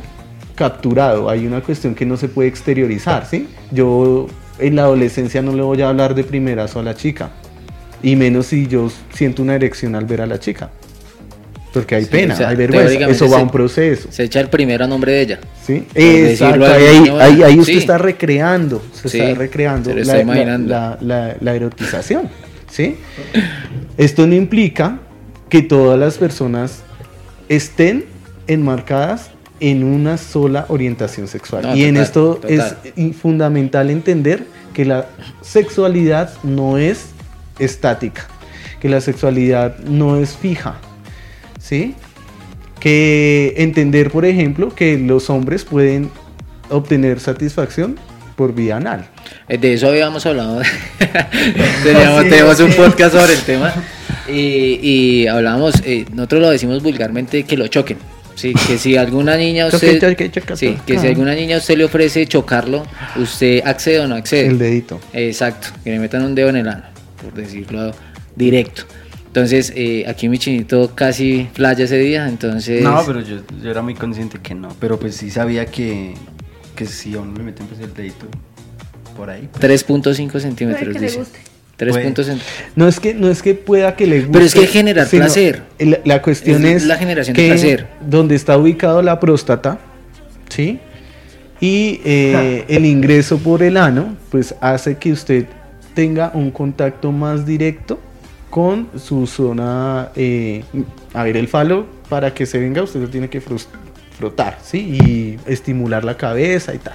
capturado, 0.54 1.28
hay 1.28 1.46
una 1.46 1.60
cuestión 1.60 1.94
que 1.94 2.06
no 2.06 2.16
se 2.16 2.28
puede 2.28 2.48
exteriorizar, 2.48 3.26
¿sí? 3.26 3.48
Yo 3.72 4.26
en 4.58 4.76
la 4.76 4.82
adolescencia 4.82 5.42
no 5.42 5.52
le 5.54 5.62
voy 5.62 5.82
a 5.82 5.88
hablar 5.88 6.14
de 6.14 6.22
primerazo 6.22 6.78
a 6.78 6.82
la 6.84 6.94
chica, 6.94 7.30
y 8.02 8.14
menos 8.16 8.46
si 8.46 8.66
yo 8.68 8.88
siento 9.12 9.42
una 9.42 9.54
erección 9.56 9.94
al 9.96 10.04
ver 10.04 10.20
a 10.20 10.26
la 10.26 10.38
chica, 10.38 10.70
porque 11.74 11.96
hay 11.96 12.04
Sí, 12.04 12.10
pena, 12.10 12.32
o 12.34 12.36
sea, 12.36 12.48
hay 12.48 12.56
vergüenza, 12.56 13.06
eso 13.08 13.28
va 13.28 13.40
a 13.40 13.42
un 13.42 13.50
proceso. 13.50 14.08
se 14.10 14.24
echa 14.24 14.40
el 14.40 14.48
primero 14.48 14.84
a 14.84 14.88
nombre 14.88 15.12
de 15.12 15.20
ella. 15.20 15.40
¿Sí? 15.66 15.84
Exacto, 15.94 16.64
ahí, 16.64 17.08
ahí, 17.20 17.42
ahí- 17.42 17.58
usted 17.58 17.72
Sí. 17.74 17.78
está 17.80 17.98
recreando, 17.98 18.82
se 18.92 19.08
Sí, 19.08 19.20
está 19.20 19.34
recreando 19.34 19.90
se 19.90 19.96
la, 19.96 20.02
está 20.20 20.58
la- 21.02 21.36
la- 21.40 21.54
erotización. 21.54 22.28
¿sí? 22.70 22.96
Esto 23.98 24.26
no 24.26 24.34
implica 24.34 24.98
que 25.48 25.62
todas 25.62 25.98
las 25.98 26.16
personas 26.16 26.82
estén 27.48 28.06
enmarcadas 28.46 29.30
en 29.60 29.84
una 29.84 30.16
sola 30.18 30.66
orientación 30.68 31.28
sexual. 31.28 31.62
No, 31.62 31.76
y 31.76 31.84
en 31.84 31.96
esto 31.96 32.36
total. 32.42 32.76
es 32.96 33.16
fundamental 33.16 33.90
entender 33.90 34.44
que 34.72 34.84
la 34.84 35.06
sexualidad 35.42 36.32
no 36.42 36.78
es 36.78 37.06
estática, 37.58 38.26
que 38.80 38.88
la 38.88 39.00
sexualidad 39.00 39.78
no 39.78 40.16
es 40.16 40.36
fija, 40.36 40.78
¿sí? 41.64 41.94
Que 42.80 43.54
entender, 43.56 44.10
por 44.10 44.26
ejemplo, 44.26 44.74
que 44.74 44.98
los 44.98 45.30
hombres 45.30 45.64
pueden 45.64 46.10
obtener 46.68 47.18
satisfacción 47.20 47.96
por 48.36 48.54
vía 48.54 48.76
anal. 48.76 49.08
Eh, 49.48 49.56
De 49.58 49.72
eso 49.74 49.88
habíamos 49.88 50.26
hablado. 50.26 50.60
Teníamos, 51.82 52.22
Sí, 52.24 52.28
tenemos 52.30 52.60
un 52.60 52.72
podcast 52.72 53.14
sobre 53.14 53.32
el 53.32 53.40
tema. 53.40 53.72
Y, 54.28 54.80
y 54.82 55.26
hablábamos, 55.26 55.76
eh, 55.84 56.04
nosotros 56.12 56.42
lo 56.42 56.50
decimos 56.50 56.82
vulgarmente, 56.82 57.44
que 57.44 57.56
lo 57.56 57.66
choquen. 57.68 57.98
Sí, 58.34 58.52
que 58.66 58.78
si 58.78 58.96
alguna 58.96 59.36
niña 59.36 59.64
a 59.64 59.68
usted, 59.72 60.00
Choque, 60.00 60.28
choque, 60.30 60.40
choque, 60.40 60.56
sí, 60.56 60.76
que 60.84 60.98
si 60.98 61.06
alguna 61.06 61.34
niña 61.34 61.56
usted 61.58 61.76
le 61.78 61.84
ofrece 61.84 62.26
chocarlo, 62.26 62.84
usted 63.16 63.62
accede 63.64 64.00
o 64.00 64.08
no 64.08 64.16
accede. 64.16 64.48
El 64.48 64.58
dedito. 64.58 65.00
Exacto, 65.12 65.68
que 65.84 65.90
le 65.90 65.98
metan 66.00 66.24
un 66.24 66.34
dedo 66.34 66.48
en 66.48 66.56
el 66.56 66.68
ano, 66.68 66.82
por 67.22 67.32
decirlo 67.32 67.92
directo. 68.34 68.82
Entonces, 69.34 69.72
eh, 69.74 70.04
aquí 70.06 70.28
mi 70.28 70.38
chinito 70.38 70.92
casi 70.94 71.48
playa 71.54 71.86
ese 71.86 71.98
día, 71.98 72.28
entonces... 72.28 72.84
No, 72.84 73.02
pero 73.04 73.20
yo, 73.20 73.38
yo 73.60 73.68
era 73.68 73.82
muy 73.82 73.96
consciente 73.96 74.38
que 74.40 74.54
no. 74.54 74.68
Pero 74.78 74.96
pues 75.00 75.16
sí 75.16 75.28
sabía 75.28 75.66
que, 75.66 76.14
que 76.76 76.86
si 76.86 77.14
a 77.16 77.20
uno 77.20 77.36
le 77.36 77.42
meten 77.42 77.66
pues 77.66 77.80
el 77.80 77.92
dedito 77.92 78.26
por 79.16 79.30
ahí. 79.30 79.48
pues, 79.50 79.84
3.5 79.88 80.30
Puede 80.30 80.40
centímetros, 80.40 81.00
dice. 81.00 81.18
guste. 81.18 81.40
3.5 81.80 82.38
No 82.76 82.86
es 82.86 83.00
que 83.00 83.12
no 83.12 83.28
es 83.28 83.42
que 83.42 83.54
pueda 83.56 83.96
que 83.96 84.06
le 84.06 84.18
guste. 84.18 84.32
Pero 84.34 84.44
es 84.44 84.54
que 84.54 84.66
generar 84.68 85.08
placer. 85.08 85.64
La, 85.80 85.98
la 86.04 86.22
cuestión 86.22 86.64
Es 86.64 86.82
es, 86.82 86.86
la 86.86 86.96
generación 86.96 87.36
de 87.36 87.48
placer. 87.48 87.86
donde 88.08 88.36
está 88.36 88.56
ubicado 88.56 89.02
la 89.02 89.18
próstata, 89.18 89.80
¿sí? 90.48 90.78
Y 91.60 92.00
eh, 92.04 92.66
el 92.68 92.84
ingreso 92.86 93.38
por 93.38 93.64
el 93.64 93.78
ano, 93.78 94.16
pues 94.30 94.54
hace 94.60 94.96
que 94.96 95.10
usted 95.10 95.46
tenga 95.92 96.30
un 96.34 96.52
contacto 96.52 97.10
más 97.10 97.44
directo 97.44 97.98
con 98.54 98.88
su 99.04 99.26
zona, 99.26 100.10
eh, 100.14 100.62
a 101.12 101.24
ver, 101.24 101.36
el 101.36 101.48
falo, 101.48 101.86
para 102.08 102.32
que 102.32 102.46
se 102.46 102.60
venga, 102.60 102.84
usted 102.84 103.00
lo 103.00 103.08
tiene 103.08 103.28
que 103.28 103.42
frotar, 104.16 104.60
¿sí? 104.62 104.78
Y 104.78 105.38
estimular 105.50 106.04
la 106.04 106.16
cabeza 106.16 106.72
y 106.72 106.78
tal. 106.78 106.94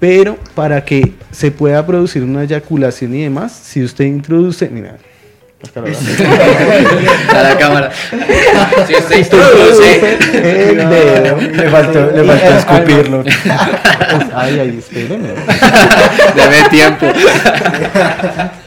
Pero 0.00 0.38
para 0.54 0.82
que 0.82 1.12
se 1.30 1.50
pueda 1.50 1.84
producir 1.84 2.22
una 2.22 2.44
eyaculación 2.44 3.14
y 3.14 3.24
demás, 3.24 3.52
si 3.52 3.84
usted 3.84 4.06
introduce, 4.06 4.70
mira, 4.70 4.96
a 7.34 7.42
la 7.42 7.58
cámara. 7.58 7.92
Si 8.86 8.94
usted 8.94 9.18
introduce... 9.18 10.16
el 10.70 10.76
dedo, 10.88 11.36
Le 11.36 11.68
faltó, 11.68 12.10
le 12.12 12.24
faltó 12.24 12.56
escupirlo. 12.56 13.24
ay, 14.34 14.58
ay, 14.58 14.76
espéreme. 14.78 15.28
Debe 16.34 16.68
tiempo. 16.70 17.06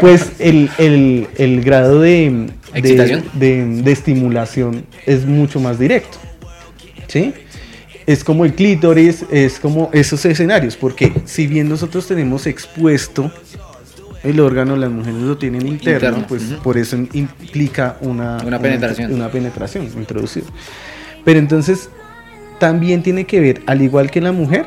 Pues 0.00 0.32
el, 0.38 0.70
el- 0.78 1.28
el 1.38 1.62
grado 1.62 2.00
de, 2.00 2.48
de- 2.82 3.22
de, 3.34 3.64
de 3.82 3.92
estimulación 3.92 4.84
es 5.06 5.26
mucho 5.26 5.60
más 5.60 5.78
directo. 5.78 6.18
¿Sí? 7.08 7.32
Es 8.06 8.24
como 8.24 8.44
el 8.44 8.54
clítoris, 8.54 9.24
es 9.30 9.60
como 9.60 9.88
esos 9.92 10.24
escenarios, 10.24 10.76
porque 10.76 11.12
si 11.24 11.46
bien 11.46 11.68
nosotros 11.68 12.06
tenemos 12.08 12.46
expuesto 12.46 13.30
el 14.24 14.40
órgano, 14.40 14.76
las 14.76 14.90
mujeres 14.90 15.20
lo 15.20 15.36
tienen 15.36 15.66
interno, 15.66 16.08
Interno, 16.08 16.26
pues 16.28 16.42
por 16.62 16.78
eso 16.78 16.96
implica 17.12 17.96
una, 18.00 18.38
Una 18.44 18.58
penetración. 18.58 19.12
Una, 19.12 19.28
penetración 19.30 19.84
introducida. 19.96 20.46
Pero 21.24 21.38
entonces 21.38 21.90
también 22.58 23.02
tiene 23.02 23.24
que 23.24 23.40
ver, 23.40 23.62
al 23.66 23.82
igual 23.82 24.10
que 24.10 24.18
en 24.20 24.24
la 24.24 24.32
mujer, 24.32 24.64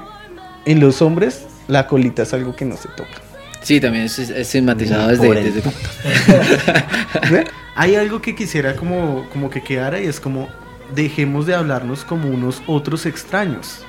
en 0.65 0.79
los 0.79 1.01
hombres 1.01 1.45
la 1.67 1.87
colita 1.87 2.23
es 2.23 2.33
algo 2.33 2.55
que 2.55 2.63
no 2.65 2.77
se 2.77 2.87
toca. 2.89 3.21
Sí, 3.65 3.82
también 3.82 4.06
es, 4.06 4.19
es 4.19 4.30
estigmatizado 4.30 5.08
desde, 5.08 5.51
desde-. 5.51 5.63
Hay 7.75 7.95
algo 7.95 8.21
que 8.21 8.36
quisiera 8.36 8.75
como, 8.75 9.28
como 9.34 9.49
que 9.49 9.63
quedara 9.63 9.99
y 9.99 10.06
es 10.06 10.19
como 10.19 10.49
dejemos 10.93 11.47
de 11.47 11.56
hablarnos 11.56 12.06
como 12.06 12.30
unos 12.30 12.62
otros 12.67 13.08
extraños. 13.08 13.80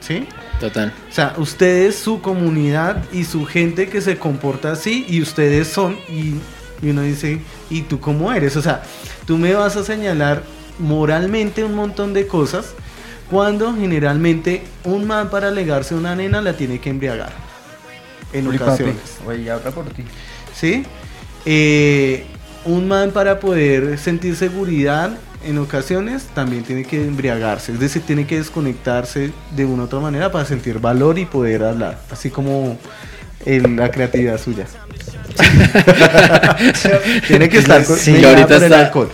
¿Sí? 0.00 0.26
Total. 0.58 0.94
O 1.10 1.12
sea, 1.12 1.34
ustedes, 1.36 1.96
su 1.96 2.22
comunidad 2.22 3.04
y 3.12 3.24
su 3.24 3.44
gente 3.44 3.90
que 3.90 4.00
se 4.00 4.16
comporta 4.16 4.72
así 4.72 5.04
y 5.06 5.20
ustedes 5.20 5.68
son 5.68 5.98
y, 6.08 6.36
y 6.80 6.88
uno 6.88 7.02
dice, 7.02 7.38
¿y 7.68 7.82
tú 7.82 8.00
cómo 8.00 8.32
eres? 8.32 8.56
O 8.56 8.62
sea, 8.62 8.82
tú 9.26 9.36
me 9.36 9.52
vas 9.52 9.76
a 9.76 9.84
señalar 9.84 10.42
moralmente 10.78 11.64
un 11.64 11.74
montón 11.74 12.14
de 12.14 12.26
cosas 12.26 12.72
cuando 13.30 13.74
generalmente 13.74 14.62
un 14.84 15.06
man 15.06 15.28
para 15.28 15.48
alegarse 15.48 15.92
a 15.92 15.98
una 15.98 16.16
nena 16.16 16.40
la 16.40 16.56
tiene 16.56 16.80
que 16.80 16.88
embriagar. 16.88 17.51
En 18.32 18.46
Uy, 18.48 18.56
papi, 18.58 18.68
ocasiones. 18.70 18.96
Oye, 19.26 19.50
habla 19.50 19.70
por 19.70 19.84
ti. 19.86 20.04
¿sí? 20.54 20.84
Eh, 21.44 22.24
un 22.64 22.86
man 22.88 23.10
para 23.10 23.40
poder 23.40 23.98
sentir 23.98 24.36
seguridad 24.36 25.10
en 25.44 25.58
ocasiones 25.58 26.24
también 26.34 26.62
tiene 26.62 26.84
que 26.84 27.04
embriagarse, 27.04 27.72
es 27.72 27.80
decir, 27.80 28.02
tiene 28.02 28.26
que 28.28 28.36
desconectarse 28.36 29.32
de 29.56 29.64
una 29.64 29.82
u 29.82 29.86
otra 29.86 29.98
manera 29.98 30.30
para 30.30 30.44
sentir 30.44 30.78
valor 30.78 31.18
y 31.18 31.24
poder 31.24 31.64
hablar, 31.64 32.00
así 32.12 32.30
como 32.30 32.78
el- 33.44 33.74
la 33.74 33.90
creatividad 33.90 34.40
suya. 34.40 34.66
tiene 37.26 37.48
que 37.48 37.58
estar 37.58 37.84
con, 37.84 37.98
Sí, 37.98 38.24
ahorita 38.24 38.46
por 38.46 38.56
el 38.56 38.62
está- 38.64 38.80
alcohol. 38.80 39.10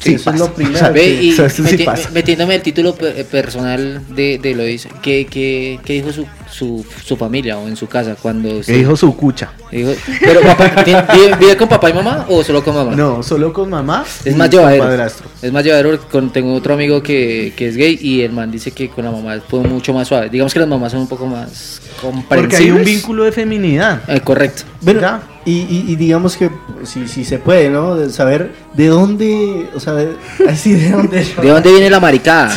Sí, 0.00 0.14
eso 0.14 0.30
es 0.30 0.38
lo 0.38 0.54
primero. 0.54 0.92
sí, 0.94 1.00
y 1.22 1.32
o 1.32 1.36
sea, 1.36 1.46
esto 1.46 1.64
sí 1.66 1.76
meti- 1.76 1.84
pasa. 1.84 2.10
metiéndome 2.10 2.54
el 2.54 2.62
título 2.62 2.94
pe- 2.94 3.24
personal 3.24 4.00
de, 4.14 4.38
de 4.38 4.54
lo 4.54 4.62
dice, 4.62 4.88
¿qué, 5.02 5.26
qué, 5.26 5.80
qué 5.84 5.94
dijo 5.94 6.12
su 6.12 6.24
su, 6.50 6.84
su 7.04 7.16
familia 7.16 7.58
o 7.58 7.68
en 7.68 7.76
su 7.76 7.86
casa 7.86 8.16
cuando 8.20 8.58
usted 8.58 8.74
E 8.74 8.78
dijo 8.78 8.96
su 8.96 9.14
cucha. 9.16 9.50
dijo- 9.70 9.92
pero 10.20 10.40
papá, 10.40 10.82
¿tiene- 10.84 11.04
vive, 11.14 11.36
vive 11.36 11.56
con 11.56 11.68
papá 11.68 11.90
y 11.90 11.92
mamá 11.92 12.26
o 12.28 12.42
solo 12.42 12.62
con 12.64 12.74
mamá? 12.74 12.94
No, 12.96 13.22
solo 13.22 13.52
con 13.52 13.68
mamá. 13.70 14.04
Es 14.24 14.34
más 14.36 14.50
llevadero. 14.50 15.06
Es 15.42 15.52
más 15.52 15.64
llevadero. 15.64 15.98
Con, 16.10 16.30
tengo 16.32 16.54
otro 16.54 16.74
amigo 16.74 17.02
que, 17.02 17.52
que 17.56 17.68
es 17.68 17.76
gay 17.76 17.98
y 18.00 18.22
el 18.22 18.32
man 18.32 18.50
dice 18.50 18.70
que 18.70 18.88
con 18.88 19.04
la 19.04 19.10
mamá 19.10 19.38
fue 19.48 19.60
mucho 19.60 19.92
más 19.92 20.08
suave. 20.08 20.28
Digamos 20.30 20.52
que 20.52 20.58
las 20.60 20.68
mamás 20.68 20.92
son 20.92 21.02
un 21.02 21.08
poco 21.08 21.26
más 21.26 21.80
comprensibles. 22.00 22.26
Porque 22.28 22.56
hay 22.56 22.70
un 22.70 22.84
vínculo 22.84 23.24
de 23.24 23.32
feminidad. 23.32 24.02
Eh, 24.08 24.20
correcto. 24.20 24.62
Bueno, 24.80 25.20
y, 25.44 25.52
y- 25.52 25.84
y 25.88 25.96
digamos 25.96 26.36
que 26.36 26.50
si, 26.84 27.08
si 27.08 27.24
se 27.24 27.38
puede, 27.38 27.70
¿no? 27.70 27.96
De 27.96 28.10
saber 28.10 28.52
de 28.74 28.86
dónde, 28.88 29.66
o 29.74 29.80
sea, 29.80 29.94
de, 29.94 30.14
así 30.48 30.72
de 30.74 30.90
dónde. 30.90 31.26
¿De 31.42 31.48
dónde 31.48 31.70
viene 31.72 31.88
la 31.90 32.00
maricada? 32.00 32.54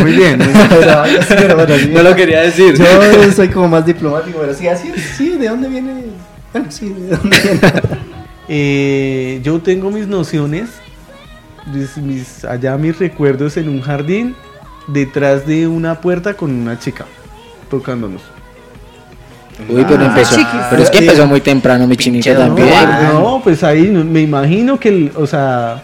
Muy 0.00 0.12
bien. 0.12 0.38
muy 0.38 0.48
bien. 0.48 0.68
Pero, 0.68 1.02
pero 1.28 1.56
bueno, 1.56 1.74
sí. 1.78 1.90
No 1.92 2.02
lo 2.02 2.14
quería 2.16 2.40
decir. 2.42 2.59
Yo 2.68 3.32
soy 3.36 3.48
como 3.48 3.68
más 3.68 3.86
diplomático, 3.86 4.38
pero 4.40 4.54
sí, 4.54 4.68
así 4.68 4.92
es, 4.94 5.02
sí, 5.16 5.30
¿de 5.38 5.48
dónde 5.48 5.68
viene? 5.68 6.04
Bueno, 6.52 6.70
sí, 6.70 6.88
¿de 6.90 7.16
dónde 7.16 7.38
viene? 7.40 7.60
Eh, 8.52 9.38
yo 9.44 9.60
tengo 9.60 9.92
mis 9.92 10.08
nociones, 10.08 10.70
mis- 11.72 11.96
mis- 11.98 12.44
allá 12.44 12.76
mis 12.76 12.98
recuerdos 12.98 13.56
en 13.56 13.68
un 13.68 13.80
jardín, 13.80 14.34
detrás 14.88 15.46
de 15.46 15.68
una 15.68 16.00
puerta 16.00 16.34
con 16.34 16.50
una 16.50 16.76
chica, 16.76 17.04
tocándonos. 17.70 18.22
Uy, 19.68 19.84
pero 19.86 20.04
empezó. 20.04 20.34
chiquis. 20.34 20.60
Pero 20.68 20.82
es 20.82 20.90
que 20.90 20.98
empezó 20.98 21.28
muy 21.28 21.40
temprano, 21.40 21.86
mi 21.86 21.96
chinita 21.96 22.36
también. 22.36 22.68
No, 23.12 23.20
no, 23.36 23.40
pues 23.44 23.62
ahí 23.62 23.82
me 23.86 24.22
imagino 24.22 24.80
que, 24.80 24.88
el- 24.88 25.12
o 25.14 25.28
sea, 25.28 25.80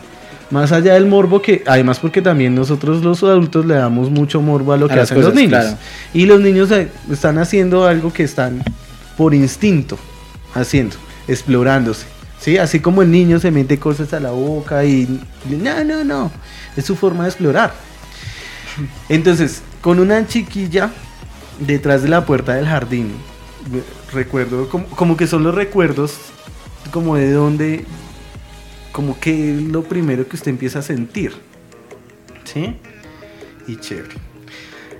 más 0.50 0.72
allá 0.72 0.94
del 0.94 1.06
morbo 1.06 1.42
que, 1.42 1.62
además 1.66 1.98
porque 1.98 2.22
también 2.22 2.54
nosotros 2.54 3.02
los 3.02 3.22
adultos 3.22 3.66
le 3.66 3.74
damos 3.74 4.10
mucho 4.10 4.40
morbo 4.40 4.72
a 4.72 4.76
lo 4.76 4.86
A 4.86 4.88
que 4.88 5.00
hacen 5.00 5.20
los 5.20 5.34
niños. 5.34 5.50
claro. 5.50 5.78
Y 6.14 6.26
los 6.26 6.40
niños 6.40 6.70
eh, 6.70 6.88
están 7.10 7.38
haciendo 7.38 7.86
algo 7.86 8.12
que 8.12 8.22
están 8.22 8.62
por 9.16 9.34
instinto 9.34 9.98
haciendo, 10.54 10.96
explorándose. 11.28 12.06
¿Sí? 12.38 12.58
Así 12.58 12.80
como 12.80 13.02
el 13.02 13.10
niño 13.10 13.40
se 13.40 13.50
mete 13.50 13.78
cosas 13.78 14.12
a 14.12 14.20
la 14.20 14.30
boca 14.30 14.84
y 14.84 15.20
no, 15.48 15.84
no, 15.84 16.04
no, 16.04 16.30
es 16.76 16.84
su 16.84 16.94
forma 16.94 17.24
de 17.24 17.30
explorar. 17.30 17.72
Entonces, 19.08 19.62
con 19.80 19.98
una 19.98 20.26
chiquilla 20.26 20.90
detrás 21.58 22.02
de 22.02 22.08
la 22.08 22.26
puerta 22.26 22.54
del 22.54 22.66
jardín, 22.66 23.12
recuerdo 24.12 24.68
como, 24.68 24.86
como 24.88 25.16
que 25.16 25.26
son 25.26 25.42
los 25.42 25.54
recuerdos 25.54 26.12
como 26.92 27.16
de 27.16 27.32
donde 27.32 27.84
como 28.96 29.20
que 29.20 29.50
es 29.50 29.62
lo 29.62 29.82
primero 29.82 30.26
que 30.26 30.36
usted 30.36 30.50
empieza 30.50 30.78
a 30.78 30.82
sentir 30.82 31.32
¿sí? 32.44 32.76
y 33.68 33.76
chévere 33.76 34.14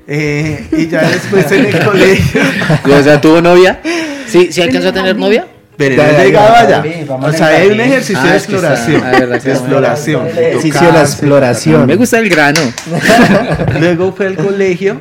Eh, 0.06 0.66
y 0.72 0.86
ya 0.88 1.00
después 1.08 1.50
en 1.50 1.64
el 1.66 1.84
colegio 1.90 2.42
O 2.84 3.02
sea, 3.02 3.18
¿tuvo 3.20 3.40
novia? 3.40 3.80
¿Sí, 4.28 4.52
¿sí 4.52 4.60
alcanzó 4.60 4.88
a 4.90 4.92
tener 4.92 5.16
novia? 5.16 5.46
pero 5.78 5.96
Ya, 5.96 6.24
llegaba 6.24 6.84
vamos 7.08 7.34
o 7.34 7.36
sea 7.36 7.46
hay 7.48 7.68
un 7.68 7.76
jardín. 7.76 7.92
ejercicio 7.92 8.22
Ah, 8.22 8.30
de 8.30 8.36
es 8.36 8.42
está- 8.42 8.52
exploración 8.54 9.02
ah, 9.04 9.10
de 9.10 9.36
exploración 9.50 10.26
ejercicio 10.28 10.86
de 10.88 10.92
la 10.92 11.00
exploración. 11.02 11.86
Me 11.86 11.96
gusta 11.96 12.18
el 12.18 12.28
grano. 12.28 12.60
Luego 13.80 14.12
fue 14.12 14.26
al 14.26 14.36
colegio 14.36 15.00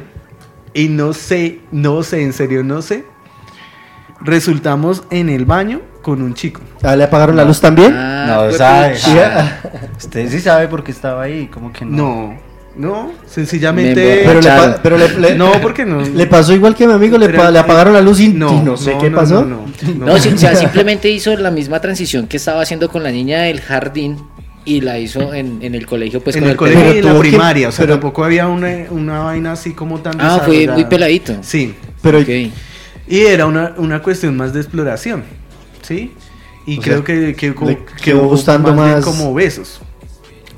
y 0.74 0.88
no 0.90 1.14
sé, 1.14 1.60
no 1.72 2.02
sé, 2.04 2.22
en 2.24 2.32
serio 2.34 2.64
no 2.64 2.82
sé. 2.82 3.04
Resultamos 4.26 5.04
en 5.12 5.30
el 5.30 5.46
baño 5.46 5.82
con 6.02 6.22
un 6.22 6.34
chico. 6.34 6.62
Ah, 6.84 6.96
¿Le 6.96 7.04
apagaron 7.04 7.36
la 7.36 7.46
luz 7.46 7.62
también? 7.62 7.94
Ah, 7.96 8.48
No 8.50 8.52
sabe. 8.58 8.98
Sí, 8.98 9.12
Usted 9.98 10.30
sí 10.30 10.40
sabe 10.40 10.68
por 10.68 10.84
qué 10.84 10.92
estaba 10.92 11.24
ahí, 11.24 11.48
como 11.48 11.72
que 11.72 11.86
no. 11.86 11.96
No, 11.98 12.38
no, 12.76 13.12
sencillamente. 13.26 14.02
Me 14.26 14.28
pero 14.28 14.42
le, 14.42 14.50
pa- 14.50 14.80
pero 14.84 14.98
le, 14.98 15.10
le- 15.20 15.36
no, 15.36 15.52
porque 15.62 15.86
no. 15.86 16.02
le 16.16 16.28
pasó 16.28 16.54
igual 16.54 16.76
que 16.76 16.84
a 16.84 16.88
mi 16.88 16.94
amigo, 16.94 17.18
le, 17.18 17.28
Pero- 17.28 17.38
pa- 17.44 17.52
le 17.52 17.60
apagaron 17.60 17.94
la 17.94 18.02
luz 18.02 18.20
y 18.20 18.30
no, 18.30 18.54
y 18.54 18.60
no 18.66 18.76
sé 18.78 18.96
qué 19.00 19.10
no, 19.10 19.18
pasó. 19.18 19.46
No, 19.46 19.62
no, 19.98 20.06
No, 20.06 20.18
sí, 20.18 20.30
o 20.34 20.38
sea, 20.38 20.56
simplemente 20.58 21.10
hizo 21.10 21.36
la 21.38 21.52
misma 21.52 21.80
transición 21.80 22.28
que 22.28 22.38
estaba 22.38 22.62
haciendo 22.62 22.90
con 22.90 23.04
la 23.04 23.12
niña 23.12 23.42
del 23.44 23.62
jardín 23.62 24.18
y 24.66 24.82
la 24.82 24.98
hizo 25.00 25.34
en, 25.34 25.60
en 25.62 25.76
el 25.76 25.86
colegio, 25.86 26.22
pues 26.24 26.36
en 26.36 26.42
con 26.42 26.48
el 26.48 26.52
el 26.52 26.58
colegio 26.58 26.96
y 26.96 26.98
en 26.98 27.06
la 27.06 27.12
tuvo 27.12 27.22
que- 27.22 27.30
primaria, 27.30 27.70
o 27.70 27.72
sea, 27.72 27.84
pero- 27.86 27.94
tampoco 27.94 28.24
había 28.26 28.48
una, 28.48 28.68
una 28.90 29.20
vaina 29.20 29.52
así 29.54 29.72
como 29.74 30.00
tan 30.02 30.16
Ah, 30.20 30.40
fue 30.44 30.56
desarrollada. 30.56 30.74
muy 30.74 30.86
peladito. 30.86 31.34
Sí, 31.42 31.76
Pero 32.02 32.20
Ok. 32.20 32.28
Y 33.08 33.20
era 33.22 33.46
una, 33.46 33.74
una 33.78 34.02
cuestión 34.02 34.36
más 34.38 34.54
de 34.54 34.62
exploración, 34.62 35.24
¿sí? 35.82 36.14
Y 36.66 36.80
O 36.80 36.82
creo 36.82 36.96
sea, 36.98 37.06
que, 37.06 37.36
que, 37.36 37.54
como- 37.54 37.78
que 38.02 38.14
gustando 38.14 38.72
de 38.72 38.76
más- 38.78 39.04
como 39.06 39.34
besos. 39.34 39.80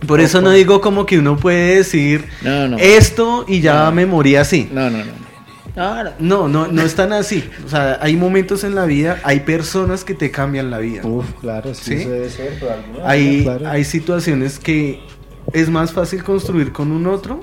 Por 0.07 0.21
eso 0.21 0.41
no 0.41 0.51
digo 0.51 0.79
como 0.79 1.05
que 1.05 1.17
uno 1.17 1.37
puede 1.37 1.77
decir 1.77 2.25
No, 2.43 2.67
no. 2.67 2.77
esto 2.77 3.45
y 3.47 3.61
ya 3.61 3.89
me 3.91 4.05
morí 4.05 4.35
así. 4.35 4.69
No, 4.71 4.89
no, 4.91 4.99
no. 4.99 5.05
no. 5.05 6.03
no. 6.03 6.11
No, 6.19 6.47
no, 6.47 6.67
no 6.71 6.81
es 6.83 6.95
tan 6.95 7.13
así. 7.13 7.43
O 7.65 7.69
sea, 7.69 7.97
hay 8.01 8.15
momentos 8.15 8.63
en 8.63 8.73
la 8.75 8.85
vida, 8.85 9.19
hay 9.23 9.41
personas 9.41 10.03
que 10.03 10.13
te 10.13 10.29
cambian 10.31 10.69
la 10.71 10.77
vida. 10.79 11.05
Uf, 11.05 11.25
claro, 11.41 11.73
sí, 11.73 11.83
¿Sí? 11.83 11.93
eso 11.95 12.09
debe 12.11 12.29
ser. 12.29 12.59
por 12.59 12.69
algo. 12.69 13.05
Hay, 13.05 13.43
Claro. 13.43 13.67
hay 13.67 13.83
situaciones 13.83 14.59
que 14.59 14.99
es 15.53 15.69
más 15.69 15.91
fácil 15.93 16.23
construir 16.23 16.71
con 16.71 16.91
un 16.91 17.05
otro 17.07 17.41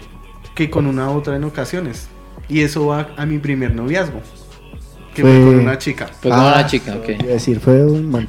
que 0.54 0.70
con 0.70 0.86
una 0.86 1.10
otra 1.10 1.36
en 1.36 1.44
ocasiones. 1.44 2.06
Y 2.48 2.60
eso 2.62 2.86
va 2.86 3.08
a 3.16 3.26
mi 3.26 3.38
primer 3.38 3.74
noviazgo. 3.74 4.20
Que 5.14 5.22
fue, 5.22 5.30
Fue- 5.30 5.44
con 5.44 5.58
una 5.60 5.78
chica. 5.78 6.06
Fue 6.20 6.30
con 6.30 6.40
Ah, 6.40 6.52
una 6.56 6.66
chica, 6.66 6.94
ok. 6.96 7.08
Iba 7.10 7.22
a 7.30 7.34
decir, 7.34 7.60
fue 7.60 7.84
un 7.84 8.10
man. 8.10 8.28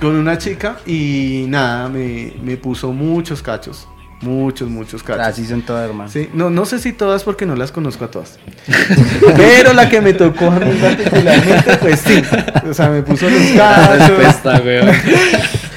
Con 0.00 0.16
una 0.16 0.36
chica 0.38 0.76
y 0.86 1.44
nada, 1.48 1.88
me, 1.88 2.32
me 2.42 2.56
puso 2.56 2.92
muchos 2.92 3.42
cachos. 3.42 3.86
Muchos, 4.22 4.70
muchos 4.70 5.02
cachos. 5.02 5.26
Así 5.26 5.44
son 5.46 5.60
todas, 5.62 5.86
hermano. 5.88 6.08
Sí, 6.10 6.30
no, 6.32 6.48
no 6.48 6.64
sé 6.64 6.78
si 6.78 6.92
todas 6.94 7.22
porque 7.22 7.44
no 7.44 7.54
las 7.54 7.70
conozco 7.70 8.06
a 8.06 8.10
todas. 8.10 8.38
Pero 9.36 9.74
la 9.74 9.88
que 9.90 10.00
me 10.00 10.14
tocó 10.14 10.46
a 10.46 10.58
mí 10.58 10.74
particularmente, 10.80 11.76
pues 11.76 12.00
sí. 12.00 12.22
O 12.68 12.72
sea, 12.72 12.88
me 12.88 13.02
puso 13.02 13.28
los 13.28 13.42
cachos. 13.54 14.08
Respuesta, 14.08 14.62
weón. 14.64 14.88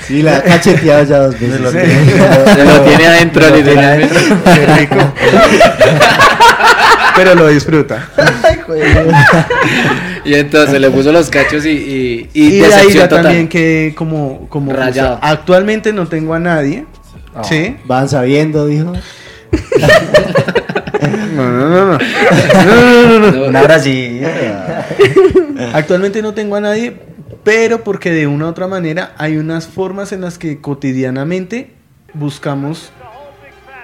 Sí, 0.08 0.22
la 0.24 0.38
ha 0.38 0.42
cacheteado 0.44 1.04
ya 1.04 1.18
dos 1.20 1.38
veces. 1.40 1.60
Se 1.60 2.66
lo 2.66 2.82
tiene 2.82 3.06
adentro, 3.08 3.42
Lo 3.46 3.54
tiene 3.54 3.70
literalmente. 3.70 4.16
Qué 4.46 4.66
rico. 4.78 4.96
Pero 7.20 7.36
lo 7.36 7.48
disfruta. 7.50 8.08
Ay. 8.18 8.60
Y 10.24 10.36
entonces 10.36 10.80
le 10.80 10.90
puso 10.90 11.12
los 11.12 11.30
cachos 11.30 11.66
y, 11.66 11.70
y, 11.72 12.30
y, 12.34 12.48
Y, 12.48 12.60
de 12.60 12.74
ahí 12.74 12.94
ya 12.94 13.10
total. 13.10 13.24
también 13.24 13.50
que 13.50 13.94
como, 13.98 14.48
como 14.48 14.72
Rayado. 14.72 15.18
o 15.18 15.20
sea, 15.20 15.30
actualmente 15.30 15.92
no 15.92 16.08
tengo 16.08 16.34
a 16.34 16.40
nadie. 16.40 16.86
Oh. 17.36 17.44
Sí. 17.44 17.76
Van 17.84 18.08
sabiendo, 18.08 18.66
dijo. 18.68 18.94
No, 21.36 21.50
no, 21.50 21.70
no, 21.70 21.70
no. 21.70 21.98
No, 21.98 23.10
no, 23.10 23.20
no, 23.20 23.32
no. 23.32 23.48
Un 23.48 23.56
abracito. 23.56 24.28
Actualmente 25.74 26.22
no 26.22 26.34
tengo 26.34 26.58
a 26.58 26.62
nadie, 26.62 26.98
pero 27.44 27.84
porque 27.84 28.12
de 28.12 28.28
una 28.28 28.46
u 28.46 28.50
otra 28.50 28.68
manera 28.68 29.14
hay 29.18 29.38
unas 29.38 29.68
formas 29.68 30.12
en 30.12 30.22
las 30.22 30.38
que 30.38 30.60
cotidianamente 30.60 31.72
buscamos 32.14 32.92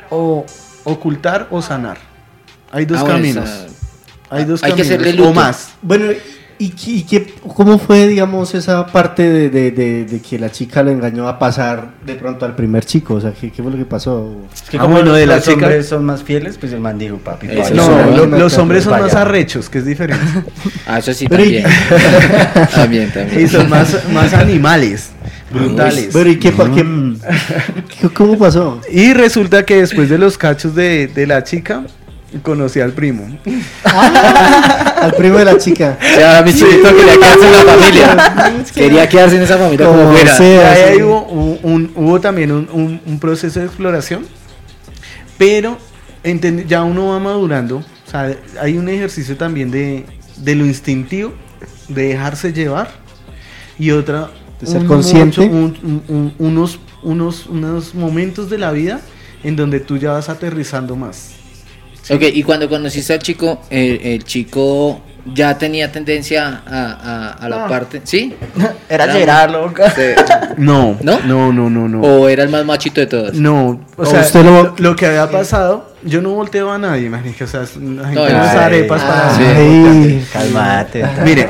o 0.10 0.46
ocultar 0.84 1.48
o 1.52 1.62
sanar. 1.62 1.98
Hay 2.76 2.86
dos 2.86 2.98
Ah, 3.00 3.04
bueno, 3.04 3.18
caminos. 3.20 3.46
esa- 3.50 3.66
Hay 4.30 4.44
dos 4.44 4.62
hay 4.64 4.74
que 4.74 4.82
caminos 4.84 5.00
hacerle 5.02 5.22
o 5.22 5.26
luto. 5.28 5.34
más. 5.34 5.70
Bueno, 5.82 6.06
¿y, 6.60 6.70
qué- 6.72 6.92
y 6.92 7.04
qué, 7.04 7.34
cómo 7.56 7.78
fue, 7.80 8.06
digamos, 8.08 8.54
esa 8.54 8.86
parte 8.88 9.24
de, 9.30 9.50
de- 9.50 9.72
de- 9.72 10.04
de 10.06 10.20
que 10.20 10.38
la 10.38 10.52
chica 10.52 10.84
lo 10.84 10.92
engañó 10.92 11.28
a 11.30 11.40
pasar 11.40 11.92
de 12.06 12.16
pronto 12.16 12.46
al 12.46 12.54
primer 12.56 12.84
chico? 12.84 13.14
O 13.14 13.22
sea, 13.22 13.32
¿qué, 13.32 13.50
qué 13.52 13.62
fue 13.64 13.72
lo 13.72 13.78
que 13.78 13.86
pasó? 13.86 14.36
Es 14.54 14.64
que 14.70 14.76
Ah, 14.78 14.82
como 14.82 14.96
bueno, 14.96 15.14
de 15.14 15.26
la 15.26 15.36
los 15.38 15.46
chica- 15.46 15.54
hombres 15.68 15.88
son 15.88 16.04
más 16.04 16.22
fieles, 16.24 16.58
pues 16.58 16.74
el 16.74 16.82
man 16.82 16.98
dijo, 16.98 17.18
papi, 17.18 17.48
Eso 17.50 17.74
No, 17.76 18.26
los 18.38 18.58
hombres 18.58 18.84
son 18.84 18.92
vaya. 18.92 19.06
más 19.06 19.16
arrechos, 19.16 19.70
que 19.70 19.78
es 19.78 19.86
diferente. 19.86 20.26
Ah, 20.88 21.00
eso 21.00 21.14
sí, 21.14 21.28
también. 21.28 21.64
también, 22.76 23.12
también. 23.12 23.42
y 23.46 23.48
son 23.48 23.70
más, 23.70 23.98
más 24.12 24.34
animales, 24.34 25.12
brutales. 25.52 26.10
Pero, 26.12 26.30
¿y 26.30 26.38
qué, 26.40 26.52
pa- 26.52 26.70
qué- 26.74 27.14
qué- 28.02 28.10
cómo 28.10 28.38
pasó? 28.38 28.82
Y 28.92 29.14
resulta 29.14 29.66
que 29.66 29.78
después 29.78 30.10
de 30.10 30.18
los 30.18 30.38
cachos 30.38 30.76
de, 30.76 31.08
de 31.08 31.26
la 31.28 31.44
chica, 31.44 31.84
conocí 32.44 32.80
al 32.80 32.92
primo. 32.94 33.28
Al 33.84 35.14
primo 35.16 35.38
de 35.38 35.46
la 35.46 35.58
chica. 35.58 35.98
Sea, 36.02 36.42
mi 36.42 36.54
chiquito 36.54 36.90
quería 36.96 37.14
quedarse 37.16 37.46
en 37.48 37.52
la 37.52 37.64
familia. 37.74 38.64
Quería 38.74 39.10
quedarse 39.10 39.36
en 39.38 39.44
esa 39.44 39.58
familia 39.58 39.86
como, 39.88 40.00
Como 40.00 40.12
fuera. 40.14 40.34
Y 40.34 40.38
sea. 40.38 40.72
ahí 40.72 40.96
sí. 40.98 41.04
hubo, 41.04 41.22
un, 41.24 41.60
un- 41.64 41.92
hubo 41.96 42.20
también 42.20 42.52
un, 42.52 42.68
un- 42.72 43.02
un 43.06 43.20
proceso 43.20 43.60
de 43.60 43.66
exploración, 43.68 44.26
pero 45.38 45.78
ya 46.68 46.84
uno 46.84 47.08
va 47.10 47.20
madurando. 47.20 47.78
O 47.78 48.10
sea, 48.12 48.36
hay 48.62 48.78
un 48.78 48.90
ejercicio 48.90 49.36
también 49.38 49.72
de, 49.72 50.06
de 50.38 50.56
lo 50.56 50.66
instintivo, 50.66 51.34
de 51.88 52.08
dejarse 52.10 52.52
llevar, 52.54 52.90
y 53.78 53.92
otra, 53.92 54.30
De 54.60 54.68
ser 54.68 54.82
un 54.82 54.88
consciente. 54.88 55.42
mucho- 55.50 55.80
un- 55.84 56.04
un- 56.08 56.16
un- 56.16 56.34
unos, 56.40 56.80
unos, 57.04 57.46
unos 57.48 57.94
momentos 57.96 58.50
de 58.50 58.58
la 58.58 58.72
vida 58.72 59.02
en 59.44 59.56
donde 59.56 59.80
tú 59.80 59.98
ya 59.98 60.12
vas 60.14 60.30
aterrizando 60.30 60.96
más. 60.96 61.32
Ok, 62.10 62.22
y 62.34 62.44
cuando 62.44 62.70
conociste 62.70 63.14
al 63.14 63.20
chico, 63.20 63.62
el, 63.70 64.00
el 64.04 64.24
chico 64.24 65.02
ya 65.34 65.58
tenía 65.58 65.92
tendencia 65.92 66.62
a, 66.68 66.92
a, 66.92 67.32
a 67.34 67.50
la 67.50 67.68
parte. 67.68 68.02
¿Sí? 68.04 68.36
Era 68.90 69.06
Era 69.06 69.14
Gerard, 69.14 69.52
loca. 69.52 69.92
No, 70.58 70.98
¿No? 71.02 71.20
no, 71.22 71.52
no, 71.52 71.70
no, 71.70 71.88
no. 71.88 72.02
¿O 72.02 72.30
era 72.30 72.44
el 72.44 72.50
más 72.50 72.64
machito 72.64 73.02
de 73.02 73.08
todos? 73.08 73.34
No, 73.34 73.82
o 73.98 74.02
O 74.04 74.06
sea, 74.06 74.22
usted 74.22 74.44
lo- 74.78 74.96
que 74.96 75.08
había 75.08 75.30
pasado, 75.32 75.96
yo 76.04 76.22
no 76.22 76.30
volteo 76.32 76.72
a 76.72 76.78
nadie, 76.78 77.10
marica, 77.10 77.46
o 77.46 77.48
sea, 77.48 77.62
la 77.62 77.66
gente 77.68 78.14
No, 78.14 78.24
ay, 78.24 78.58
arepas 78.58 79.02
para... 79.02 79.36
sí. 79.36 79.44
Ay, 79.44 80.26
cálmate. 80.32 81.06
Mire, 81.24 81.48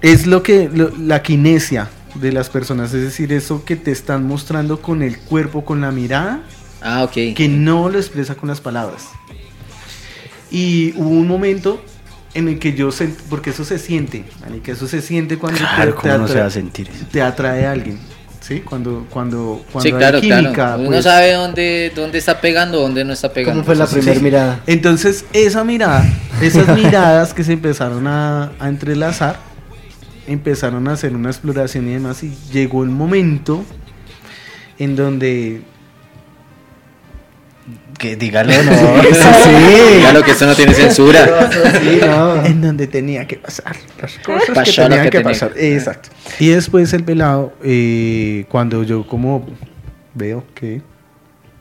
es 0.00 0.26
lo 0.26 0.42
que 0.42 0.70
lo- 0.72 0.92
la 0.98 1.22
kinesia 1.22 1.88
de 2.14 2.32
las 2.32 2.48
personas, 2.48 2.94
es 2.94 3.02
decir, 3.02 3.32
eso 3.32 3.64
que 3.64 3.76
te 3.76 3.90
están 3.90 4.26
mostrando 4.26 4.80
con 4.80 5.02
el 5.02 5.18
cuerpo, 5.18 5.64
con 5.64 5.80
la 5.80 5.90
mirada, 5.90 6.40
Ah, 6.88 7.04
ok. 7.04 7.34
que 7.34 7.48
no 7.48 7.88
lo 7.88 7.98
expresa 7.98 8.34
con 8.34 8.48
las 8.48 8.60
palabras. 8.60 9.08
Y 10.50 10.92
hubo 10.96 11.10
un 11.10 11.28
momento 11.28 11.82
en 12.34 12.48
el 12.48 12.58
que 12.58 12.72
yo 12.74 12.88
sent- 12.88 13.16
porque 13.28 13.50
eso 13.50 13.64
se 13.64 13.78
siente, 13.78 14.24
que 14.62 14.72
eso 14.72 14.86
se 14.88 15.02
siente 15.02 15.38
cuando 15.38 15.58
Claro, 15.58 15.94
te, 15.94 16.02
te 16.02 16.08
¿cómo 16.08 16.18
no 16.18 16.28
se 16.28 16.40
va 16.40 16.46
a 16.46 16.50
sentir 16.50 16.88
eso? 16.88 17.04
te 17.10 17.20
atrae 17.20 17.66
a 17.66 17.72
alguien, 17.72 17.98
¿sí? 18.40 18.60
Cuando 18.60 19.06
cuando 19.10 19.62
cuando 19.72 19.82
Sí, 19.88 19.92
hay 19.94 19.98
claro, 19.98 20.20
química, 20.20 20.52
claro. 20.52 20.80
Uno 20.80 20.90
pues, 20.90 21.04
sabe 21.04 21.32
dónde, 21.32 21.92
dónde 21.94 22.18
está 22.18 22.40
pegando, 22.40 22.80
dónde 22.80 23.04
no 23.04 23.12
está 23.12 23.32
pegando. 23.32 23.60
¿Cómo 23.60 23.66
fue 23.66 23.76
la 23.76 23.86
sí. 23.86 23.96
primera 23.96 24.20
mirada? 24.20 24.60
Entonces, 24.66 25.24
esa 25.32 25.64
mirada, 25.64 26.06
esas 26.40 26.68
miradas 26.76 27.34
que 27.34 27.44
se 27.44 27.52
empezaron 27.52 28.06
a, 28.06 28.52
a 28.58 28.68
entrelazar, 28.68 29.38
empezaron 30.26 30.88
a 30.88 30.92
hacer 30.92 31.14
una 31.14 31.30
exploración 31.30 31.88
y 31.88 31.92
demás, 31.94 32.22
y 32.22 32.34
llegó 32.52 32.84
el 32.84 32.90
momento 32.90 33.64
en 34.78 34.96
donde 34.96 35.62
Que 37.98 38.16
dígalo, 38.16 38.52
no. 38.62 39.02
Sí. 39.02 39.10
Claro 40.00 40.22
que 40.22 40.30
esto 40.30 40.46
no 40.46 40.54
tiene 40.54 40.72
censura. 40.72 41.50
Sí, 41.80 42.00
no. 42.00 42.44
en 42.46 42.60
donde 42.62 42.86
tenía 42.86 43.26
que 43.26 43.36
pasar 43.36 43.76
las 44.00 44.16
cosas 44.18 44.46
que 44.46 44.52
Pasó 44.52 44.82
lo 44.82 44.88
tenían 44.88 45.04
que 45.04 45.10
que, 45.10 45.18
tenía. 45.18 45.32
pasar. 45.32 45.52
Exacto. 45.56 46.08
Y 46.38 46.48
después 46.48 46.92
el 46.92 47.04
pelado, 47.04 47.52
eh, 47.62 48.44
cuando 48.48 48.84
yo 48.84 49.06
como 49.06 49.46
veo 50.14 50.44
que... 50.54 50.80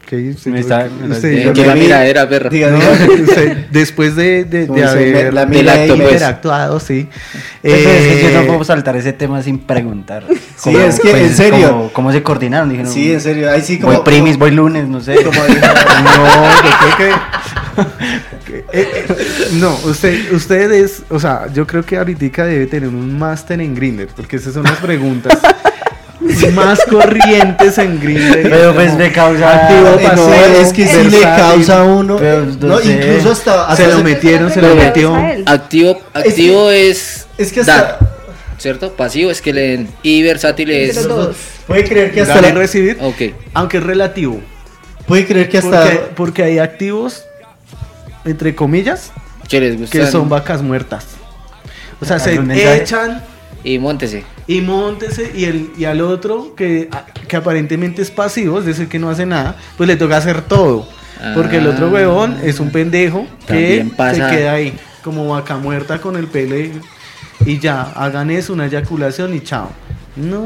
que 0.08 0.34
Me 0.46 0.60
está- 0.62 0.88
me 1.06 1.16
Eh, 1.18 1.44
yo 1.46 1.54
que 1.54 1.66
la 1.66 1.76
miradera, 1.76 2.28
perro. 2.30 2.50
Diga, 2.50 2.72
no, 2.72 2.80
después 3.72 4.16
de, 4.16 4.46
de, 4.46 4.66
Como 4.66 4.80
de 4.80 4.86
haber 4.88 5.34
la 5.34 5.46
del 5.46 5.70
acto, 5.70 5.96
pues. 5.98 6.12
interactuado, 6.14 6.80
sí. 6.80 7.08
Pero 7.62 7.76
es 7.76 8.08
que 8.08 8.24
yo 8.24 8.30
no 8.32 8.42
Eh, 8.42 8.46
puedo 8.48 8.64
saltar 8.64 8.96
ese 8.96 9.12
tema 9.14 9.44
sin 9.44 9.60
preguntar. 9.60 10.24
Sí, 10.56 10.76
es 10.76 11.00
que, 11.00 11.12
en 11.26 11.36
serio. 11.36 11.70
¿Cómo, 11.72 11.94
cómo 11.94 12.12
se 12.12 12.24
coordinaron? 12.24 12.70
Dijeron, 12.70 12.92
Sí, 12.92 13.12
en 13.12 13.22
serio. 13.22 13.52
Ahí 13.52 13.62
sí 13.62 13.78
como. 13.80 13.94
voy 13.94 14.02
primis, 14.04 14.38
voy 14.38 14.52
lunes, 14.52 14.88
no 14.88 15.02
sé. 15.02 15.16
Como 15.16 15.44
dijo- 15.44 15.60
No, 16.04 16.46
yo 16.64 16.96
creo 16.96 16.98
que. 16.98 18.52
que- 18.52 18.58
eh, 18.74 18.90
eh, 18.92 19.06
no, 19.60 19.76
usted, 19.86 20.32
usted 20.32 20.72
es. 20.72 21.04
O 21.10 21.20
sea, 21.20 21.48
yo 21.54 21.68
creo 21.68 21.84
que 21.86 21.98
ahorita 21.98 22.46
debe 22.46 22.66
tener 22.68 22.90
un 22.90 23.20
máster 23.20 23.60
en 23.62 23.76
Grinder, 23.76 24.08
porque 24.16 24.38
esas 24.38 24.54
son 24.54 24.64
las 24.64 24.78
preguntas 24.78 25.38
más 26.54 26.80
corrientes 26.86 27.78
en 27.78 28.00
Grinder. 28.00 28.44
Pero 28.50 28.74
pues 28.74 28.94
me 28.96 29.12
causa... 29.12 29.68
Activo, 29.68 29.88
Eh, 29.88 30.02
no, 30.04 30.10
pasivo, 30.10 30.34
es 30.62 30.74
que 30.74 30.88
sí 30.88 31.10
le 31.10 31.22
causa 31.22 31.80
a 31.80 31.84
uno. 31.84 32.18
Pero, 32.18 32.46
no 32.46 32.68
no, 32.68 32.78
sé. 32.80 32.92
incluso 32.94 33.32
hasta. 33.32 33.62
hasta 33.70 33.76
Se 33.86 33.92
lo 33.92 34.04
metieron, 34.04 34.52
se 34.52 34.62
lo 34.62 34.70
le 34.70 34.76
metió. 34.76 35.16
Activo, 35.46 36.00
activo 36.14 36.70
es, 36.70 37.28
Es 37.38 37.52
que 37.52 37.64
dar, 37.64 37.98
hasta. 38.00 38.08
¿cierto? 38.58 38.94
Pasivo 38.94 39.32
es 39.32 39.42
que 39.42 39.54
leen. 39.54 39.88
Y 40.04 40.24
versátil 40.24 40.70
es. 40.72 40.96
los 40.96 41.08
dos. 41.08 41.36
Puede 41.68 41.84
creer 41.86 42.12
que 42.12 42.22
hasta. 42.22 42.42
La- 42.42 42.52
recibir, 42.52 42.98
Ok. 43.02 43.34
aunque 43.54 43.78
es 43.78 43.84
relativo. 43.84 44.40
puede 45.08 45.26
creer 45.26 45.50
que 45.50 45.58
hasta. 45.60 45.82
Porque, 45.84 45.98
porque 46.16 46.44
hay 46.44 46.60
activos, 46.60 47.24
entre 48.26 48.56
comillas, 48.56 49.12
Que 49.48 49.60
les 49.60 49.78
gusta. 49.80 49.98
que 49.98 50.08
son 50.08 50.30
vacas 50.30 50.62
muertas. 50.62 51.06
O 52.02 52.06
sea, 52.06 52.20
se 52.20 52.36
echan 52.76 53.24
Y 53.64 53.80
móntese. 53.80 54.24
y 54.48 54.62
montese 54.62 55.32
y, 55.36 55.46
el, 55.46 55.72
y 55.78 55.86
al 55.86 56.00
otro 56.02 56.56
que, 56.56 56.90
que 57.28 57.36
aparentemente 57.36 58.02
es 58.02 58.12
pasivo, 58.12 58.60
es 58.60 58.66
decir, 58.66 58.88
que 58.88 59.00
no 59.00 59.10
hace 59.10 59.26
nada, 59.26 59.56
pues 59.78 59.88
le 59.88 59.96
toca 59.96 60.18
hacer 60.18 60.42
todo. 60.42 60.88
Porque 61.34 61.58
el 61.58 61.68
otro 61.68 61.88
Ah. 61.88 61.92
huevón 61.92 62.38
es 62.44 62.60
un 62.60 62.70
pendejo 62.72 63.26
que 63.48 63.86
pasa. 63.98 64.30
se 64.30 64.36
queda 64.38 64.54
ahí 64.54 64.74
como 65.04 65.28
vaca 65.28 65.58
muerta 65.58 66.00
con 66.00 66.16
el 66.16 66.28
pelo 66.28 66.56
y, 67.46 67.60
ya, 67.60 67.82
hagan 67.82 68.30
eso, 68.30 68.54
una 68.54 68.68
eyaculación 68.68 69.34
y 69.34 69.40
chao. 69.42 69.72
No, 70.16 70.46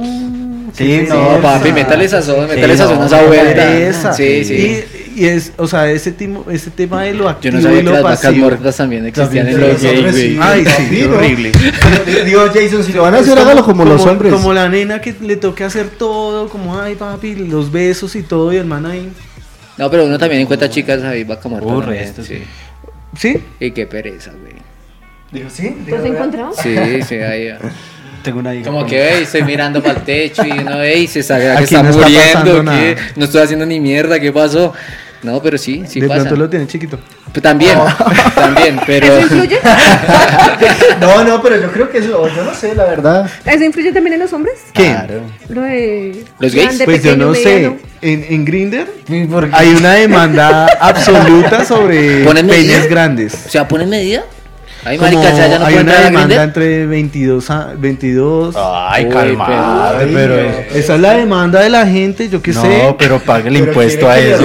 Sí, 0.73 1.05
no, 1.07 1.15
pereza. 1.29 1.41
papi, 1.41 1.71
métale 1.73 2.07
sazón, 2.07 2.47
Sí, 2.49 2.55
métale 2.55 2.77
sazón 2.77 2.99
no, 2.99 3.15
a 3.15 3.77
esa. 3.77 4.13
Sí, 4.13 4.43
sí. 4.45 4.53
Y, 4.53 5.00
y 5.15 5.25
es, 5.25 5.53
o 5.57 5.67
sea, 5.67 5.89
ese, 5.91 6.11
timo- 6.17 6.49
ese 6.51 6.69
tema 6.71 7.03
de 7.03 7.13
lo 7.13 7.23
Yo 7.23 7.29
activo 7.29 7.55
no 7.55 7.61
sabía 7.61 7.79
y 7.81 7.83
que 7.85 7.89
las 7.91 8.03
vacas 8.03 8.21
pasivo. 8.21 8.45
muertas 8.45 8.77
también 8.77 9.05
existían 9.05 9.45
También 9.47 9.63
en 9.63 9.69
los 9.71 9.81
sí, 9.81 9.87
gays, 9.87 10.15
sí. 10.15 10.37
Ay, 10.41 10.65
sí, 10.65 11.05
¿no? 11.07 11.15
horrible. 11.17 11.51
Digo, 12.25 12.41
Jason, 12.53 12.83
si 12.83 12.93
lo 12.93 13.01
van 13.03 13.15
a 13.15 13.17
hacer, 13.19 13.37
hágalo 13.37 13.63
como, 13.63 13.85
los 13.85 14.05
hombres. 14.05 14.33
Como 14.33 14.53
la 14.53 14.69
nena 14.69 15.01
que 15.01 15.15
le 15.21 15.35
toque 15.37 15.63
hacer 15.63 15.89
todo, 15.89 16.49
como 16.49 16.79
ay 16.79 16.95
papi, 16.95 17.35
los 17.35 17.71
besos 17.71 18.15
y 18.15 18.23
todo, 18.23 18.51
y 18.53 18.57
el 18.57 18.65
man 18.65 18.85
ahí. 18.85 19.09
No, 19.77 19.89
pero 19.89 20.05
uno 20.05 20.17
también 20.17 20.41
encuentra 20.41 20.69
chicas 20.69 21.01
ahí, 21.03 21.23
vaca 21.23 21.47
muerta. 21.49 21.67
También, 21.67 21.87
resto, 22.03 22.23
sí. 22.23 22.43
¿Sí? 23.17 23.37
Y 23.59 23.71
qué 23.71 23.87
pereza, 23.87 24.31
güey. 24.39 24.53
Digo, 25.31 25.49
sí. 25.49 25.75
¿Tú 25.87 25.95
has 25.95 26.05
encontrado? 26.05 26.53
Sí, 26.61 26.75
sí, 27.07 27.15
ahí. 27.15 27.49
ah. 27.49 27.59
Tengo 28.23 28.39
una 28.39 28.53
hija. 28.53 28.65
Como 28.69 28.85
que, 28.85 29.15
ey, 29.15 29.23
estoy 29.23 29.41
mirando 29.41 29.81
para 29.81 29.97
el 29.97 30.05
techo 30.05 30.45
y 30.45 30.51
uno, 30.51 30.79
ey, 30.81 31.07
se 31.07 31.23
sabe 31.23 31.55
que 31.57 31.63
está 31.63 31.81
muriendo, 31.81 32.63
que 32.71 32.95
no 33.15 33.25
estoy 33.25 33.41
haciendo 33.41 33.65
ni 33.65 33.79
mierda, 33.79 34.19
¿qué 34.19 34.31
pasó? 34.31 34.73
No, 35.23 35.41
pero 35.41 35.57
sí, 35.57 35.83
sí 35.87 35.99
de 36.01 36.07
pasa. 36.07 36.21
pronto 36.21 36.35
lo 36.35 36.49
tiene 36.49 36.65
chiquito. 36.67 36.97
Pues 37.31 37.43
También, 37.43 37.77
también, 38.35 38.79
pero... 38.85 39.05
¿Eso 39.07 39.21
influye? 39.21 39.59
No, 40.99 41.23
no, 41.23 41.41
pero 41.41 41.59
yo 41.61 41.71
creo 41.71 41.89
que 41.89 41.99
eso, 41.99 42.27
yo 42.35 42.43
no 42.43 42.53
sé, 42.53 42.75
la 42.75 42.85
verdad. 42.85 43.29
¿Eso 43.45 43.63
influye 43.63 43.91
también 43.91 44.13
en 44.15 44.19
los 44.19 44.33
hombres? 44.33 44.55
¿Qué? 44.73 44.85
Claro. 44.89 45.21
Lo 45.49 45.61
de 45.61 46.23
¿Los 46.39 46.53
gays? 46.53 46.81
Pues 46.83 47.03
yo 47.03 47.15
no 47.17 47.29
mediano. 47.31 47.77
sé. 47.79 47.91
En, 48.03 48.25
en 48.29 48.45
Grinder 48.45 48.87
hay 49.53 49.69
una 49.75 49.93
demanda 49.93 50.65
absoluta 50.79 51.63
sobre 51.65 52.23
¿Ponen 52.23 52.47
penes 52.47 52.89
grandes. 52.89 53.33
O 53.45 53.49
sea, 53.49 53.67
¿ponen 53.67 53.89
medida? 53.89 54.23
Ay, 54.83 54.97
Como 54.97 55.11
marica, 55.11 55.31
ya, 55.35 55.47
ya 55.47 55.59
no 55.59 55.65
hay 55.67 55.73
pueden 55.75 55.87
una 55.89 55.97
a 55.97 56.01
demanda 56.05 56.27
Grindr. 56.27 56.43
entre 56.43 56.85
22 56.87 57.49
a 57.51 57.67
22. 57.77 58.55
Ay, 58.57 59.05
Uy, 59.05 59.11
calmate, 59.11 60.05
pero- 60.07 60.35
pero... 60.35 60.49
Esa 60.73 60.95
es 60.95 61.01
la 61.01 61.13
demanda 61.13 61.59
de 61.61 61.69
la 61.69 61.85
gente, 61.85 62.29
yo 62.29 62.41
qué 62.41 62.51
no, 62.51 62.61
sé. 62.63 62.95
pero 62.97 63.19
pague 63.19 63.49
el 63.49 63.53
Pero 63.55 63.67
impuesto 63.67 64.09
a 64.09 64.17
eso. 64.17 64.43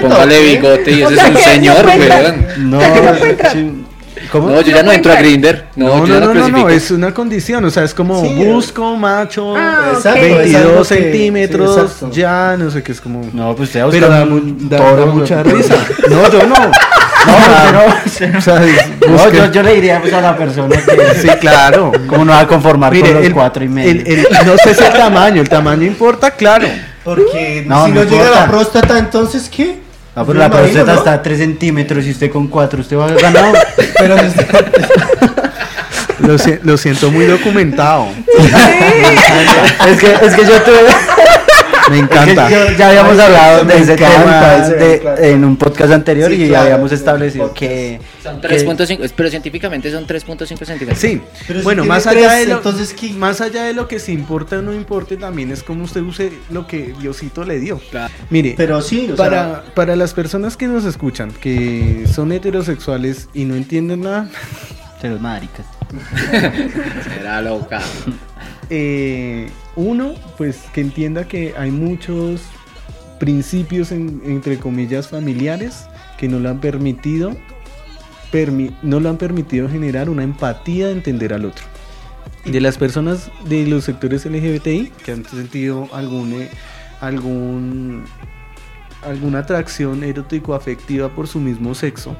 Póngale 0.00 0.40
bigote 0.42 0.90
y 0.92 1.02
ese 1.02 1.14
es 1.14 1.22
un 1.24 1.34
no 1.34 1.40
señor, 1.40 1.86
weón. 1.86 2.46
No, 2.70 2.78
¿Usted 2.78 3.36
que 3.36 3.54
no. 3.60 3.82
No, 4.34 4.60
yo 4.62 4.74
ya 4.74 4.82
no 4.82 4.92
entro 4.92 5.12
a 5.12 5.16
Grinder. 5.16 5.66
No, 5.76 5.86
No, 5.98 6.06
yo 6.06 6.14
no, 6.14 6.20
ya 6.20 6.26
no, 6.26 6.48
no, 6.48 6.48
no, 6.62 6.68
es 6.70 6.90
una 6.90 7.12
condición, 7.12 7.62
o 7.66 7.70
sea, 7.70 7.84
es 7.84 7.92
como 7.92 8.22
Sí, 8.24 8.32
busco 8.46 8.96
macho, 8.96 9.54
Ah. 9.54 9.90
Exacto, 9.94 10.20
es 10.20 10.54
algo 10.54 10.68
22 10.70 10.88
que- 10.88 10.94
centímetros, 10.94 11.92
sí, 12.00 12.06
ya, 12.12 12.56
no 12.58 12.70
sé 12.70 12.82
qué 12.82 12.92
es 12.92 13.00
como... 13.02 13.28
No, 13.34 13.54
pues 13.54 13.68
usted 13.68 13.84
pero 13.90 14.08
da, 14.08 14.20
busca 14.24 14.34
mu- 14.34 14.40
un 14.40 14.68
da- 14.70 14.94
da 14.96 15.06
mucha 15.06 15.42
risa. 15.42 15.74
No, 16.08 16.30
yo 16.30 16.46
no. 16.46 16.54
No, 17.26 17.36
pero... 18.16 18.38
O 18.38 18.40
sea, 18.40 18.60
No, 19.08 19.30
yo, 19.32 19.50
yo 19.52 19.62
le 19.62 19.74
diría 19.74 20.00
pues, 20.00 20.12
a 20.12 20.20
la 20.20 20.36
persona 20.36 20.76
que... 20.76 21.14
Sí, 21.20 21.28
claro. 21.40 21.92
¿Cómo 22.08 22.24
no 22.24 22.32
va 22.32 22.40
a 22.40 22.46
conformar 22.46 22.92
Mire, 22.92 23.08
con 23.08 23.14
los 23.18 23.26
el- 23.26 23.32
cuatro 23.34 23.64
y 23.64 23.68
medio? 23.68 23.90
el- 23.90 24.06
el- 24.06 24.26
no 24.46 24.56
sé 24.58 24.74
si 24.74 24.82
el 24.84 24.92
tamaño, 24.92 25.40
el 25.42 25.48
tamaño 25.48 25.84
importa, 25.86 26.30
claro. 26.32 26.66
Porque 27.04 27.64
No, 27.66 27.86
si 27.86 27.92
no 27.92 28.04
no, 28.04 28.10
llega 28.10 28.30
la 28.30 28.46
próstata, 28.46 28.98
entonces 28.98 29.48
¿qué? 29.54 29.78
No, 30.14 30.26
pero 30.26 30.38
la 30.38 30.46
imagino, 30.46 30.64
próstata 30.64 30.92
¿no? 30.92 30.98
está 30.98 31.12
a 31.14 31.22
3 31.22 31.38
centímetros 31.38 32.04
y 32.06 32.10
usted 32.10 32.30
con 32.30 32.46
4, 32.48 32.80
usted 32.80 32.96
va 32.98 33.06
a 33.06 33.12
ganar. 33.12 33.54
Pero 33.98 34.18
si 34.18 34.26
usted- 34.26 34.66
Lo, 36.20 36.38
si- 36.38 36.58
lo 36.62 36.76
siento 36.76 37.10
muy 37.10 37.24
documentado. 37.26 38.06
es, 39.88 39.98
que, 40.00 40.12
es 40.26 40.34
que 40.34 40.44
yo 40.44 40.62
tuve... 40.62 40.76
Me 41.92 41.98
encanta. 41.98 42.48
yo- 42.50 42.76
ya 42.76 42.88
habíamos 42.88 43.12
Ay, 43.18 43.20
hablado 43.20 43.64
de 43.64 43.78
ese 43.78 43.92
encanta, 43.92 44.76
tema 44.76 45.10
de- 45.16 45.30
en 45.32 45.44
un 45.44 45.56
podcast 45.56 45.92
anterior 45.92 46.30
Sí, 46.30 46.42
y 46.44 46.48
claro, 46.48 46.64
habíamos 46.64 46.92
establecido 46.92 47.52
que... 47.54 48.00
Son 48.22 48.40
que- 48.40 48.48
3.5, 48.48 49.10
pero 49.14 49.28
científicamente 49.30 49.90
son 49.90 50.06
3.5 50.06 50.64
centímetros. 50.64 50.98
Sí, 50.98 51.20
Pero 51.46 51.60
si 51.60 51.64
bueno, 51.64 51.82
tiene 51.82 51.94
más 51.94 52.06
allá, 52.06 52.32
de 52.34 52.46
lo, 52.46 52.56
entonces, 52.56 52.94
¿qué? 52.94 53.10
más 53.12 53.40
allá 53.40 53.64
de 53.64 53.72
lo 53.74 53.88
que 53.88 53.98
se 53.98 54.12
importa 54.12 54.58
o 54.58 54.62
no 54.62 54.72
importe, 54.72 55.16
también 55.16 55.50
es 55.52 55.62
como 55.62 55.84
usted 55.84 56.00
use 56.02 56.32
lo 56.50 56.66
que 56.66 56.94
Diosito 57.00 57.44
le 57.44 57.58
dio. 57.60 57.78
Claro. 57.90 58.12
Mire, 58.30 58.54
Pero 58.56 58.80
sí, 58.82 59.08
o 59.12 59.16
sea, 59.16 59.24
para, 59.24 59.64
para 59.74 59.96
las 59.96 60.14
personas 60.14 60.56
que 60.56 60.66
nos 60.68 60.84
escuchan, 60.84 61.30
que 61.32 62.06
son 62.12 62.32
heterosexuales 62.32 63.28
y 63.34 63.44
no 63.44 63.54
entienden 63.56 64.00
nada, 64.02 64.28
los 65.02 65.20
maricas. 65.20 65.66
Será 67.14 67.42
loca. 67.42 67.80
Eh, 68.74 69.50
uno, 69.76 70.14
pues 70.38 70.62
que 70.72 70.80
entienda 70.80 71.28
que 71.28 71.52
hay 71.58 71.70
muchos 71.70 72.40
principios, 73.20 73.92
en- 73.92 74.22
entre 74.24 74.58
comillas, 74.58 75.08
familiares 75.08 75.84
que 76.16 76.26
no 76.26 76.38
le 76.40 76.48
han 76.48 76.58
permitido, 76.60 77.36
permi- 78.32 78.74
no 78.82 78.98
le 78.98 79.10
han 79.10 79.18
permitido 79.18 79.68
generar 79.68 80.08
una 80.08 80.22
empatía 80.22 80.86
de 80.86 80.92
entender 80.92 81.34
al 81.34 81.44
otro. 81.44 81.64
De 82.46 82.60
las 82.62 82.78
personas 82.78 83.30
de 83.44 83.66
los 83.66 83.84
sectores 83.84 84.24
LGBTI 84.24 84.90
que 85.04 85.12
han 85.12 85.24
sentido 85.26 85.86
eh, 85.92 86.48
alguna 89.02 89.38
atracción 89.40 90.02
erótico-afectiva 90.02 91.10
por 91.14 91.26
su 91.28 91.40
mismo 91.40 91.74
sexo, 91.74 92.16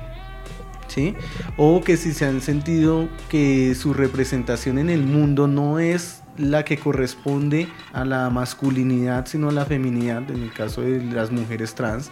¿sí? 0.88 1.14
O 1.56 1.80
que 1.80 1.96
si 1.96 2.12
se 2.12 2.26
han 2.26 2.40
sentido 2.40 3.08
que 3.28 3.74
su 3.74 3.94
representación 3.94 4.78
en 4.78 4.90
el 4.90 5.02
mundo 5.04 5.46
no 5.46 5.78
es 5.78 6.21
la 6.38 6.64
que 6.64 6.78
corresponde 6.78 7.68
a 7.92 8.04
la 8.04 8.30
masculinidad, 8.30 9.26
sino 9.26 9.50
a 9.50 9.52
la 9.52 9.66
feminidad, 9.66 10.30
en 10.30 10.42
el 10.42 10.52
caso 10.52 10.80
de 10.82 11.02
las 11.04 11.30
mujeres 11.30 11.74
trans, 11.74 12.10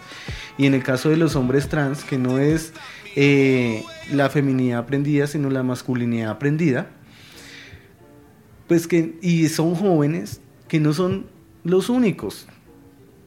y 0.57 0.65
en 0.65 0.73
el 0.73 0.83
caso 0.83 1.09
de 1.09 1.17
los 1.17 1.35
hombres 1.35 1.69
trans, 1.69 2.03
que 2.03 2.17
no 2.17 2.37
es 2.37 2.73
eh, 3.15 3.83
la 4.11 4.29
feminidad 4.29 4.79
aprendida, 4.79 5.27
sino 5.27 5.49
la 5.49 5.63
masculinidad 5.63 6.29
aprendida, 6.29 6.87
pues 8.67 8.87
que, 8.87 9.17
y 9.21 9.49
son 9.49 9.75
jóvenes 9.75 10.41
que 10.67 10.79
no 10.79 10.93
son 10.93 11.27
los 11.63 11.89
únicos, 11.89 12.47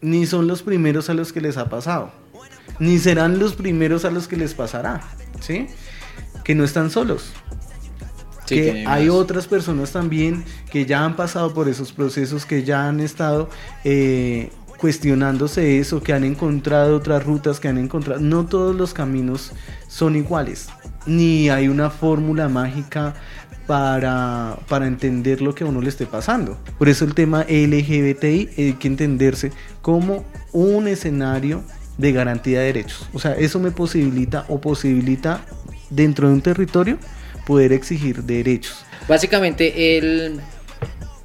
ni 0.00 0.26
son 0.26 0.46
los 0.46 0.62
primeros 0.62 1.10
a 1.10 1.14
los 1.14 1.32
que 1.32 1.40
les 1.40 1.56
ha 1.56 1.68
pasado, 1.68 2.12
ni 2.78 2.98
serán 2.98 3.38
los 3.38 3.54
primeros 3.54 4.04
a 4.04 4.10
los 4.10 4.28
que 4.28 4.36
les 4.36 4.54
pasará, 4.54 5.02
¿sí? 5.40 5.66
Que 6.44 6.54
no 6.54 6.64
están 6.64 6.90
solos, 6.90 7.32
Sí, 8.44 8.56
que 8.56 8.84
hay 8.86 9.06
más. 9.06 9.16
otras 9.16 9.46
personas 9.46 9.92
también 9.92 10.44
que 10.70 10.86
ya 10.86 11.04
han 11.04 11.16
pasado 11.16 11.54
por 11.54 11.68
esos 11.68 11.92
procesos, 11.92 12.44
que 12.44 12.62
ya 12.62 12.88
han 12.88 13.00
estado 13.00 13.48
eh, 13.84 14.50
cuestionándose 14.78 15.78
eso, 15.78 16.02
que 16.02 16.12
han 16.12 16.24
encontrado 16.24 16.96
otras 16.96 17.24
rutas, 17.24 17.60
que 17.60 17.68
han 17.68 17.78
encontrado... 17.78 18.20
No 18.20 18.46
todos 18.46 18.76
los 18.76 18.92
caminos 18.92 19.52
son 19.88 20.16
iguales, 20.16 20.68
ni 21.06 21.48
hay 21.48 21.68
una 21.68 21.90
fórmula 21.90 22.48
mágica 22.48 23.14
para, 23.66 24.58
para 24.68 24.86
entender 24.86 25.40
lo 25.40 25.54
que 25.54 25.64
a 25.64 25.66
uno 25.66 25.80
le 25.80 25.88
esté 25.88 26.06
pasando. 26.06 26.58
Por 26.78 26.88
eso 26.88 27.04
el 27.04 27.14
tema 27.14 27.46
LGBTI 27.48 28.50
hay 28.58 28.76
que 28.78 28.88
entenderse 28.88 29.52
como 29.80 30.24
un 30.52 30.86
escenario 30.88 31.62
de 31.98 32.12
garantía 32.12 32.60
de 32.60 32.66
derechos. 32.66 33.08
O 33.12 33.18
sea, 33.18 33.32
eso 33.32 33.58
me 33.60 33.70
posibilita 33.70 34.44
o 34.48 34.60
posibilita 34.60 35.44
dentro 35.90 36.28
de 36.28 36.34
un 36.34 36.42
territorio 36.42 36.98
poder 37.44 37.72
exigir 37.72 38.22
derechos. 38.22 38.84
Básicamente, 39.08 39.98
el, 39.98 40.40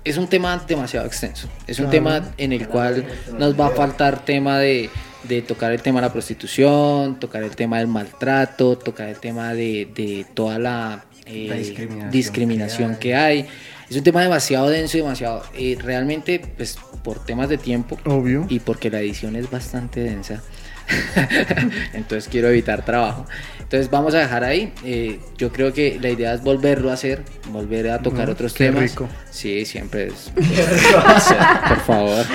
es 0.04 0.18
un 0.18 0.28
tema 0.28 0.64
demasiado 0.68 1.06
extenso. 1.06 1.48
Es 1.68 1.80
un 1.80 1.90
tema 1.90 2.32
en 2.38 2.54
el 2.54 2.68
cual 2.68 3.06
nos 3.38 3.60
va 3.60 3.68
a 3.68 3.72
faltar 3.72 4.26
tema 4.26 4.60
de, 4.60 4.90
de 5.24 5.42
tocar 5.42 5.72
el 5.72 5.82
tema 5.82 6.02
de 6.02 6.08
la 6.08 6.14
prostitución, 6.14 7.20
tocar 7.20 7.44
el 7.44 7.56
tema 7.56 7.78
del 7.80 7.88
maltrato, 7.88 8.78
tocar 8.78 9.10
el 9.10 9.18
tema 9.18 9.54
de, 9.54 9.88
de 9.96 10.26
toda 10.34 10.60
la, 10.60 11.06
eh, 11.26 11.48
La 11.50 11.56
discriminación 11.56 12.12
discriminación 12.12 12.94
que 12.94 13.00
que 13.00 13.16
hay. 13.16 13.48
Es 13.90 13.96
un 13.98 14.04
tema 14.04 14.22
demasiado 14.22 14.70
denso 14.70 14.98
y 14.98 15.02
demasiado. 15.02 15.44
eh, 15.56 15.78
realmente, 15.82 16.40
pues 16.58 16.78
por 17.04 17.24
temas 17.26 17.50
de 17.50 17.58
tiempo 17.58 17.98
Obvio. 18.06 18.46
y 18.50 18.60
porque 18.60 18.90
la 18.90 19.00
edición 19.00 19.36
es 19.36 19.50
bastante 19.50 20.02
densa. 20.02 20.44
Entonces 21.94 22.28
quiero 22.30 22.50
evitar 22.50 22.84
trabajo. 22.86 23.26
Entonces 23.60 23.90
vamos 23.92 24.16
a 24.16 24.20
dejar 24.20 24.44
ahí. 24.44 24.74
Eh, 24.84 25.20
yo 25.38 25.52
creo 25.52 25.72
que 25.74 26.00
la 26.02 26.10
idea 26.10 26.34
es 26.34 26.42
volverlo 26.42 26.90
a 26.90 26.94
hacer, 26.94 27.22
volver 27.50 27.90
a 27.92 28.00
tocar 28.00 28.28
Mm, 28.28 28.32
otros 28.32 28.54
qué 28.54 28.66
temas. 28.66 28.82
rico. 28.84 29.08
Sí, 29.30 29.66
siempre 29.66 30.08
es. 30.08 30.32
O 31.16 31.20
sea, 31.20 31.64
por 31.68 31.80
favor. 31.82 32.26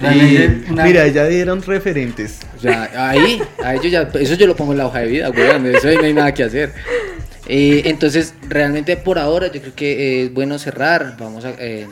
Una- 0.00 0.84
Mira, 0.84 1.06
ya 1.08 1.26
dieron 1.26 1.62
referentes. 1.62 2.40
O 2.56 2.60
sea, 2.60 2.90
ahí, 3.10 3.40
a 3.62 3.74
ellos 3.74 3.90
ya, 3.90 4.08
eso 4.20 4.34
yo 4.34 4.46
lo 4.46 4.56
pongo 4.56 4.72
en 4.72 4.78
la 4.78 4.86
hoja 4.86 5.00
de 5.00 5.06
vida, 5.06 5.30
weón, 5.30 5.66
eso 5.66 5.88
ahí 5.88 5.96
no 5.96 6.04
hay 6.04 6.14
nada 6.14 6.34
que 6.34 6.42
hacer. 6.44 6.72
Eh, 7.48 7.82
entonces, 7.86 8.34
realmente 8.48 8.96
por 8.96 9.18
ahora 9.18 9.48
yo 9.52 9.60
creo 9.60 9.74
que 9.74 10.24
es 10.24 10.32
bueno 10.32 10.58
cerrar. 10.58 11.16
Vamos 11.18 11.44
a, 11.44 11.50
eh, 11.58 11.86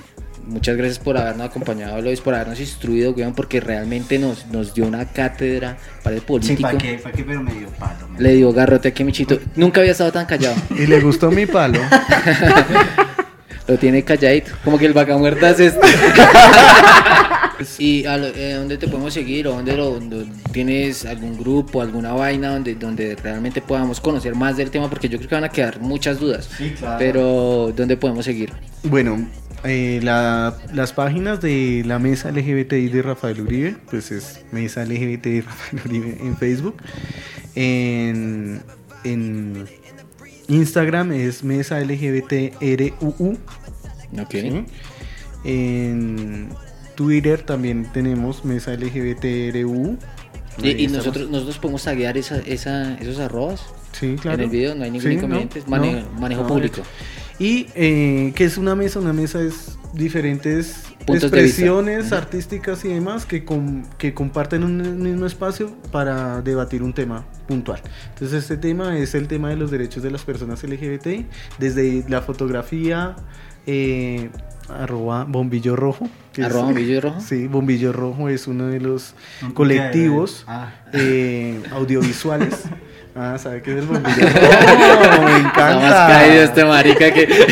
muchas 0.46 0.76
gracias 0.76 0.98
por 0.98 1.16
habernos 1.16 1.48
acompañado, 1.48 2.00
Lois, 2.02 2.20
por 2.20 2.34
habernos 2.34 2.58
instruido, 2.60 3.12
weón, 3.12 3.34
porque 3.34 3.60
realmente 3.60 4.18
nos, 4.18 4.46
nos 4.46 4.74
dio 4.74 4.86
una 4.86 5.04
cátedra 5.06 5.76
para 6.02 6.16
el 6.16 6.20
Sí, 6.22 6.26
político. 6.26 6.62
¿para 6.62 6.78
qué? 6.78 6.94
¿Para 6.98 7.14
qué? 7.14 7.24
Pero 7.24 7.42
me 7.42 7.52
dio 7.54 7.68
palo. 7.78 8.08
me 8.08 8.20
Le 8.20 8.34
dio 8.34 8.52
garrote 8.52 8.88
aquí 8.88 9.02
a 9.02 9.06
Michito. 9.06 9.38
Nunca 9.56 9.80
había 9.80 9.92
estado 9.92 10.12
tan 10.12 10.26
callado. 10.26 10.56
Y 10.78 10.86
le 10.86 11.00
gustó 11.00 11.30
mi 11.30 11.46
palo. 11.46 11.78
Lo 13.68 13.76
tiene 13.78 14.02
calladito. 14.02 14.50
Como 14.64 14.78
que 14.78 14.86
el 14.86 14.92
vaca 14.92 15.16
muerta 15.16 15.50
es 15.50 15.60
este. 15.60 15.86
¿Y 17.78 18.04
a 18.06 18.16
lo- 18.16 18.26
eh, 18.28 18.54
dónde 18.54 18.78
te 18.78 18.88
podemos 18.88 19.12
seguir? 19.12 19.46
¿O 19.46 19.52
dónde 19.52 19.76
lo, 19.76 20.00
tienes 20.50 21.04
algún 21.04 21.38
grupo, 21.38 21.82
alguna 21.82 22.12
vaina 22.12 22.48
donde, 22.52 22.74
donde 22.74 23.14
realmente 23.16 23.60
podamos 23.60 24.00
conocer 24.00 24.34
más 24.34 24.56
del 24.56 24.70
tema? 24.70 24.88
Porque 24.88 25.08
yo 25.08 25.18
creo 25.18 25.28
que 25.28 25.34
van 25.34 25.44
a 25.44 25.50
quedar 25.50 25.78
muchas 25.80 26.18
dudas. 26.18 26.48
Sí, 26.56 26.70
claro. 26.78 26.96
Pero, 26.98 27.72
¿dónde 27.76 27.96
podemos 27.96 28.24
seguir? 28.24 28.50
Bueno, 28.82 29.28
eh, 29.64 30.00
la- 30.02 30.56
las 30.72 30.92
páginas 30.92 31.40
de 31.40 31.82
la 31.86 31.98
mesa 31.98 32.30
LGBTI 32.30 32.88
de 32.88 33.02
Rafael 33.02 33.40
Uribe, 33.40 33.76
pues 33.90 34.10
es 34.10 34.40
mesa 34.52 34.84
LGBTI 34.84 35.40
Rafael 35.42 35.82
Uribe 35.86 36.16
en 36.20 36.36
Facebook. 36.36 36.76
En, 37.54 38.62
en 39.04 39.66
Instagram 40.48 41.12
es 41.12 41.42
mesa 41.44 41.78
LGBTRUU. 41.80 43.38
Ok. 44.20 44.30
¿sí? 44.30 44.64
En 45.44 46.48
Twitter 46.94 47.42
también 47.42 47.86
tenemos 47.92 48.44
mesa 48.44 48.72
LGBTRU. 48.74 49.96
Y, 50.62 50.70
y 50.84 50.86
nosotros, 50.88 51.30
nosotros 51.30 51.58
podemos 51.58 51.84
taguear 51.84 52.18
esa, 52.18 52.38
esa, 52.40 52.94
esos 52.98 53.18
arrobas 53.18 53.62
Sí, 53.92 54.16
claro. 54.20 54.38
en 54.38 54.44
el 54.44 54.50
video, 54.50 54.74
no 54.74 54.84
hay 54.84 54.90
ningún 54.90 55.08
Sí, 55.08 55.14
inconveniente. 55.16 55.62
no, 55.66 56.20
manejo 56.20 56.42
no, 56.42 56.48
público. 56.48 56.82
Y 57.40 57.66
eh, 57.74 58.32
que 58.36 58.44
es 58.44 58.56
una 58.58 58.76
mesa, 58.76 59.00
una 59.00 59.12
mesa 59.14 59.40
es 59.42 59.76
diferentes 59.94 60.84
Puntos 61.06 61.24
expresiones 61.24 62.12
artísticas 62.12 62.84
y 62.84 62.88
demás 62.88 63.24
que, 63.24 63.44
com- 63.44 63.82
que 63.98 64.12
comparten 64.14 64.62
un 64.62 65.02
mismo 65.02 65.24
espacio 65.26 65.72
para 65.90 66.42
debatir 66.42 66.82
un 66.82 66.92
tema 66.92 67.24
puntual. 67.48 67.80
Entonces 68.10 68.42
este 68.44 68.56
tema 68.58 68.96
es 68.98 69.14
el 69.14 69.26
tema 69.26 69.48
de 69.48 69.56
los 69.56 69.70
derechos 69.72 70.02
de 70.02 70.10
las 70.10 70.22
personas 70.22 70.62
LGBTI, 70.62 71.26
desde 71.58 72.04
la 72.08 72.20
fotografía, 72.22 73.16
eh, 73.66 74.28
arroba 74.68 75.24
bombillo 75.24 75.74
rojo. 75.74 76.08
que 76.34 76.42
es- 76.42 76.46
Arroba 76.46 76.66
bombillo 76.66 77.00
rojo. 77.00 77.20
Sí, 77.20 77.46
bombillo 77.48 77.92
rojo 77.92 78.28
es 78.28 78.46
uno 78.46 78.66
de 78.66 78.78
los 78.80 79.14
colectivos 79.54 80.44
Ah. 80.46 80.74
eh, 80.92 81.60
audiovisuales. 81.72 82.54
Ah, 83.14 83.36
¿sabe 83.38 83.60
qué 83.62 83.72
es 83.72 83.78
el 83.78 83.86
bombillo 83.86 84.28
rojo? 84.28 85.22
Me 85.24 85.36
encanta. 85.38 85.48
Está 85.48 85.80
más 85.80 86.10
caído 86.12 86.42
este 86.42 86.64
marica 86.64 87.12
que... 87.12 87.28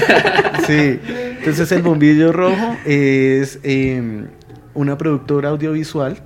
Sí, 0.67 1.01
entonces 1.39 1.73
el 1.73 1.81
bombillo 1.83 2.31
rojo 2.33 2.77
es 2.85 3.59
eh, 3.63 4.27
una 4.75 4.99
productora 4.99 5.49
audiovisual 5.49 6.19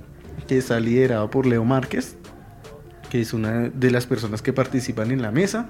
que 0.47 0.57
está 0.57 0.79
liderada 0.81 1.29
por 1.29 1.45
Leo 1.45 1.63
Márquez, 1.63 2.17
que 3.09 3.21
es 3.21 3.33
una 3.33 3.69
de 3.69 3.91
las 3.91 4.05
personas 4.05 4.41
que 4.41 4.51
participan 4.51 5.11
en 5.11 5.21
la 5.21 5.31
mesa. 5.31 5.69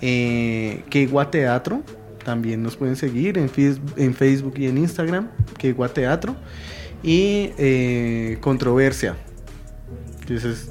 Eh, 0.00 0.84
Quegua 0.88 1.32
Teatro, 1.32 1.82
también 2.24 2.62
nos 2.62 2.76
pueden 2.76 2.94
seguir 2.94 3.38
en, 3.38 3.48
Facebook 4.14 4.54
y 4.56 4.66
en 4.68 4.78
Instagram, 4.78 5.28
Quegua 5.58 5.88
Teatro. 5.88 6.36
Y 7.02 7.50
eh, 7.58 8.38
Controversia, 8.40 9.16
que 10.26 10.36
ese 10.36 10.52
es- 10.52 10.70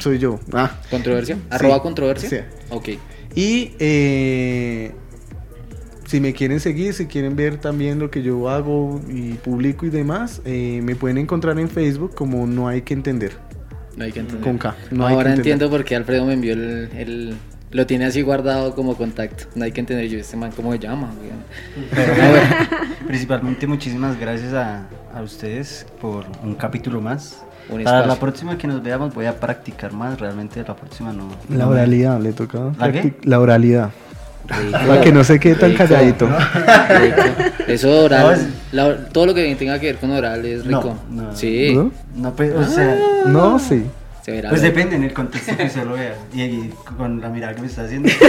soy 0.00 0.18
yo. 0.18 0.40
Ah, 0.52 0.78
¿Controversia? 0.90 1.38
¿Arroba 1.50 1.76
Sí, 1.76 1.80
controversia? 1.82 2.28
sí. 2.28 2.36
Ok. 2.70 2.88
y 3.34 3.72
eh, 3.78 4.92
si 6.06 6.20
me 6.20 6.32
quieren 6.32 6.58
seguir, 6.58 6.92
si 6.94 7.06
quieren 7.06 7.36
ver 7.36 7.58
también 7.58 7.98
lo 8.00 8.10
que 8.10 8.22
yo 8.22 8.48
hago 8.48 9.00
y 9.08 9.34
publico 9.34 9.86
y 9.86 9.90
demás, 9.90 10.42
eh, 10.44 10.80
me 10.82 10.96
pueden 10.96 11.18
encontrar 11.18 11.58
en 11.60 11.68
Facebook 11.68 12.14
como 12.14 12.46
No 12.46 12.66
hay 12.66 12.82
que 12.82 12.94
entender. 12.94 13.32
No 13.96 14.04
hay 14.04 14.12
que 14.12 14.20
entender. 14.20 14.42
Con 14.44 14.58
K. 14.58 14.74
No 14.90 15.06
hay 15.06 15.12
que 15.12 15.14
Ahora 15.18 15.30
entender. 15.30 15.52
entiendo 15.52 15.70
por 15.70 15.84
qué 15.84 15.94
Alfredo 15.96 16.24
me 16.24 16.32
envió 16.32 16.54
el, 16.54 16.88
el- 16.96 17.34
Lo 17.70 17.86
tiene 17.86 18.06
así 18.06 18.22
guardado 18.22 18.74
como 18.74 18.96
contacto. 18.96 19.44
No 19.54 19.64
hay 19.64 19.70
que 19.70 19.78
entender 19.80 20.08
yo, 20.08 20.18
este 20.18 20.36
man, 20.36 20.50
¿cómo 20.56 20.72
se 20.72 20.80
llama? 20.80 21.12
Pero 21.94 22.12
principalmente 23.06 23.66
muchísimas 23.68 24.18
gracias 24.18 24.52
a, 24.54 24.88
a 25.14 25.22
ustedes 25.22 25.86
por 26.00 26.24
un 26.42 26.54
capítulo 26.56 27.00
más. 27.00 27.44
Un 27.70 27.84
Para 27.84 27.98
la 27.98 28.02
espacio. 28.04 28.20
próxima 28.20 28.58
que 28.58 28.66
nos 28.66 28.82
veamos 28.82 29.14
voy 29.14 29.26
a 29.26 29.38
practicar 29.38 29.92
más. 29.92 30.18
Realmente 30.18 30.62
la 30.66 30.74
próxima 30.74 31.12
no. 31.12 31.28
La 31.48 31.64
no- 31.64 31.70
oralidad, 31.70 32.18
le 32.20 32.32
toca. 32.32 32.58
¿La 32.78 32.90
qué? 32.92 33.14
La 33.22 33.38
oralidad. 33.40 33.90
Rico. 34.48 34.72
Para 34.72 35.00
que 35.00 35.12
no 35.12 35.22
se 35.22 35.38
quede 35.38 35.54
tan 35.54 35.70
Rico. 35.70 35.84
calladito. 35.84 36.26
Rico. 37.00 37.22
Eso 37.68 38.04
oral. 38.04 38.22
No, 38.22 38.32
es- 38.32 38.46
la- 38.72 39.08
todo 39.08 39.26
lo 39.26 39.34
que 39.34 39.54
tenga 39.54 39.78
que 39.78 39.86
ver 39.86 39.96
con 39.98 40.10
oral 40.10 40.44
es 40.44 40.64
No, 40.64 40.80
rico. 40.82 40.96
no. 41.10 41.36
sí. 41.36 41.72
¿No? 41.74 41.92
No, 42.16 42.32
pues, 42.34 42.52
o 42.54 42.64
sea, 42.64 42.96
No, 43.26 43.58
sí. 43.60 43.84
Se 44.24 44.32
verá. 44.32 44.50
pues 44.50 44.60
depende 44.62 44.96
en 44.96 45.04
el 45.04 45.12
contexto 45.14 45.56
que 45.56 45.70
se 45.70 45.84
lo 45.84 45.92
vea. 45.94 46.14
Y, 46.34 46.42
y 46.42 46.74
con 46.96 47.20
la 47.20 47.28
mirada 47.28 47.54
que 47.54 47.60
me 47.62 47.68
está 47.68 47.82
haciendo. 47.84 48.08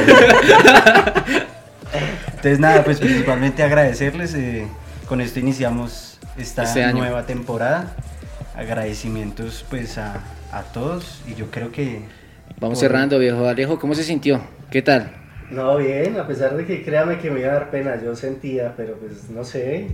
Entonces, 2.27 2.59
nada, 2.59 2.83
pues 2.83 2.99
principalmente 2.99 3.63
agradecerles. 3.63 4.33
eh, 4.35 4.65
con 5.07 5.19
esto 5.21 5.39
iniciamos 5.39 6.17
esta 6.37 6.63
Este 6.63 6.93
nueva 6.93 7.23
temporada. 7.25 7.93
Agradecimientos, 8.61 9.65
pues, 9.71 9.97
a, 9.97 10.21
a 10.51 10.61
todos. 10.71 11.21
Y 11.27 11.33
yo 11.33 11.47
creo 11.49 11.71
que. 11.71 12.01
Vamos 12.59 12.77
por- 12.77 12.87
cerrando, 12.87 13.17
viejo. 13.17 13.47
Alejo, 13.47 13.79
¿cómo 13.79 13.95
se 13.95 14.03
sintió? 14.03 14.39
¿Qué 14.69 14.83
tal? 14.83 15.11
No, 15.49 15.77
bien, 15.77 16.15
a 16.17 16.27
pesar 16.27 16.55
de 16.55 16.65
que 16.65 16.83
créame 16.83 17.17
que 17.17 17.31
me 17.31 17.39
iba 17.41 17.49
a 17.49 17.53
dar 17.53 17.71
pena, 17.71 17.99
yo 18.01 18.15
sentía, 18.15 18.73
pero 18.77 18.93
pues 18.97 19.29
no 19.31 19.43
sé. 19.43 19.87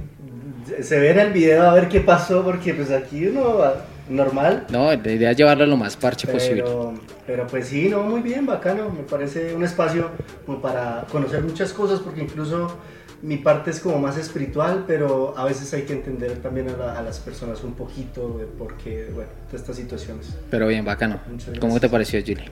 Se 0.81 0.99
ve 0.99 1.11
en 1.11 1.19
el 1.19 1.31
video 1.31 1.63
a 1.63 1.73
ver 1.73 1.87
qué 1.87 2.01
pasó, 2.01 2.43
porque 2.43 2.73
pues 2.73 2.91
aquí 2.91 3.25
uno 3.27 3.57
va 3.57 3.85
normal. 4.09 4.67
No, 4.69 4.93
la 4.93 5.11
idea 5.11 5.31
es 5.31 5.37
llevarlo 5.37 5.65
lo 5.65 5.77
más 5.77 5.95
parche 5.95 6.27
posible. 6.27 6.61
Pero, 6.63 6.93
pero 7.25 7.47
pues 7.47 7.69
sí, 7.69 7.87
no, 7.87 8.03
muy 8.03 8.19
bien, 8.21 8.45
bacano. 8.45 8.89
Me 8.89 9.03
parece 9.03 9.55
un 9.55 9.63
espacio 9.63 10.11
como 10.45 10.61
para 10.61 11.05
conocer 11.09 11.41
muchas 11.41 11.71
cosas, 11.71 12.01
porque 12.01 12.21
incluso 12.21 12.77
mi 13.21 13.37
parte 13.37 13.71
es 13.71 13.79
como 13.79 13.97
más 13.99 14.17
espiritual, 14.17 14.85
pero 14.87 15.37
a 15.37 15.45
veces 15.45 15.73
hay 15.73 15.83
que 15.83 15.93
entender 15.93 16.37
también 16.37 16.69
a, 16.69 16.77
la- 16.77 16.99
a 16.99 17.01
las 17.01 17.19
personas 17.19 17.63
un 17.63 17.73
poquito 17.73 18.37
de 18.37 18.45
por 18.45 18.75
qué, 18.77 19.09
bueno, 19.13 19.29
de 19.51 19.57
estas 19.57 19.75
situaciones. 19.75 20.35
Pero 20.51 20.67
bien, 20.67 20.85
bacano. 20.85 21.19
Muchas 21.29 21.57
¿Cómo 21.59 21.79
te 21.79 21.89
pareció, 21.89 22.19
Julie? 22.21 22.49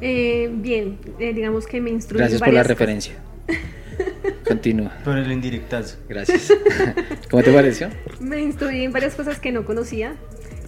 Eh, 0.00 0.48
bien, 0.52 0.98
eh, 1.18 1.32
digamos 1.34 1.66
que 1.66 1.80
me 1.80 1.90
instruí. 1.90 2.18
Gracias 2.18 2.40
por 2.40 2.52
la 2.52 2.62
referencia. 2.62 3.14
Continúa. 4.48 4.92
Por 5.04 5.18
el 5.18 5.30
indirectazo. 5.30 5.96
Gracias. 6.08 6.52
¿Cómo 7.30 7.42
te 7.42 7.52
pareció? 7.52 7.88
Me 8.18 8.40
instruí 8.40 8.84
en 8.84 8.92
varias 8.92 9.14
cosas 9.14 9.38
que 9.38 9.52
no 9.52 9.64
conocía. 9.64 10.14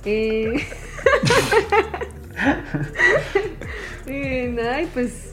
Eh... 0.05 0.55
eh, 4.07 4.53
nada, 4.55 4.83
y 4.83 4.87
pues. 4.87 5.32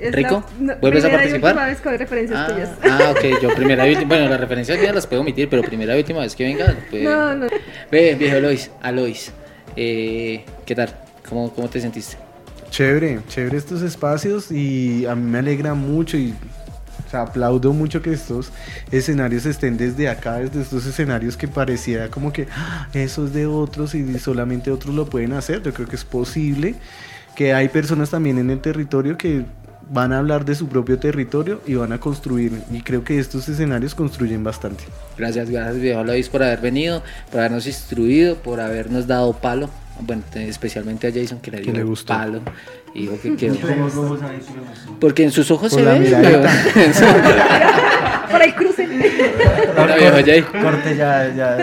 Es 0.00 0.12
¿Rico? 0.14 0.44
la- 0.60 0.74
no, 0.74 0.80
¿Vuelves 0.80 1.04
a 1.04 1.08
primera 1.08 1.08
y 1.08 1.12
participar? 1.40 1.50
última 1.52 1.66
vez 1.66 1.82
doy 1.84 1.96
referencias 1.96 2.38
Ah, 2.40 2.46
tuyas. 2.52 2.70
ah, 2.82 3.12
ok, 3.16 3.42
yo 3.42 3.54
primera 3.54 3.86
y 3.88 3.92
última. 3.92 4.08
Bueno, 4.08 4.28
las 4.28 4.40
referencias 4.40 4.80
ya 4.80 4.92
las 4.92 5.06
puedo 5.06 5.22
omitir, 5.22 5.48
pero 5.48 5.62
primera 5.62 5.94
y 5.96 5.98
última 6.00 6.20
vez 6.20 6.34
que 6.34 6.44
venga. 6.44 6.74
pues- 6.90 7.02
No, 7.04 7.34
no. 7.34 7.46
Ve, 7.90 8.14
viejo 8.14 8.36
Alois, 8.36 8.70
Alois. 8.82 9.32
Eh, 9.76 10.44
¿Qué 10.64 10.74
tal? 10.74 10.90
¿Cómo, 11.28 11.52
¿Cómo 11.52 11.68
te 11.68 11.80
sentiste? 11.80 12.16
Chévere, 12.70 13.20
chévere 13.28 13.56
estos 13.56 13.82
espacios 13.82 14.50
y 14.50 15.06
a 15.06 15.14
mí 15.14 15.22
me 15.30 15.38
alegra 15.38 15.74
mucho 15.74 16.16
y 16.16 16.34
o 17.06 17.10
sea, 17.10 17.22
aplaudo 17.22 17.72
mucho 17.72 18.02
que 18.02 18.12
estos 18.12 18.50
escenarios 18.90 19.46
estén 19.46 19.76
desde 19.76 20.08
acá, 20.08 20.38
desde 20.38 20.60
estos 20.62 20.84
escenarios 20.86 21.36
que 21.36 21.46
parecía 21.46 22.10
como 22.10 22.32
que 22.32 22.48
"Ah, 22.54 22.88
eso 22.92 23.26
es 23.26 23.32
de 23.32 23.46
otros 23.46 23.94
y 23.94 24.18
solamente 24.18 24.70
otros 24.72 24.94
lo 24.94 25.06
pueden 25.06 25.32
hacer. 25.32 25.62
Yo 25.62 25.72
creo 25.72 25.86
que 25.86 25.94
es 25.96 26.04
posible 26.04 26.74
que 27.36 27.54
hay 27.54 27.68
personas 27.68 28.10
también 28.10 28.38
en 28.38 28.50
el 28.50 28.60
territorio 28.60 29.16
que 29.16 29.44
van 29.90 30.12
a 30.12 30.18
hablar 30.18 30.44
de 30.44 30.54
su 30.54 30.68
propio 30.68 30.98
territorio 30.98 31.60
y 31.66 31.74
van 31.74 31.92
a 31.92 32.00
construir 32.00 32.52
y 32.72 32.80
creo 32.82 33.04
que 33.04 33.18
estos 33.18 33.48
escenarios 33.48 33.94
construyen 33.94 34.42
bastante. 34.42 34.84
Gracias, 35.16 35.48
gracias, 35.50 35.78
viejo 35.80 36.00
Alois, 36.00 36.28
por 36.28 36.42
haber 36.42 36.60
venido, 36.60 37.02
por 37.30 37.40
habernos 37.40 37.66
instruido, 37.66 38.34
por 38.36 38.60
habernos 38.60 39.06
dado 39.06 39.32
palo. 39.34 39.70
Bueno, 40.00 40.22
te- 40.30 40.46
especialmente 40.48 41.06
a 41.06 41.12
Jason 41.12 41.38
que 41.40 41.50
le 41.50 41.60
dio 41.60 41.72
Que 41.72 41.78
le 41.78 41.84
gustó. 41.84 42.12
palo. 42.12 42.40
Y 42.94 43.02
dijo 43.06 43.18
que. 43.22 43.28
Porque 45.00 45.22
en 45.24 45.30
sus 45.30 45.50
ojos 45.50 45.72
Por 45.72 45.80
se 45.82 45.86
ve. 45.86 46.10
Por 48.30 48.42
ahí 48.42 48.52
cruce. 48.52 48.86
Bueno, 48.86 49.94
viejo 49.96 50.16
Jay. 50.24 50.42
Corte 50.42 50.96
ya, 50.96 51.32
ya. 51.34 51.58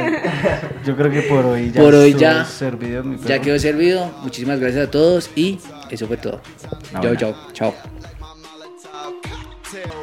Yo 0.85 0.95
creo 0.95 1.11
que 1.11 1.21
por 1.23 1.45
hoy 1.45 1.71
ya. 1.71 1.81
Por 1.81 1.93
hoy 1.95 2.13
ya- 2.13 2.45
Servido 2.45 3.03
mi 3.03 3.17
Ya 3.27 3.39
quedó 3.39 3.59
servido. 3.59 4.09
Muchísimas 4.23 4.59
gracias 4.59 4.87
a 4.87 4.91
todos 4.91 5.29
y 5.35 5.59
eso 5.91 6.07
fue 6.07 6.17
todo. 6.17 6.41
Ah, 6.65 6.77
Chao, 6.93 7.01
bueno. 7.01 7.15
chao, 7.19 7.35
chao. 7.53 7.73
myself. 9.73 10.02